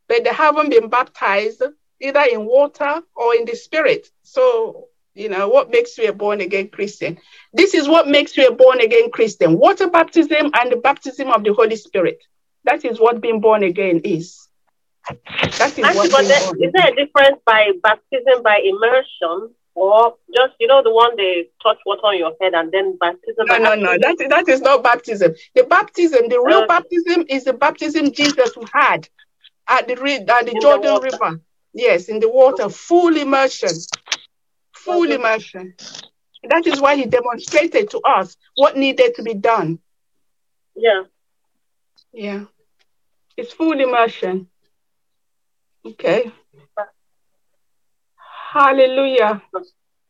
but 0.07 0.23
they 0.23 0.33
haven't 0.33 0.69
been 0.69 0.89
baptized 0.89 1.63
either 2.01 2.23
in 2.31 2.45
water 2.45 3.01
or 3.15 3.35
in 3.35 3.45
the 3.45 3.55
spirit. 3.55 4.07
So, 4.23 4.87
you 5.13 5.29
know, 5.29 5.49
what 5.49 5.69
makes 5.71 5.97
you 5.97 6.07
a 6.09 6.13
born 6.13 6.41
again 6.41 6.69
Christian? 6.69 7.17
This 7.53 7.73
is 7.73 7.87
what 7.87 8.07
makes 8.07 8.37
you 8.37 8.47
a 8.47 8.55
born 8.55 8.79
again 8.81 9.11
Christian 9.11 9.57
water 9.57 9.89
baptism 9.89 10.51
and 10.53 10.71
the 10.71 10.77
baptism 10.77 11.29
of 11.29 11.43
the 11.43 11.53
Holy 11.53 11.75
Spirit. 11.75 12.23
That 12.63 12.85
is 12.85 12.99
what 12.99 13.21
being 13.21 13.41
born 13.41 13.63
again 13.63 14.01
is. 14.03 14.47
That 15.57 15.77
is 15.77 15.85
Actually, 15.85 16.09
what 16.09 16.27
there, 16.27 16.67
is 16.67 16.71
there 16.73 16.87
a 16.91 16.95
difference 16.95 17.39
by 17.45 17.71
baptism 17.81 18.43
by 18.43 18.61
immersion 18.63 19.53
or 19.75 20.15
just 20.35 20.53
you 20.59 20.67
know 20.67 20.83
the 20.83 20.93
one 20.93 21.15
they 21.15 21.47
touch 21.63 21.77
water 21.85 22.01
on 22.03 22.17
your 22.17 22.33
head 22.41 22.53
and 22.53 22.71
then 22.71 22.97
baptism? 22.97 23.45
No, 23.47 23.57
no, 23.57 23.75
no. 23.75 23.97
That, 23.97 24.25
that 24.29 24.49
is 24.49 24.61
not 24.61 24.83
baptism. 24.83 25.33
The 25.55 25.63
baptism, 25.63 26.29
the 26.29 26.39
real 26.41 26.67
baptism, 26.67 27.25
is 27.29 27.45
the 27.45 27.53
baptism 27.53 28.11
Jesus 28.11 28.51
had 28.73 29.07
at 29.67 29.87
the 29.87 29.93
at 29.93 30.45
the 30.45 30.59
Jordan 30.61 30.95
the 30.95 31.09
River. 31.11 31.41
Yes, 31.73 32.09
in 32.09 32.19
the 32.19 32.29
water, 32.29 32.69
full 32.69 33.15
immersion, 33.15 33.69
full 34.73 35.03
okay. 35.03 35.15
immersion. 35.15 35.75
That 36.49 36.65
is 36.67 36.81
why 36.81 36.95
he 36.95 37.05
demonstrated 37.05 37.89
to 37.91 37.99
us 37.99 38.35
what 38.55 38.75
needed 38.77 39.15
to 39.15 39.23
be 39.23 39.33
done. 39.33 39.79
Yeah. 40.75 41.03
Yeah. 42.19 42.43
It's 43.37 43.53
full 43.53 43.79
immersion. 43.79 44.49
Okay. 45.85 46.29
Hallelujah. 48.51 49.41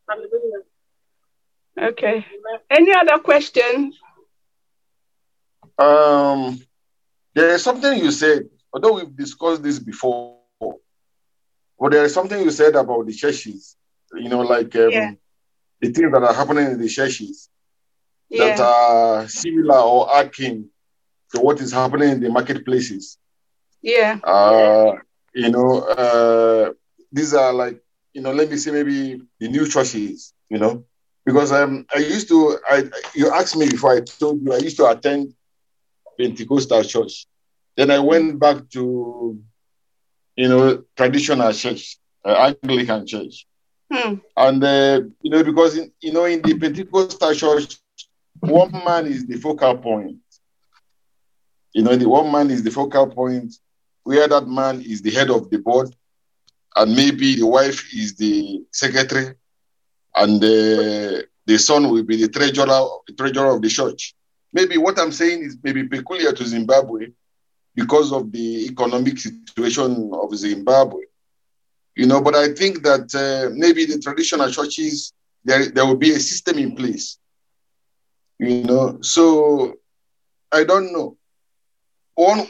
Hallelujah. 0.09 0.61
Okay. 1.77 2.25
Any 2.67 2.93
other 2.93 3.19
questions? 3.19 3.99
Um, 5.77 6.59
there 7.35 7.53
is 7.53 7.63
something 7.63 7.99
you 7.99 8.09
said 8.09 8.49
although 8.73 8.93
we've 8.93 9.15
discussed 9.15 9.61
this 9.61 9.77
before, 9.77 10.37
but 10.59 11.91
there 11.91 12.05
is 12.05 12.13
something 12.15 12.41
you 12.41 12.49
said 12.49 12.75
about 12.75 13.05
the 13.05 13.13
churches, 13.13 13.77
you 14.15 14.29
know, 14.29 14.41
like 14.41 14.75
um, 14.75 14.89
yeah. 14.89 15.11
the 15.79 15.91
things 15.91 16.11
that 16.11 16.23
are 16.23 16.33
happening 16.33 16.71
in 16.71 16.81
the 16.81 16.89
churches 16.89 17.49
yeah. 18.29 18.45
that 18.45 18.59
are 18.61 19.27
similar 19.27 19.77
or 19.77 20.07
akin 20.11 20.71
to 21.33 21.41
what 21.41 21.59
is 21.61 21.71
happening 21.71 22.09
in 22.09 22.19
the 22.19 22.29
marketplaces. 22.29 23.17
Yeah. 23.81 24.19
Uh, 24.23 24.93
you 25.33 25.49
know, 25.49 25.81
uh, 25.81 26.73
these 27.11 27.33
are 27.33 27.53
like, 27.53 27.81
you 28.13 28.21
know, 28.21 28.33
let 28.33 28.49
me 28.49 28.57
say 28.57 28.71
maybe 28.71 29.21
the 29.39 29.47
new 29.47 29.67
churches, 29.67 30.33
you 30.49 30.57
know, 30.57 30.83
because 31.25 31.51
um, 31.51 31.85
I 31.95 31.99
used 31.99 32.27
to, 32.29 32.57
I 32.67 32.83
you 33.13 33.29
asked 33.31 33.55
me 33.55 33.69
before 33.69 33.95
I 33.95 34.01
told 34.01 34.41
you 34.41 34.53
I 34.53 34.57
used 34.57 34.77
to 34.77 34.87
attend 34.87 35.33
Pentecostal 36.17 36.83
church. 36.83 37.27
Then 37.77 37.91
I 37.91 37.99
went 37.99 38.39
back 38.39 38.67
to, 38.71 39.39
you 40.35 40.49
know, 40.49 40.83
traditional 40.97 41.53
church, 41.53 41.97
uh, 42.25 42.53
Anglican 42.63 43.05
church. 43.05 43.45
Hmm. 43.91 44.15
And, 44.35 44.63
uh, 44.63 45.01
you 45.21 45.31
know, 45.31 45.43
because, 45.43 45.77
in, 45.77 45.91
you 46.01 46.11
know, 46.11 46.25
in 46.25 46.41
the 46.41 46.57
Pentecostal 46.57 47.33
church, 47.33 47.77
one 48.39 48.71
man 48.71 49.07
is 49.07 49.25
the 49.25 49.37
focal 49.37 49.77
point. 49.77 50.17
You 51.73 51.83
know, 51.83 51.95
the 51.95 52.09
one 52.09 52.31
man 52.31 52.49
is 52.51 52.63
the 52.63 52.71
focal 52.71 53.07
point, 53.07 53.55
where 54.03 54.27
that 54.27 54.47
man 54.47 54.81
is 54.81 55.01
the 55.01 55.11
head 55.11 55.29
of 55.29 55.49
the 55.49 55.59
board, 55.59 55.93
and 56.75 56.95
maybe 56.95 57.35
the 57.35 57.45
wife 57.45 57.93
is 57.93 58.15
the 58.15 58.61
secretary, 58.71 59.35
and 60.15 60.41
the, 60.41 61.25
the 61.45 61.57
son 61.57 61.89
will 61.89 62.03
be 62.03 62.17
the 62.17 62.27
treasurer, 62.29 62.87
treasurer 63.17 63.55
of 63.55 63.61
the 63.61 63.69
church. 63.69 64.15
Maybe 64.51 64.77
what 64.77 64.99
I'm 64.99 65.11
saying 65.11 65.43
is 65.43 65.57
maybe 65.63 65.83
peculiar 65.87 66.31
to 66.33 66.45
Zimbabwe 66.45 67.07
because 67.75 68.11
of 68.11 68.31
the 68.31 68.65
economic 68.65 69.17
situation 69.19 70.11
of 70.13 70.35
Zimbabwe. 70.35 71.03
You 71.95 72.07
know, 72.07 72.21
but 72.21 72.35
I 72.35 72.53
think 72.53 72.81
that 72.83 73.13
uh, 73.13 73.53
maybe 73.55 73.85
the 73.85 73.99
traditional 73.99 74.49
churches, 74.49 75.13
there, 75.43 75.69
there 75.69 75.85
will 75.85 75.97
be 75.97 76.11
a 76.11 76.19
system 76.19 76.57
in 76.57 76.75
place. 76.75 77.19
You 78.39 78.63
know, 78.63 78.99
so 79.01 79.75
I 80.51 80.63
don't 80.63 80.91
know. 80.93 81.18
One, 82.19 82.45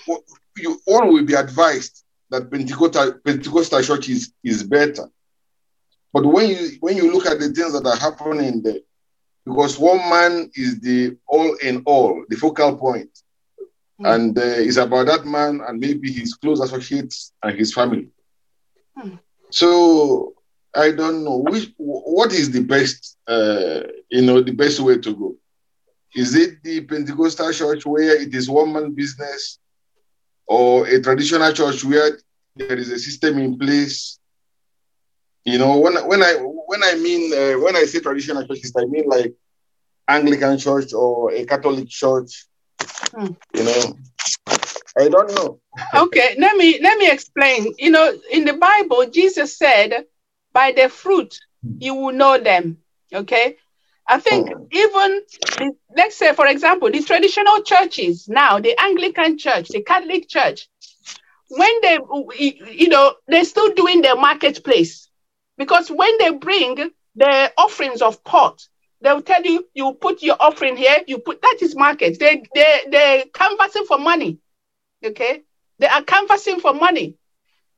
you, 0.58 0.82
one 0.86 1.14
will 1.14 1.24
be 1.24 1.36
advised 1.36 2.04
that 2.32 2.50
Pentecostal, 2.50 3.20
Pentecostal 3.24 3.84
church 3.84 4.10
is, 4.10 4.34
is 4.44 4.64
better. 4.64 5.08
But 6.12 6.26
when 6.26 6.50
you 6.50 6.72
when 6.80 6.98
you 6.98 7.14
look 7.14 7.28
at 7.28 7.40
the 7.40 7.50
things 7.50 7.74
that 7.74 7.86
are 7.86 7.96
happening 7.96 8.64
there, 8.64 8.80
because 9.46 9.78
one 9.78 10.00
man 10.10 10.50
is 10.56 10.80
the 10.80 11.16
all 11.28 11.56
in 11.62 11.84
all, 11.86 12.26
the 12.30 12.36
focal 12.36 12.78
point, 12.78 13.12
mm. 14.02 14.12
and 14.12 14.36
uh, 14.36 14.42
it's 14.42 14.78
about 14.78 15.06
that 15.06 15.26
man 15.28 15.62
and 15.68 15.80
maybe 15.80 16.12
his 16.12 16.34
close 16.34 16.60
associates 16.62 17.32
and 17.44 17.56
his 17.56 17.72
family. 17.72 18.10
Mm. 18.98 19.20
So 19.52 20.34
I 20.76 20.90
don't 20.90 21.24
know 21.24 21.38
which 21.38 21.74
what 21.78 22.34
is 22.34 22.50
the 22.50 22.64
best, 22.64 23.18
uh, 23.28 23.82
you 24.10 24.24
know, 24.24 24.42
the 24.42 24.54
best 24.64 24.80
way 24.80 24.98
to 24.98 25.16
go. 25.16 25.36
Is 26.16 26.36
it 26.36 26.64
the 26.64 26.82
Pentecostal 26.82 27.54
church 27.54 27.86
where 27.86 28.22
it 28.22 28.34
is 28.34 28.50
one 28.50 28.74
man 28.74 28.94
business, 28.94 29.60
or 30.48 30.88
a 30.88 31.02
traditional 31.02 31.54
church 31.54 31.84
where 31.86 32.18
there 32.56 32.78
is 32.78 32.92
a 32.92 33.00
system 33.00 33.38
in 33.38 33.58
place 33.58 34.20
you 35.46 35.58
know, 35.58 35.78
when 35.78 35.96
when 36.08 36.22
I 36.22 36.34
when 36.34 36.84
I 36.84 36.96
mean 36.96 37.34
uh, 37.34 37.60
when 37.60 37.76
I 37.76 37.86
say 37.86 38.00
traditional 38.00 38.46
churches, 38.46 38.74
I 38.78 38.86
mean 38.86 39.06
like 39.08 39.34
Anglican 40.08 40.58
church 40.58 40.94
or 40.94 41.32
a 41.32 41.46
Catholic 41.46 41.88
church. 41.90 42.46
Hmm. 43.14 43.34
You 43.56 43.64
know, 43.64 43.98
I 44.98 45.10
don't 45.10 45.34
know. 45.34 45.60
okay, 45.96 46.36
let 46.38 46.56
me 46.58 46.80
let 46.82 46.98
me 46.98 47.10
explain. 47.10 47.74
You 47.78 47.92
know, 47.92 48.14
in 48.32 48.46
the 48.46 48.54
Bible, 48.54 49.10
Jesus 49.10 49.58
said, 49.58 50.06
"By 50.54 50.72
the 50.72 50.90
fruit 50.90 51.40
you 51.80 51.96
will 51.96 52.14
know 52.14 52.38
them." 52.38 52.78
Okay, 53.14 53.58
I 54.10 54.20
think 54.20 54.50
oh. 54.52 54.68
even 54.72 55.22
the, 55.58 55.72
let's 55.96 56.18
say, 56.18 56.34
for 56.34 56.48
example, 56.48 56.90
the 56.90 57.04
traditional 57.04 57.62
churches 57.62 58.28
now, 58.28 58.60
the 58.60 58.76
Anglican 58.82 59.38
Church, 59.38 59.70
the 59.70 59.84
Catholic 59.84 60.28
Church, 60.28 60.68
when 61.50 61.82
they, 61.82 62.00
you 62.40 62.90
know, 62.90 63.14
they're 63.28 63.46
still 63.46 63.72
doing 63.74 64.02
their 64.02 64.16
marketplace. 64.16 65.10
Because 65.58 65.92
when 65.92 66.18
they 66.18 66.32
bring 66.32 66.90
the 67.16 67.54
offerings 67.58 68.02
of 68.02 68.24
pot, 68.24 68.68
they'll 69.02 69.22
tell 69.22 69.44
you, 69.44 69.68
you 69.74 69.94
put 69.94 70.24
your 70.24 70.38
offering 70.40 70.76
here, 70.76 70.98
you 71.06 71.20
put 71.20 71.42
that 71.42 71.58
is 71.62 71.76
market. 71.76 72.18
They 72.20 72.44
they 72.56 72.86
they're 72.90 73.24
canvassing 73.34 73.86
for 73.86 74.00
money. 74.00 74.40
Okay? 75.06 75.44
They 75.78 75.88
are 75.88 76.04
canvassing 76.04 76.62
for 76.62 76.74
money. 76.74 77.16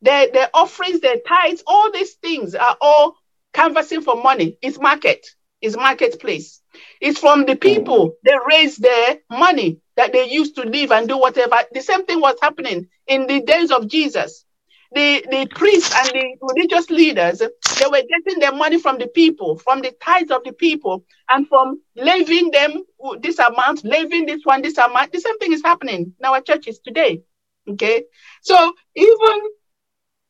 The 0.01 0.29
the 0.31 0.49
offerings, 0.53 1.01
the 1.01 1.21
tithes, 1.27 1.63
all 1.67 1.91
these 1.91 2.13
things 2.13 2.55
are 2.55 2.77
all 2.79 3.15
canvassing 3.53 4.01
for 4.01 4.15
money. 4.21 4.57
It's 4.61 4.79
market, 4.79 5.27
it's 5.61 5.75
marketplace. 5.75 6.61
It's 6.99 7.19
from 7.19 7.45
the 7.45 7.53
hmm. 7.53 7.59
people. 7.59 8.15
They 8.23 8.35
raise 8.47 8.77
their 8.77 9.17
money 9.29 9.79
that 9.95 10.13
they 10.13 10.29
used 10.29 10.55
to 10.55 10.63
live 10.63 10.91
and 10.91 11.07
do 11.07 11.17
whatever. 11.17 11.57
The 11.71 11.81
same 11.81 12.05
thing 12.05 12.21
was 12.21 12.35
happening 12.41 12.87
in 13.07 13.27
the 13.27 13.41
days 13.41 13.71
of 13.71 13.87
Jesus 13.87 14.45
the, 14.93 15.25
the 15.29 15.47
priests 15.55 15.95
and 15.95 16.09
the 16.09 16.35
religious 16.41 16.89
leaders, 16.89 17.39
they 17.39 17.85
were 17.85 18.01
getting 18.01 18.39
their 18.39 18.51
money 18.51 18.77
from 18.77 18.97
the 18.97 19.07
people, 19.07 19.57
from 19.57 19.81
the 19.81 19.91
tithes 20.01 20.31
of 20.31 20.43
the 20.43 20.51
people, 20.51 21.05
and 21.29 21.47
from 21.47 21.81
leaving 21.95 22.51
them 22.51 22.83
this 23.21 23.39
amount, 23.39 23.85
leaving 23.85 24.25
this 24.25 24.41
one, 24.43 24.61
this 24.61 24.77
amount. 24.77 25.13
The 25.13 25.21
same 25.21 25.37
thing 25.39 25.53
is 25.53 25.61
happening 25.63 26.13
in 26.19 26.25
our 26.25 26.41
churches 26.41 26.79
today. 26.79 27.21
Okay. 27.67 28.03
So 28.41 28.73
even 28.95 29.41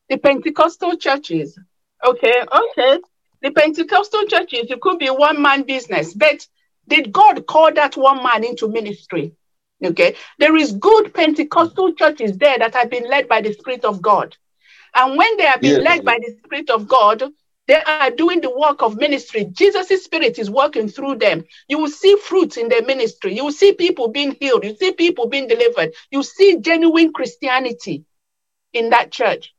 the 0.08 0.18
Pentecostal 0.18 0.96
churches, 0.96 1.58
okay, 2.04 2.44
okay, 2.52 2.98
the 3.42 3.50
Pentecostal 3.50 4.24
churches, 4.26 4.70
it 4.70 4.80
could 4.80 4.98
be 4.98 5.08
one 5.08 5.42
man 5.42 5.64
business, 5.64 6.14
but 6.14 6.46
did 6.88 7.12
God 7.12 7.46
call 7.46 7.72
that 7.74 7.96
one 7.96 8.22
man 8.22 8.44
into 8.44 8.68
ministry? 8.68 9.32
Okay. 9.84 10.14
There 10.38 10.56
is 10.56 10.72
good 10.72 11.12
Pentecostal 11.12 11.94
churches 11.94 12.38
there 12.38 12.58
that 12.58 12.74
have 12.74 12.90
been 12.90 13.08
led 13.08 13.28
by 13.28 13.40
the 13.40 13.52
Spirit 13.52 13.84
of 13.84 14.00
God. 14.00 14.36
And 14.94 15.16
when 15.16 15.36
they 15.36 15.46
are 15.46 15.58
being 15.58 15.82
led 15.82 16.04
by 16.04 16.18
the 16.20 16.36
Spirit 16.44 16.70
of 16.70 16.86
God, 16.86 17.22
they 17.66 17.76
are 17.82 18.10
doing 18.10 18.40
the 18.40 18.56
work 18.56 18.82
of 18.82 18.96
ministry. 18.96 19.46
Jesus' 19.52 20.04
Spirit 20.04 20.38
is 20.38 20.50
working 20.50 20.88
through 20.88 21.16
them. 21.16 21.44
You 21.68 21.78
will 21.78 21.88
see 21.88 22.16
fruits 22.16 22.56
in 22.56 22.68
their 22.68 22.82
ministry. 22.82 23.34
You 23.34 23.44
will 23.44 23.52
see 23.52 23.72
people 23.72 24.08
being 24.08 24.36
healed. 24.40 24.64
You 24.64 24.76
see 24.76 24.92
people 24.92 25.28
being 25.28 25.48
delivered. 25.48 25.92
You 26.10 26.22
see 26.22 26.58
genuine 26.60 27.12
Christianity 27.12 28.04
in 28.72 28.90
that 28.90 29.10
church. 29.12 29.54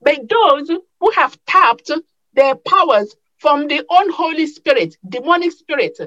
But 0.00 0.28
those 0.28 0.70
who 1.00 1.10
have 1.10 1.38
tapped 1.46 1.90
their 2.34 2.54
powers 2.54 3.14
from 3.38 3.68
the 3.68 3.84
unholy 3.88 4.46
spirit, 4.46 4.96
demonic 5.08 5.52
spirit, 5.52 5.98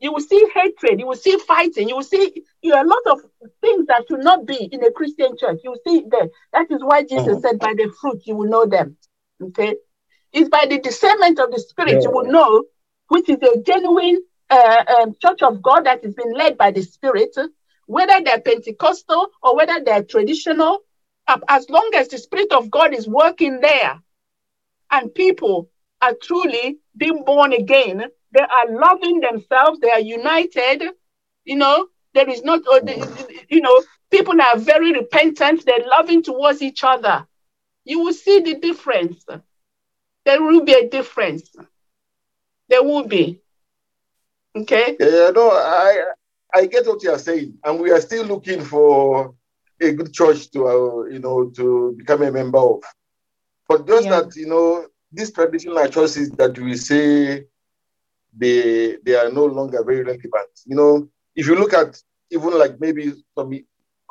you 0.00 0.12
will 0.12 0.20
see 0.20 0.44
hatred, 0.52 0.98
you 0.98 1.06
will 1.06 1.16
see 1.16 1.38
fighting, 1.38 1.88
you 1.88 1.96
will 1.96 2.02
see 2.02 2.42
you 2.60 2.70
know, 2.70 2.82
a 2.82 2.84
lot 2.84 3.02
of 3.12 3.20
things 3.60 3.86
that 3.86 4.04
should 4.08 4.24
not 4.24 4.46
be 4.46 4.68
in 4.72 4.82
a 4.84 4.90
Christian 4.90 5.36
church. 5.38 5.60
You 5.62 5.70
will 5.70 5.80
see 5.86 6.04
there. 6.10 6.28
That 6.52 6.66
is 6.70 6.82
why 6.82 7.02
Jesus 7.04 7.28
mm-hmm. 7.28 7.40
said, 7.40 7.58
By 7.60 7.74
the 7.74 7.92
fruit 8.00 8.22
you 8.24 8.36
will 8.36 8.48
know 8.48 8.66
them. 8.66 8.96
Okay. 9.40 9.76
It's 10.32 10.48
by 10.48 10.66
the 10.68 10.78
discernment 10.78 11.38
of 11.38 11.52
the 11.52 11.60
spirit 11.60 11.94
yeah. 11.94 12.00
you 12.02 12.10
will 12.10 12.24
know 12.24 12.64
which 13.08 13.28
is 13.28 13.38
a 13.42 13.60
genuine 13.62 14.20
uh, 14.50 14.84
um, 14.98 15.14
church 15.20 15.42
of 15.42 15.62
God 15.62 15.86
that 15.86 16.04
is 16.04 16.14
being 16.14 16.34
led 16.34 16.58
by 16.58 16.70
the 16.70 16.82
spirit, 16.82 17.36
whether 17.86 18.20
they're 18.24 18.40
Pentecostal 18.40 19.28
or 19.42 19.56
whether 19.56 19.80
they're 19.84 20.02
traditional. 20.02 20.80
As 21.48 21.68
long 21.70 21.90
as 21.94 22.08
the 22.08 22.18
spirit 22.18 22.52
of 22.52 22.70
God 22.70 22.92
is 22.92 23.06
working 23.06 23.60
there 23.60 24.00
and 24.90 25.14
people 25.14 25.70
are 26.02 26.14
truly 26.20 26.78
being 26.96 27.24
born 27.24 27.52
again, 27.52 28.04
they 28.32 28.40
are 28.40 28.70
loving 28.70 29.20
themselves. 29.20 29.78
They 29.80 29.90
are 29.90 30.00
united. 30.00 30.82
You 31.44 31.56
know, 31.56 31.86
there 32.14 32.28
is 32.28 32.42
not, 32.42 32.60
uh, 32.70 32.80
you 33.48 33.60
know, 33.60 33.82
people 34.10 34.40
are 34.40 34.58
very 34.58 34.92
repentant. 34.92 35.64
They're 35.64 35.86
loving 35.86 36.22
towards 36.22 36.62
each 36.62 36.84
other. 36.84 37.26
You 37.84 38.00
will 38.00 38.12
see 38.12 38.40
the 38.40 38.54
difference. 38.54 39.24
There 40.24 40.42
will 40.42 40.64
be 40.64 40.72
a 40.74 40.88
difference. 40.88 41.50
There 42.68 42.82
will 42.82 43.06
be. 43.06 43.40
Okay. 44.54 44.96
Yeah, 45.00 45.30
no, 45.34 45.50
I 45.50 46.12
I 46.54 46.66
get 46.66 46.86
what 46.86 47.02
you 47.02 47.10
are 47.10 47.18
saying, 47.18 47.58
and 47.64 47.80
we 47.80 47.90
are 47.90 48.00
still 48.00 48.26
looking 48.26 48.62
for 48.62 49.34
a 49.80 49.92
good 49.92 50.12
church 50.12 50.50
to, 50.50 50.68
uh, 50.68 51.04
you 51.04 51.18
know, 51.18 51.50
to 51.56 51.94
become 51.96 52.22
a 52.22 52.30
member 52.30 52.58
of. 52.58 52.82
But 53.68 53.86
just 53.86 54.04
yeah. 54.04 54.20
that, 54.20 54.36
you 54.36 54.46
know, 54.46 54.86
these 55.12 55.32
traditional 55.32 55.86
churches 55.88 56.30
that 56.32 56.58
we 56.58 56.76
say 56.76 57.44
they 58.36 58.96
they 59.04 59.14
are 59.14 59.30
no 59.30 59.44
longer 59.46 59.82
very 59.84 60.02
relevant. 60.02 60.52
You 60.64 60.76
know, 60.76 61.08
if 61.34 61.46
you 61.46 61.56
look 61.56 61.72
at 61.74 62.00
even 62.30 62.58
like 62.58 62.80
maybe 62.80 63.12
some 63.36 63.52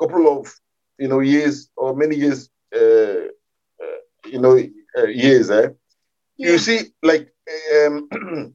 couple 0.00 0.38
of 0.38 0.46
you 0.98 1.08
know 1.08 1.20
years 1.20 1.70
or 1.76 1.94
many 1.96 2.16
years, 2.16 2.50
uh, 2.74 2.78
uh, 2.80 3.98
you 4.26 4.40
know, 4.40 4.58
uh, 4.98 5.06
years, 5.06 5.50
eh? 5.50 5.68
Yeah. 6.36 6.52
You 6.52 6.58
see, 6.58 6.80
like 7.02 7.28
um, 7.86 8.08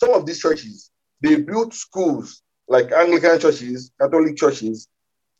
some 0.00 0.14
of 0.14 0.26
these 0.26 0.40
churches, 0.40 0.90
they 1.20 1.36
built 1.36 1.74
schools 1.74 2.42
like 2.68 2.92
Anglican 2.92 3.38
churches, 3.40 3.90
Catholic 4.00 4.36
churches. 4.36 4.88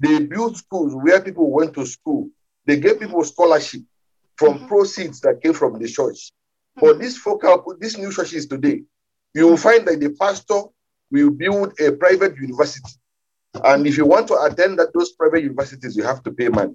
They 0.01 0.21
built 0.25 0.57
schools 0.57 0.95
where 0.95 1.21
people 1.21 1.51
went 1.53 1.75
to 1.75 1.87
school. 1.87 2.29
They 2.67 2.79
gave 2.79 3.01
people 3.01 3.23
scholarship 3.25 3.83
from 4.39 4.55
mm-hmm. 4.55 4.69
proceeds 4.69 5.21
that 5.21 5.43
came 5.43 5.53
from 5.53 5.79
the 5.79 5.89
church. 5.89 6.31
Mm-hmm. 6.79 6.87
But 6.87 6.99
this 7.01 7.17
focal, 7.19 7.77
this 7.81 7.99
new 7.99 8.13
churches 8.13 8.47
today, 8.47 8.83
you 9.35 9.47
will 9.49 9.57
find 9.57 9.87
that 9.87 10.01
the 10.01 10.11
pastor 10.11 10.63
will 11.11 11.31
build 11.31 11.79
a 11.81 11.93
private 11.93 12.37
university. 12.37 12.93
And 13.65 13.87
if 13.87 13.97
you 13.97 14.07
want 14.07 14.29
to 14.29 14.41
attend 14.43 14.79
that, 14.79 14.93
those 14.95 15.13
private 15.13 15.43
universities, 15.43 15.97
you 15.97 16.05
have 16.05 16.23
to 16.23 16.31
pay 16.31 16.49
money. 16.49 16.75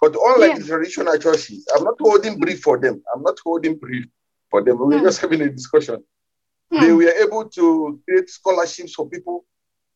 But 0.00 0.16
unlike 0.20 0.52
yeah. 0.52 0.58
the 0.58 0.64
traditional 0.66 1.16
churches, 1.18 1.66
I'm 1.74 1.84
not 1.84 1.94
holding 2.00 2.40
brief 2.40 2.60
for 2.60 2.78
them. 2.78 3.02
I'm 3.14 3.22
not 3.22 3.38
holding 3.44 3.76
brief 3.76 4.06
for 4.50 4.62
them. 4.62 4.84
We 4.84 4.96
are 4.96 5.00
mm. 5.00 5.04
just 5.04 5.20
having 5.20 5.42
a 5.42 5.48
discussion. 5.48 6.02
Mm. 6.72 6.80
They 6.80 6.92
were 6.92 7.14
able 7.24 7.48
to 7.50 8.00
create 8.04 8.28
scholarships 8.28 8.94
for 8.94 9.08
people. 9.08 9.44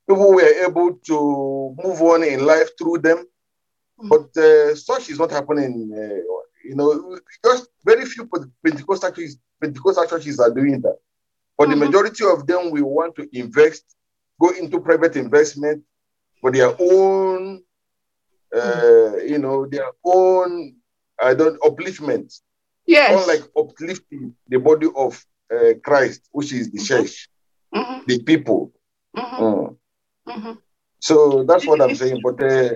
People 0.08 0.32
were 0.32 0.64
able 0.64 0.94
to 1.06 1.74
move 1.82 2.00
on 2.02 2.22
in 2.22 2.44
life 2.46 2.68
through 2.78 2.98
them. 2.98 3.24
Mm. 3.98 4.08
But 4.10 4.40
uh, 4.40 4.74
such 4.76 5.10
is 5.10 5.18
not 5.18 5.32
happening. 5.32 5.90
Uh, 5.92 6.39
you 6.70 6.76
know, 6.76 7.18
just 7.44 7.68
very 7.84 8.04
few 8.06 8.28
Pentecostal 8.64 9.10
churches, 9.10 9.38
Pentecostal 9.60 10.06
churches 10.06 10.38
are 10.38 10.54
doing 10.54 10.80
that. 10.82 10.98
But 11.58 11.68
mm-hmm. 11.68 11.80
the 11.80 11.86
majority 11.86 12.24
of 12.24 12.46
them 12.46 12.70
will 12.70 12.88
want 12.88 13.16
to 13.16 13.28
invest, 13.32 13.84
go 14.40 14.50
into 14.50 14.80
private 14.80 15.16
investment 15.16 15.82
for 16.40 16.52
their 16.52 16.72
own 16.78 17.62
uh, 18.54 19.16
you 19.18 19.38
know, 19.38 19.66
their 19.66 19.90
own 20.04 20.74
I 21.22 21.34
don't 21.34 21.60
upliftment. 21.60 22.40
Yes. 22.86 23.20
Unlike 23.20 23.50
uplifting 23.56 24.34
the 24.48 24.58
body 24.58 24.88
of 24.96 25.24
uh, 25.54 25.74
Christ, 25.84 26.28
which 26.32 26.52
is 26.52 26.70
the 26.70 26.78
mm-hmm. 26.78 26.86
church, 26.86 27.28
mm-hmm. 27.74 28.00
the 28.06 28.22
people. 28.22 28.72
Mm-hmm. 29.16 29.44
Mm. 29.44 29.76
mm-hmm. 30.28 30.52
So 31.00 31.44
that's 31.44 31.66
what 31.66 31.80
I'm 31.80 31.94
saying. 31.94 32.20
But 32.22 32.42
uh, 32.42 32.74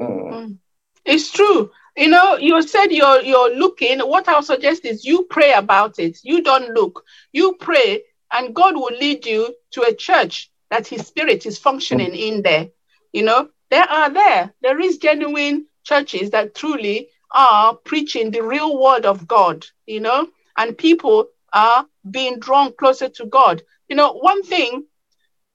mm. 0.00 0.32
mm. 0.32 0.56
it's 1.04 1.30
true. 1.30 1.70
You 1.96 2.08
know, 2.08 2.36
you 2.36 2.60
said 2.62 2.86
you're 2.86 3.22
you're 3.22 3.54
looking. 3.54 4.00
What 4.00 4.28
I'll 4.28 4.42
suggest 4.42 4.84
is 4.84 5.04
you 5.04 5.26
pray 5.30 5.52
about 5.52 5.98
it. 5.98 6.18
You 6.22 6.42
don't 6.42 6.70
look. 6.74 7.04
You 7.32 7.56
pray, 7.60 8.02
and 8.32 8.54
God 8.54 8.74
will 8.76 8.96
lead 8.98 9.26
you 9.26 9.54
to 9.72 9.82
a 9.82 9.94
church 9.94 10.50
that 10.70 10.86
His 10.86 11.06
Spirit 11.06 11.44
is 11.46 11.58
functioning 11.58 12.14
in 12.14 12.42
there. 12.42 12.68
You 13.12 13.24
know, 13.24 13.48
there 13.70 13.88
are 13.88 14.10
there. 14.10 14.54
There 14.62 14.80
is 14.80 14.98
genuine 14.98 15.66
churches 15.84 16.30
that 16.30 16.54
truly 16.54 17.08
are 17.30 17.74
preaching 17.74 18.30
the 18.30 18.42
real 18.42 18.80
word 18.80 19.04
of 19.04 19.26
God, 19.26 19.66
you 19.86 20.00
know, 20.00 20.28
and 20.56 20.76
people 20.76 21.26
are 21.52 21.86
being 22.10 22.38
drawn 22.38 22.72
closer 22.72 23.08
to 23.08 23.26
God. 23.26 23.62
You 23.88 23.96
know, 23.96 24.12
one 24.14 24.42
thing 24.42 24.84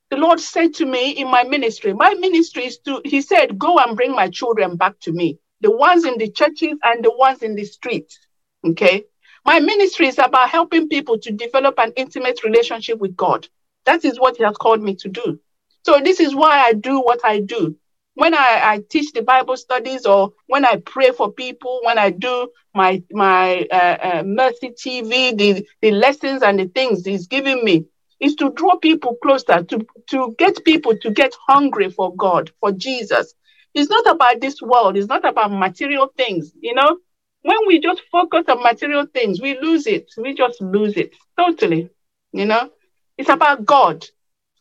the 0.09 0.17
Lord 0.17 0.39
said 0.39 0.75
to 0.75 0.85
me 0.85 1.11
in 1.11 1.29
my 1.29 1.43
ministry, 1.43 1.93
my 1.93 2.13
ministry 2.15 2.65
is 2.65 2.77
to, 2.79 3.01
He 3.03 3.21
said, 3.21 3.57
go 3.59 3.77
and 3.79 3.95
bring 3.95 4.11
my 4.11 4.29
children 4.29 4.75
back 4.75 4.99
to 5.01 5.11
me, 5.11 5.39
the 5.61 5.71
ones 5.71 6.05
in 6.05 6.17
the 6.17 6.29
churches 6.29 6.77
and 6.83 7.03
the 7.03 7.15
ones 7.15 7.41
in 7.43 7.55
the 7.55 7.65
streets. 7.65 8.19
Okay. 8.65 9.05
My 9.45 9.59
ministry 9.59 10.07
is 10.07 10.17
about 10.19 10.49
helping 10.49 10.89
people 10.89 11.17
to 11.19 11.31
develop 11.31 11.75
an 11.77 11.93
intimate 11.95 12.43
relationship 12.43 12.99
with 12.99 13.15
God. 13.15 13.47
That 13.85 14.03
is 14.03 14.19
what 14.19 14.37
He 14.37 14.43
has 14.43 14.57
called 14.57 14.81
me 14.81 14.95
to 14.95 15.09
do. 15.09 15.39
So, 15.85 16.01
this 16.03 16.19
is 16.19 16.35
why 16.35 16.59
I 16.59 16.73
do 16.73 16.99
what 16.99 17.21
I 17.23 17.39
do 17.39 17.77
when 18.17 18.33
I, 18.33 18.61
I 18.63 18.81
teach 18.89 19.11
the 19.11 19.21
Bible 19.21 19.55
studies 19.57 20.07
or 20.07 20.33
when 20.47 20.65
I 20.65 20.77
pray 20.77 21.11
for 21.11 21.31
people, 21.31 21.81
when 21.83 21.99
I 21.99 22.09
do 22.09 22.49
my 22.73 23.03
my 23.11 23.67
uh, 23.71 23.97
uh, 24.01 24.23
Mercy 24.25 24.71
TV, 24.71 25.37
the, 25.37 25.67
the 25.81 25.91
lessons 25.91 26.41
and 26.41 26.59
the 26.59 26.65
things 26.65 27.05
He's 27.05 27.27
giving 27.27 27.63
me, 27.63 27.85
is 28.19 28.33
to 28.35 28.51
draw 28.53 28.75
people 28.77 29.17
closer, 29.21 29.61
to, 29.61 29.85
to 30.07 30.35
get 30.39 30.65
people 30.65 30.97
to 30.97 31.11
get 31.11 31.31
hungry 31.47 31.91
for 31.91 32.15
God, 32.15 32.51
for 32.59 32.71
Jesus. 32.71 33.35
It's 33.77 33.91
not 33.91 34.07
about 34.07 34.41
this 34.41 34.59
world, 34.59 34.97
it's 34.97 35.07
not 35.07 35.23
about 35.23 35.51
material 35.51 36.11
things, 36.17 36.51
you 36.59 36.73
know. 36.73 36.97
When 37.43 37.57
we 37.67 37.79
just 37.79 38.01
focus 38.11 38.45
on 38.47 38.63
material 38.63 39.05
things, 39.05 39.39
we 39.39 39.55
lose 39.59 39.85
it. 39.85 40.11
We 40.17 40.33
just 40.33 40.59
lose 40.59 40.97
it 40.97 41.13
totally, 41.37 41.91
you 42.31 42.45
know. 42.45 42.71
It's 43.19 43.29
about 43.29 43.65
God, 43.65 44.03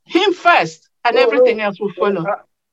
Him 0.04 0.34
first, 0.34 0.90
and 1.02 1.16
everything 1.16 1.62
else 1.62 1.80
will 1.80 1.94
follow. 1.94 2.26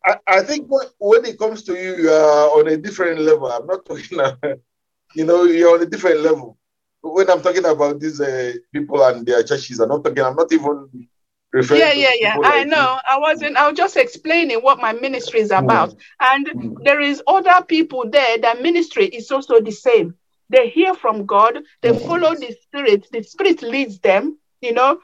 I, 0.06 0.18
I 0.28 0.44
think 0.44 0.68
when 1.00 1.24
it 1.24 1.40
comes 1.40 1.64
to 1.64 1.76
you, 1.76 1.96
you 1.96 2.10
are 2.10 2.60
on 2.60 2.68
a 2.68 2.76
different 2.76 3.22
level. 3.22 3.48
I'm 3.50 3.66
not 3.66 3.86
talking, 3.86 4.20
you 5.16 5.24
know, 5.24 5.46
you're 5.46 5.74
on 5.74 5.82
a 5.84 5.86
different 5.86 6.20
level. 6.20 6.58
When 7.00 7.30
I'm 7.30 7.42
talking 7.42 7.64
about 7.64 8.02
these 8.02 8.20
uh, 8.20 8.52
people 8.74 9.02
and 9.02 9.26
their 9.26 9.44
churches, 9.44 9.80
I'm 9.80 9.88
not 9.88 10.04
talking, 10.04 10.22
I'm 10.26 10.36
not 10.36 10.52
even 10.52 11.08
yeah, 11.54 11.94
yeah, 11.94 12.12
yeah. 12.20 12.38
I 12.44 12.64
know. 12.64 13.00
I 13.08 13.20
wasn't, 13.20 13.58
I 13.58 13.68
was 13.70 13.78
just 13.78 13.98
explaining 13.98 14.60
what 14.60 14.80
my 14.80 14.94
ministry 14.94 15.40
is 15.40 15.52
about. 15.52 15.92
Mm. 15.92 15.98
And 16.20 16.48
mm. 16.48 16.84
there 16.84 17.00
is 17.00 17.22
other 17.28 17.64
people 17.68 18.10
there 18.10 18.38
that 18.40 18.62
ministry 18.62 19.06
is 19.06 19.32
also 19.32 19.60
the 19.60 19.72
same. 19.72 20.16
They 20.50 20.70
hear 20.70 20.94
from 20.94 21.26
God, 21.26 21.60
they 21.82 21.92
mm. 21.92 22.08
follow 22.08 22.36
the 22.36 22.56
Spirit, 22.62 23.08
the 23.12 23.24
Spirit 23.24 23.62
leads 23.62 24.00
them, 24.00 24.38
you 24.62 24.74
know. 24.74 25.00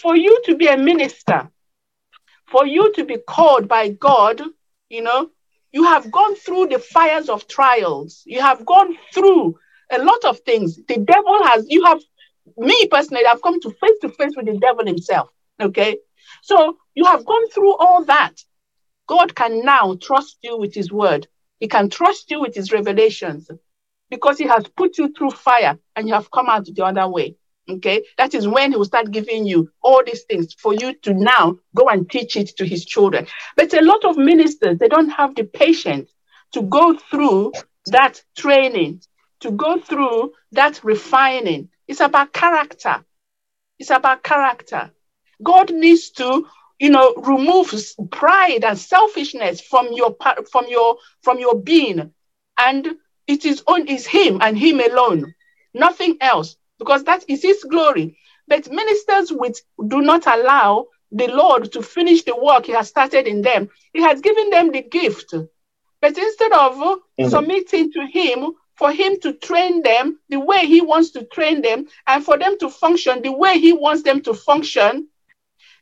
For 0.00 0.16
you 0.16 0.42
to 0.46 0.56
be 0.56 0.66
a 0.66 0.76
minister, 0.76 1.50
for 2.46 2.66
you 2.66 2.92
to 2.94 3.04
be 3.04 3.18
called 3.18 3.68
by 3.68 3.90
God, 3.90 4.42
you 4.88 5.02
know, 5.02 5.30
you 5.72 5.84
have 5.84 6.10
gone 6.10 6.34
through 6.34 6.68
the 6.68 6.78
fires 6.78 7.28
of 7.28 7.46
trials. 7.46 8.22
You 8.24 8.40
have 8.40 8.64
gone 8.64 8.96
through 9.12 9.58
a 9.90 10.02
lot 10.02 10.24
of 10.24 10.40
things. 10.40 10.76
The 10.88 10.98
devil 10.98 11.44
has, 11.44 11.66
you 11.68 11.84
have, 11.84 12.00
me 12.56 12.88
personally, 12.88 13.26
I've 13.26 13.42
come 13.42 13.60
to 13.60 13.70
face 13.70 13.98
to 14.02 14.08
face 14.08 14.32
with 14.36 14.46
the 14.46 14.58
devil 14.58 14.86
himself. 14.86 15.28
Okay. 15.60 15.98
So 16.42 16.76
you 16.94 17.04
have 17.04 17.24
gone 17.24 17.48
through 17.50 17.76
all 17.76 18.04
that. 18.04 18.34
God 19.08 19.34
can 19.34 19.64
now 19.64 19.96
trust 20.00 20.38
you 20.42 20.58
with 20.58 20.74
his 20.74 20.90
word. 20.92 21.28
He 21.60 21.68
can 21.68 21.88
trust 21.88 22.30
you 22.30 22.40
with 22.40 22.54
his 22.54 22.72
revelations 22.72 23.50
because 24.10 24.38
he 24.38 24.46
has 24.46 24.64
put 24.76 24.98
you 24.98 25.12
through 25.12 25.30
fire 25.30 25.78
and 25.94 26.08
you 26.08 26.14
have 26.14 26.30
come 26.30 26.48
out 26.48 26.66
the 26.66 26.84
other 26.84 27.08
way. 27.08 27.36
Okay, 27.68 28.04
that 28.16 28.32
is 28.34 28.46
when 28.46 28.70
he 28.70 28.78
will 28.78 28.84
start 28.84 29.10
giving 29.10 29.44
you 29.44 29.68
all 29.82 30.00
these 30.06 30.22
things 30.22 30.54
for 30.54 30.72
you 30.72 30.94
to 31.02 31.12
now 31.12 31.56
go 31.74 31.88
and 31.88 32.08
teach 32.08 32.36
it 32.36 32.56
to 32.58 32.64
his 32.64 32.84
children. 32.84 33.26
But 33.56 33.74
a 33.74 33.82
lot 33.82 34.04
of 34.04 34.16
ministers, 34.16 34.78
they 34.78 34.86
don't 34.86 35.08
have 35.08 35.34
the 35.34 35.42
patience 35.42 36.12
to 36.52 36.62
go 36.62 36.96
through 36.96 37.52
that 37.86 38.22
training, 38.36 39.02
to 39.40 39.50
go 39.50 39.80
through 39.80 40.32
that 40.52 40.84
refining. 40.84 41.68
It's 41.88 41.98
about 42.00 42.32
character. 42.32 43.04
It's 43.80 43.90
about 43.90 44.22
character. 44.22 44.92
God 45.42 45.72
needs 45.72 46.10
to, 46.12 46.46
you 46.78 46.90
know, 46.90 47.14
remove 47.14 47.74
pride 48.10 48.64
and 48.64 48.78
selfishness 48.78 49.60
from 49.60 49.92
your 49.92 50.16
from 50.50 50.66
your 50.68 50.96
from 51.22 51.38
your 51.38 51.60
being, 51.60 52.12
and 52.58 52.96
it 53.26 53.44
is 53.44 53.62
on 53.66 53.86
is 53.86 54.06
Him 54.06 54.38
and 54.40 54.56
Him 54.58 54.80
alone, 54.80 55.34
nothing 55.74 56.16
else 56.20 56.56
because 56.78 57.04
that 57.04 57.24
is 57.28 57.42
his 57.42 57.64
glory. 57.64 58.18
But 58.48 58.70
ministers 58.70 59.32
which 59.32 59.58
do 59.88 60.02
not 60.02 60.26
allow 60.26 60.86
the 61.12 61.28
Lord 61.28 61.72
to 61.72 61.82
finish 61.82 62.22
the 62.22 62.36
work 62.36 62.66
he 62.66 62.72
has 62.72 62.88
started 62.88 63.26
in 63.26 63.42
them. 63.42 63.70
He 63.92 64.02
has 64.02 64.20
given 64.20 64.50
them 64.50 64.72
the 64.72 64.82
gift. 64.82 65.34
But 66.00 66.18
instead 66.18 66.52
of 66.52 66.74
mm-hmm. 66.74 67.28
submitting 67.28 67.92
to 67.92 68.06
him, 68.06 68.52
for 68.74 68.92
him 68.92 69.18
to 69.20 69.32
train 69.32 69.82
them 69.82 70.20
the 70.28 70.38
way 70.38 70.66
he 70.66 70.82
wants 70.82 71.10
to 71.12 71.24
train 71.24 71.62
them, 71.62 71.86
and 72.06 72.24
for 72.24 72.38
them 72.38 72.58
to 72.58 72.68
function 72.68 73.22
the 73.22 73.32
way 73.32 73.58
he 73.58 73.72
wants 73.72 74.02
them 74.02 74.20
to 74.22 74.34
function, 74.34 75.08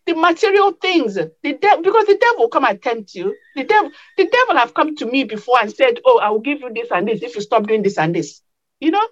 the 0.06 0.14
material 0.14 0.72
things, 0.72 1.14
the 1.14 1.32
de- 1.42 1.82
because 1.82 2.06
the 2.06 2.18
devil 2.20 2.48
come 2.48 2.64
and 2.64 2.82
tempt 2.82 3.14
you. 3.14 3.36
The 3.56 3.64
devil, 3.64 3.90
the 4.18 4.26
devil 4.28 4.56
have 4.56 4.74
come 4.74 4.96
to 4.96 5.06
me 5.06 5.24
before 5.24 5.58
and 5.60 5.72
said, 5.72 6.00
"Oh, 6.06 6.18
I 6.18 6.30
will 6.30 6.40
give 6.40 6.60
you 6.60 6.72
this 6.74 6.90
and 6.90 7.08
this 7.08 7.22
if 7.22 7.36
you 7.36 7.42
stop 7.42 7.66
doing 7.66 7.82
this 7.82 7.98
and 7.98 8.14
this." 8.14 8.42
You 8.80 8.92
know, 8.92 9.06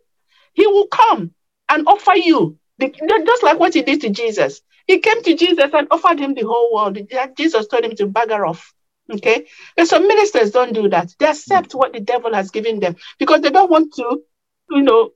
he 0.54 0.66
will 0.66 0.88
come 0.88 1.32
and 1.68 1.88
offer 1.88 2.14
you, 2.16 2.58
the, 2.78 2.90
just 3.26 3.42
like 3.42 3.58
what 3.60 3.74
he 3.74 3.82
did 3.82 4.02
to 4.02 4.10
Jesus. 4.10 4.62
He 4.86 5.00
came 5.00 5.22
to 5.22 5.36
Jesus 5.36 5.70
and 5.74 5.88
offered 5.90 6.20
him 6.20 6.34
the 6.34 6.42
whole 6.42 6.74
world. 6.74 6.98
Jesus 7.36 7.68
told 7.68 7.84
him 7.84 7.96
to 7.96 8.08
bugger 8.08 8.48
off. 8.48 8.72
Okay. 9.12 9.46
And 9.76 9.88
some 9.88 10.08
ministers 10.08 10.52
don't 10.52 10.74
do 10.74 10.88
that. 10.90 11.14
They 11.18 11.26
accept 11.26 11.74
what 11.74 11.92
the 11.92 12.00
devil 12.00 12.34
has 12.34 12.50
given 12.50 12.80
them 12.80 12.96
because 13.18 13.42
they 13.42 13.50
don't 13.50 13.70
want 13.70 13.94
to, 13.94 14.22
you 14.70 14.82
know, 14.82 15.10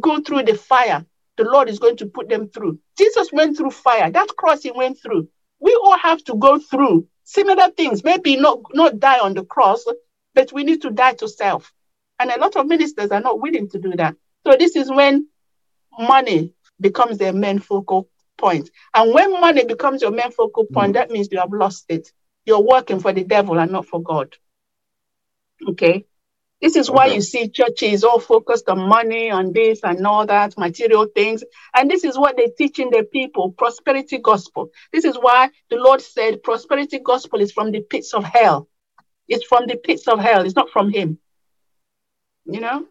go 0.00 0.20
through 0.22 0.44
the 0.44 0.56
fire 0.56 1.06
the 1.40 1.50
Lord 1.50 1.70
is 1.70 1.78
going 1.78 1.96
to 1.96 2.06
put 2.06 2.28
them 2.28 2.50
through. 2.50 2.78
Jesus 2.98 3.32
went 3.32 3.56
through 3.56 3.70
fire. 3.70 4.10
That 4.10 4.28
cross 4.36 4.62
he 4.62 4.72
went 4.72 4.98
through. 5.02 5.28
We 5.58 5.74
all 5.82 5.96
have 5.96 6.22
to 6.24 6.34
go 6.34 6.58
through 6.58 7.08
similar 7.24 7.70
things. 7.70 8.04
Maybe 8.04 8.36
not, 8.36 8.60
not 8.74 8.98
die 9.00 9.20
on 9.20 9.32
the 9.32 9.44
cross, 9.44 9.84
but 10.34 10.52
we 10.52 10.64
need 10.64 10.82
to 10.82 10.90
die 10.90 11.14
to 11.14 11.28
self. 11.28 11.72
And 12.18 12.30
a 12.30 12.38
lot 12.38 12.56
of 12.56 12.66
ministers 12.66 13.10
are 13.10 13.22
not 13.22 13.40
willing 13.40 13.70
to 13.70 13.78
do 13.78 13.92
that. 13.96 14.16
So 14.46 14.54
this 14.58 14.76
is 14.76 14.90
when 14.90 15.28
money 15.98 16.52
becomes 16.78 17.16
their 17.16 17.32
main 17.32 17.58
focal 17.58 18.10
point. 18.36 18.68
And 18.92 19.14
when 19.14 19.32
money 19.40 19.64
becomes 19.64 20.02
your 20.02 20.10
main 20.10 20.32
focal 20.32 20.66
point, 20.66 20.90
mm. 20.90 20.94
that 20.94 21.10
means 21.10 21.28
you 21.32 21.38
have 21.38 21.54
lost 21.54 21.86
it. 21.88 22.12
You're 22.44 22.60
working 22.60 23.00
for 23.00 23.14
the 23.14 23.24
devil 23.24 23.58
and 23.58 23.72
not 23.72 23.86
for 23.86 24.02
God. 24.02 24.36
Okay. 25.70 26.04
This 26.60 26.76
is 26.76 26.90
okay. 26.90 26.96
why 26.96 27.06
you 27.06 27.22
see 27.22 27.48
churches 27.48 28.04
all 28.04 28.20
focused 28.20 28.68
on 28.68 28.86
money, 28.86 29.30
on 29.30 29.52
this 29.52 29.80
and 29.82 30.06
all 30.06 30.26
that, 30.26 30.58
material 30.58 31.06
things. 31.14 31.42
And 31.74 31.90
this 31.90 32.04
is 32.04 32.18
what 32.18 32.36
they're 32.36 32.56
teaching 32.56 32.90
their 32.90 33.04
people 33.04 33.52
prosperity 33.52 34.18
gospel. 34.18 34.70
This 34.92 35.04
is 35.04 35.16
why 35.16 35.50
the 35.70 35.76
Lord 35.76 36.02
said 36.02 36.42
prosperity 36.42 36.98
gospel 36.98 37.40
is 37.40 37.52
from 37.52 37.70
the 37.70 37.80
pits 37.80 38.12
of 38.12 38.24
hell. 38.24 38.68
It's 39.26 39.44
from 39.44 39.66
the 39.66 39.76
pits 39.76 40.06
of 40.06 40.18
hell. 40.18 40.44
It's 40.44 40.56
not 40.56 40.70
from 40.70 40.90
him. 40.90 41.18
You 42.44 42.60
know? 42.60 42.86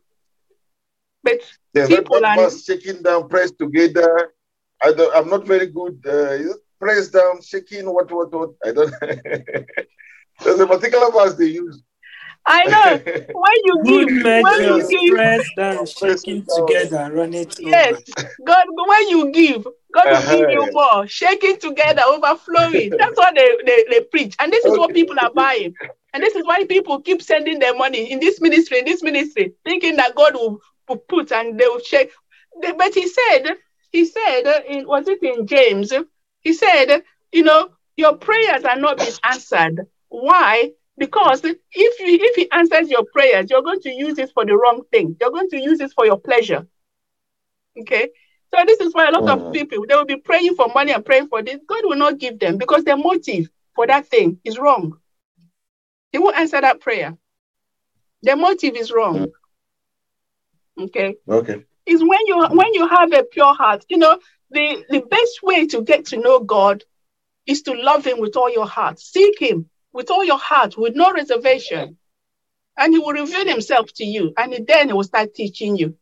But 1.22 1.42
There's 1.74 1.90
people 1.90 2.26
are 2.26 2.50
shaking 2.50 3.04
down, 3.04 3.28
press 3.28 3.52
together. 3.52 4.34
I 4.82 4.94
don't, 4.94 5.16
I'm 5.16 5.30
not 5.30 5.46
very 5.46 5.68
good. 5.68 6.02
Uh, 6.08 6.54
press 6.80 7.10
down, 7.10 7.42
shaking, 7.42 7.86
what, 7.86 8.12
what, 8.12 8.32
what. 8.32 8.52
I 8.66 8.72
don't. 8.72 8.94
There's 10.44 10.60
a 10.60 10.68
particular 10.68 11.12
verse 11.12 11.36
they 11.36 11.48
use. 11.48 11.84
I 12.52 12.66
know. 12.66 12.98
When 13.32 13.58
you 13.64 13.84
give, 13.86 14.24
when 14.24 14.64
you 14.64 14.90
give, 14.90 15.16
press 15.16 15.46
down, 15.56 15.86
shaking 15.86 16.46
together, 16.58 17.12
run 17.14 17.34
it. 17.36 17.56
Yes. 17.60 18.02
God. 18.44 18.66
When 18.68 19.08
you 19.10 19.32
give, 19.32 19.64
God 19.94 20.06
will 20.06 20.16
uh-huh. 20.16 20.36
give 20.36 20.50
you 20.50 20.72
more. 20.72 21.08
Shaking 21.08 21.58
together, 21.60 22.02
overflowing. 22.08 22.90
That's 22.98 23.16
what 23.16 23.36
they, 23.36 23.56
they, 23.66 23.86
they 23.90 24.02
preach, 24.02 24.36
and 24.40 24.52
this 24.52 24.66
is 24.66 24.72
okay. 24.72 24.80
what 24.80 24.94
people 24.94 25.16
are 25.22 25.32
buying. 25.32 25.76
And 26.12 26.24
this 26.24 26.34
is 26.36 26.44
why 26.44 26.66
people 26.66 27.02
keep 27.02 27.22
sending 27.22 27.60
their 27.60 27.76
money 27.76 28.12
in 28.12 28.20
this 28.20 28.42
ministry, 28.42 28.80
in 28.80 28.86
this 28.86 29.04
ministry, 29.04 29.54
thinking 29.64 29.96
that 29.98 30.16
God 30.16 30.34
will, 30.34 30.60
will 30.88 30.98
put 30.98 31.32
and 31.32 31.60
they 31.60 31.68
will 31.68 31.82
shake. 31.82 32.12
But 32.60 32.96
he 32.96 33.08
said, 33.08 33.58
he 33.92 34.06
said, 34.06 34.64
in, 34.68 34.88
was 34.88 35.08
it 35.08 35.22
in 35.22 35.46
James? 35.46 35.94
He 36.42 36.54
said, 36.54 37.04
you 37.32 37.44
know, 37.44 37.70
your 37.96 38.18
prayers 38.18 38.64
are 38.64 38.76
not 38.76 38.98
being 38.98 39.14
answered. 39.24 39.86
Why? 40.08 40.72
Because 41.00 41.44
if 41.46 41.56
you, 41.74 42.20
if 42.22 42.36
he 42.36 42.52
answers 42.52 42.90
your 42.90 43.06
prayers, 43.06 43.50
you're 43.50 43.62
going 43.62 43.80
to 43.82 43.90
use 43.90 44.20
it 44.20 44.32
for 44.34 44.46
the 44.46 44.56
wrong 44.56 44.82
thing. 44.92 45.16
You're 45.20 45.32
going 45.32 45.50
to 45.50 45.58
use 45.58 45.80
it 45.80 45.94
for 45.94 46.06
your 46.06 46.20
pleasure. 46.20 46.68
Okay. 47.80 48.10
So 48.54 48.64
this 48.66 48.82
is 48.82 48.94
why 48.94 49.08
a 49.08 49.12
lot 49.12 49.24
mm. 49.24 49.48
of 49.48 49.54
people 49.54 49.86
they 49.88 49.96
will 49.96 50.06
be 50.06 50.18
praying 50.18 50.56
for 50.56 50.68
money 50.76 50.92
and 50.92 51.06
praying 51.06 51.30
for 51.30 51.42
this. 51.42 51.60
God 51.66 51.86
will 51.86 51.96
not 51.96 52.18
give 52.18 52.38
them 52.38 52.58
because 52.58 52.84
their 52.84 52.98
motive 52.98 53.48
for 53.76 53.88
that 53.88 54.08
thing 54.08 54.40
is 54.44 54.60
wrong. 54.60 54.98
He 56.12 56.18
won't 56.18 56.38
answer 56.38 56.60
that 56.60 56.82
prayer. 56.82 57.16
Their 58.24 58.36
motive 58.36 58.76
is 58.76 58.92
wrong. 58.92 59.28
Mm. 60.78 60.84
Okay. 60.86 61.16
Okay. 61.30 61.64
Is 61.86 62.02
when 62.02 62.28
you 62.28 62.46
when 62.50 62.74
you 62.74 62.88
have 62.90 63.14
a 63.14 63.24
pure 63.24 63.54
heart. 63.54 63.86
You 63.88 64.00
know, 64.00 64.20
the, 64.52 64.84
the 64.90 65.00
best 65.00 65.44
way 65.44 65.66
to 65.68 65.82
get 65.82 66.08
to 66.08 66.18
know 66.18 66.42
God 66.42 66.84
is 67.46 67.62
to 67.64 67.74
love 67.74 68.06
him 68.06 68.20
with 68.20 68.36
all 68.36 68.52
your 68.52 68.68
heart. 68.68 69.00
Seek 69.00 69.40
him 69.40 69.70
with 69.94 70.12
all 70.12 70.24
your 70.24 70.38
heart, 70.38 70.78
with 70.78 70.96
no 70.96 71.12
reservation. 71.12 71.98
And 72.78 72.94
he 72.94 73.00
will 73.00 73.14
reveal 73.14 73.46
himself 73.48 73.92
to 73.96 74.06
you. 74.06 74.34
And 74.38 74.66
then 74.68 74.88
he 74.88 74.94
will 74.94 75.04
start 75.04 75.34
teaching 75.36 75.76
you. 75.76 75.96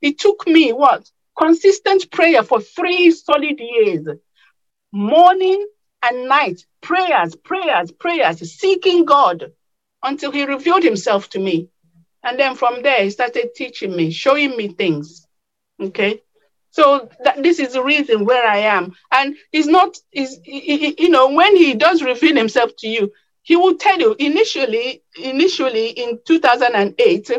It 0.00 0.18
took 0.18 0.46
me 0.46 0.72
what? 0.72 1.10
Consistent 1.36 2.10
prayer 2.10 2.42
for 2.42 2.60
three 2.60 3.10
solid 3.10 3.58
years. 3.58 4.06
Morning 4.92 5.66
and 6.02 6.28
night. 6.28 6.64
Prayers, 6.80 7.34
prayers, 7.36 7.90
prayers, 7.90 8.38
seeking 8.52 9.04
God 9.04 9.52
until 10.02 10.30
he 10.30 10.44
revealed 10.44 10.82
himself 10.82 11.28
to 11.30 11.38
me. 11.38 11.68
And 12.22 12.38
then 12.38 12.54
from 12.54 12.82
there, 12.82 13.02
he 13.02 13.10
started 13.10 13.54
teaching 13.54 13.94
me, 13.96 14.10
showing 14.10 14.56
me 14.56 14.68
things. 14.68 15.26
Okay. 15.80 16.22
So 16.70 17.08
that, 17.24 17.42
this 17.42 17.58
is 17.58 17.72
the 17.72 17.82
reason 17.82 18.24
where 18.24 18.46
I 18.46 18.58
am. 18.58 18.92
And 19.10 19.36
he's 19.50 19.66
not, 19.66 19.96
is 20.12 20.38
you 20.44 21.08
know, 21.08 21.30
when 21.32 21.56
he 21.56 21.74
does 21.74 22.02
reveal 22.02 22.36
himself 22.36 22.70
to 22.78 22.88
you, 22.88 23.12
he 23.42 23.56
will 23.56 23.76
tell 23.76 23.98
you 23.98 24.14
initially, 24.18 25.02
initially 25.16 25.88
in 25.90 26.20
2008, 26.26 27.30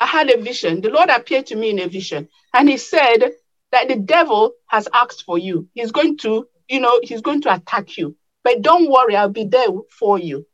I 0.00 0.06
had 0.06 0.30
a 0.30 0.40
vision. 0.40 0.80
The 0.80 0.90
Lord 0.90 1.10
appeared 1.10 1.46
to 1.46 1.56
me 1.56 1.70
in 1.70 1.80
a 1.80 1.88
vision 1.88 2.28
and 2.54 2.68
he 2.68 2.76
said 2.76 3.32
that 3.72 3.88
the 3.88 3.96
devil 3.96 4.52
has 4.68 4.88
asked 4.92 5.24
for 5.24 5.38
you. 5.38 5.68
He's 5.74 5.92
going 5.92 6.18
to, 6.18 6.48
you 6.68 6.80
know, 6.80 7.00
he's 7.02 7.20
going 7.22 7.42
to 7.42 7.54
attack 7.54 7.98
you. 7.98 8.16
But 8.44 8.62
don't 8.62 8.90
worry, 8.90 9.16
I'll 9.16 9.28
be 9.28 9.44
there 9.44 9.66
for 9.98 10.18
you. 10.18 10.46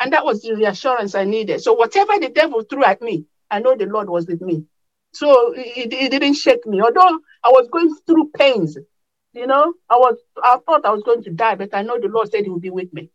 And 0.00 0.12
that 0.12 0.24
was 0.24 0.42
the 0.42 0.54
reassurance 0.56 1.14
I 1.14 1.24
needed. 1.24 1.62
So 1.62 1.74
whatever 1.74 2.18
the 2.18 2.28
devil 2.28 2.62
threw 2.62 2.84
at 2.84 3.02
me, 3.02 3.26
I 3.50 3.60
know 3.60 3.76
the 3.76 3.86
Lord 3.86 4.08
was 4.10 4.26
with 4.26 4.40
me. 4.42 4.64
So 5.12 5.52
it, 5.54 5.92
it 5.92 6.10
didn't 6.10 6.34
shake 6.34 6.66
me. 6.66 6.82
Although 6.82 7.20
I 7.44 7.48
was 7.50 7.68
going 7.72 7.94
through 8.06 8.30
pains, 8.36 8.76
you 9.32 9.46
know, 9.46 9.74
I 9.90 9.96
was 9.96 10.16
I 10.42 10.58
thought 10.66 10.84
I 10.84 10.90
was 10.90 11.02
going 11.02 11.22
to 11.24 11.30
die, 11.30 11.54
but 11.54 11.74
I 11.74 11.82
know 11.82 12.00
the 12.00 12.08
Lord 12.08 12.30
said 12.30 12.44
he 12.44 12.50
would 12.50 12.62
be 12.62 12.70
with 12.70 12.92
me. 12.92 13.10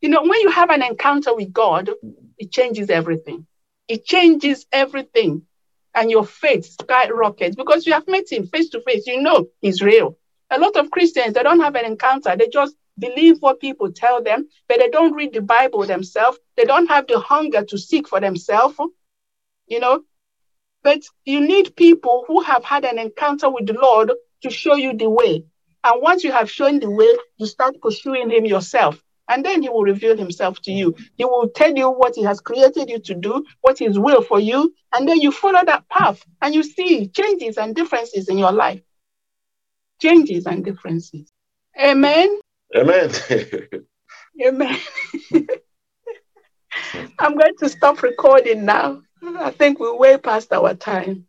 You 0.00 0.08
know, 0.08 0.22
when 0.22 0.40
you 0.40 0.50
have 0.50 0.70
an 0.70 0.82
encounter 0.82 1.34
with 1.34 1.52
God, 1.52 1.90
it 2.38 2.50
changes 2.50 2.90
everything. 2.90 3.46
It 3.88 4.04
changes 4.04 4.66
everything. 4.72 5.42
And 5.94 6.10
your 6.10 6.24
faith 6.24 6.66
skyrockets 6.80 7.56
because 7.56 7.86
you 7.86 7.92
have 7.92 8.06
met 8.06 8.30
him 8.30 8.46
face 8.46 8.70
to 8.70 8.80
face. 8.80 9.06
You 9.06 9.20
know 9.20 9.48
he's 9.60 9.82
real. 9.82 10.16
A 10.50 10.58
lot 10.58 10.76
of 10.76 10.90
Christians, 10.90 11.34
they 11.34 11.42
don't 11.42 11.60
have 11.60 11.74
an 11.74 11.84
encounter. 11.84 12.36
They 12.36 12.48
just 12.48 12.74
believe 12.98 13.38
what 13.40 13.60
people 13.60 13.90
tell 13.92 14.22
them, 14.22 14.48
but 14.68 14.78
they 14.78 14.88
don't 14.88 15.14
read 15.14 15.32
the 15.32 15.40
Bible 15.40 15.86
themselves. 15.86 16.38
They 16.56 16.64
don't 16.64 16.86
have 16.88 17.06
the 17.06 17.18
hunger 17.18 17.64
to 17.64 17.78
seek 17.78 18.08
for 18.08 18.20
themselves. 18.20 18.76
You 19.66 19.80
know, 19.80 20.02
but 20.82 21.02
you 21.24 21.40
need 21.40 21.76
people 21.76 22.24
who 22.26 22.40
have 22.42 22.64
had 22.64 22.84
an 22.84 22.98
encounter 22.98 23.50
with 23.50 23.66
the 23.66 23.74
Lord 23.74 24.12
to 24.42 24.50
show 24.50 24.74
you 24.76 24.96
the 24.96 25.10
way. 25.10 25.44
And 25.84 26.02
once 26.02 26.24
you 26.24 26.32
have 26.32 26.50
shown 26.50 26.80
the 26.80 26.90
way, 26.90 27.08
you 27.36 27.46
start 27.46 27.80
pursuing 27.80 28.30
Him 28.30 28.44
yourself. 28.46 29.02
And 29.30 29.44
then 29.44 29.62
He 29.62 29.68
will 29.68 29.84
reveal 29.84 30.16
Himself 30.16 30.60
to 30.62 30.72
you. 30.72 30.94
He 31.16 31.24
will 31.24 31.48
tell 31.54 31.74
you 31.74 31.88
what 31.90 32.16
He 32.16 32.24
has 32.24 32.40
created 32.40 32.90
you 32.90 32.98
to 32.98 33.14
do, 33.14 33.44
what 33.60 33.78
His 33.78 33.98
will 33.98 34.22
for 34.22 34.40
you. 34.40 34.74
And 34.92 35.08
then 35.08 35.20
you 35.20 35.30
follow 35.30 35.64
that 35.64 35.88
path 35.88 36.22
and 36.42 36.54
you 36.54 36.64
see 36.64 37.06
changes 37.08 37.56
and 37.56 37.74
differences 37.74 38.28
in 38.28 38.36
your 38.38 38.52
life. 38.52 38.82
Changes 40.02 40.46
and 40.46 40.64
differences. 40.64 41.30
Amen. 41.80 42.40
Amen. 42.76 43.10
Amen. 44.44 44.78
I'm 47.18 47.36
going 47.36 47.56
to 47.58 47.68
stop 47.68 48.02
recording 48.02 48.64
now. 48.64 49.02
I 49.22 49.50
think 49.50 49.78
we're 49.78 49.96
way 49.96 50.16
past 50.16 50.52
our 50.52 50.74
time. 50.74 51.26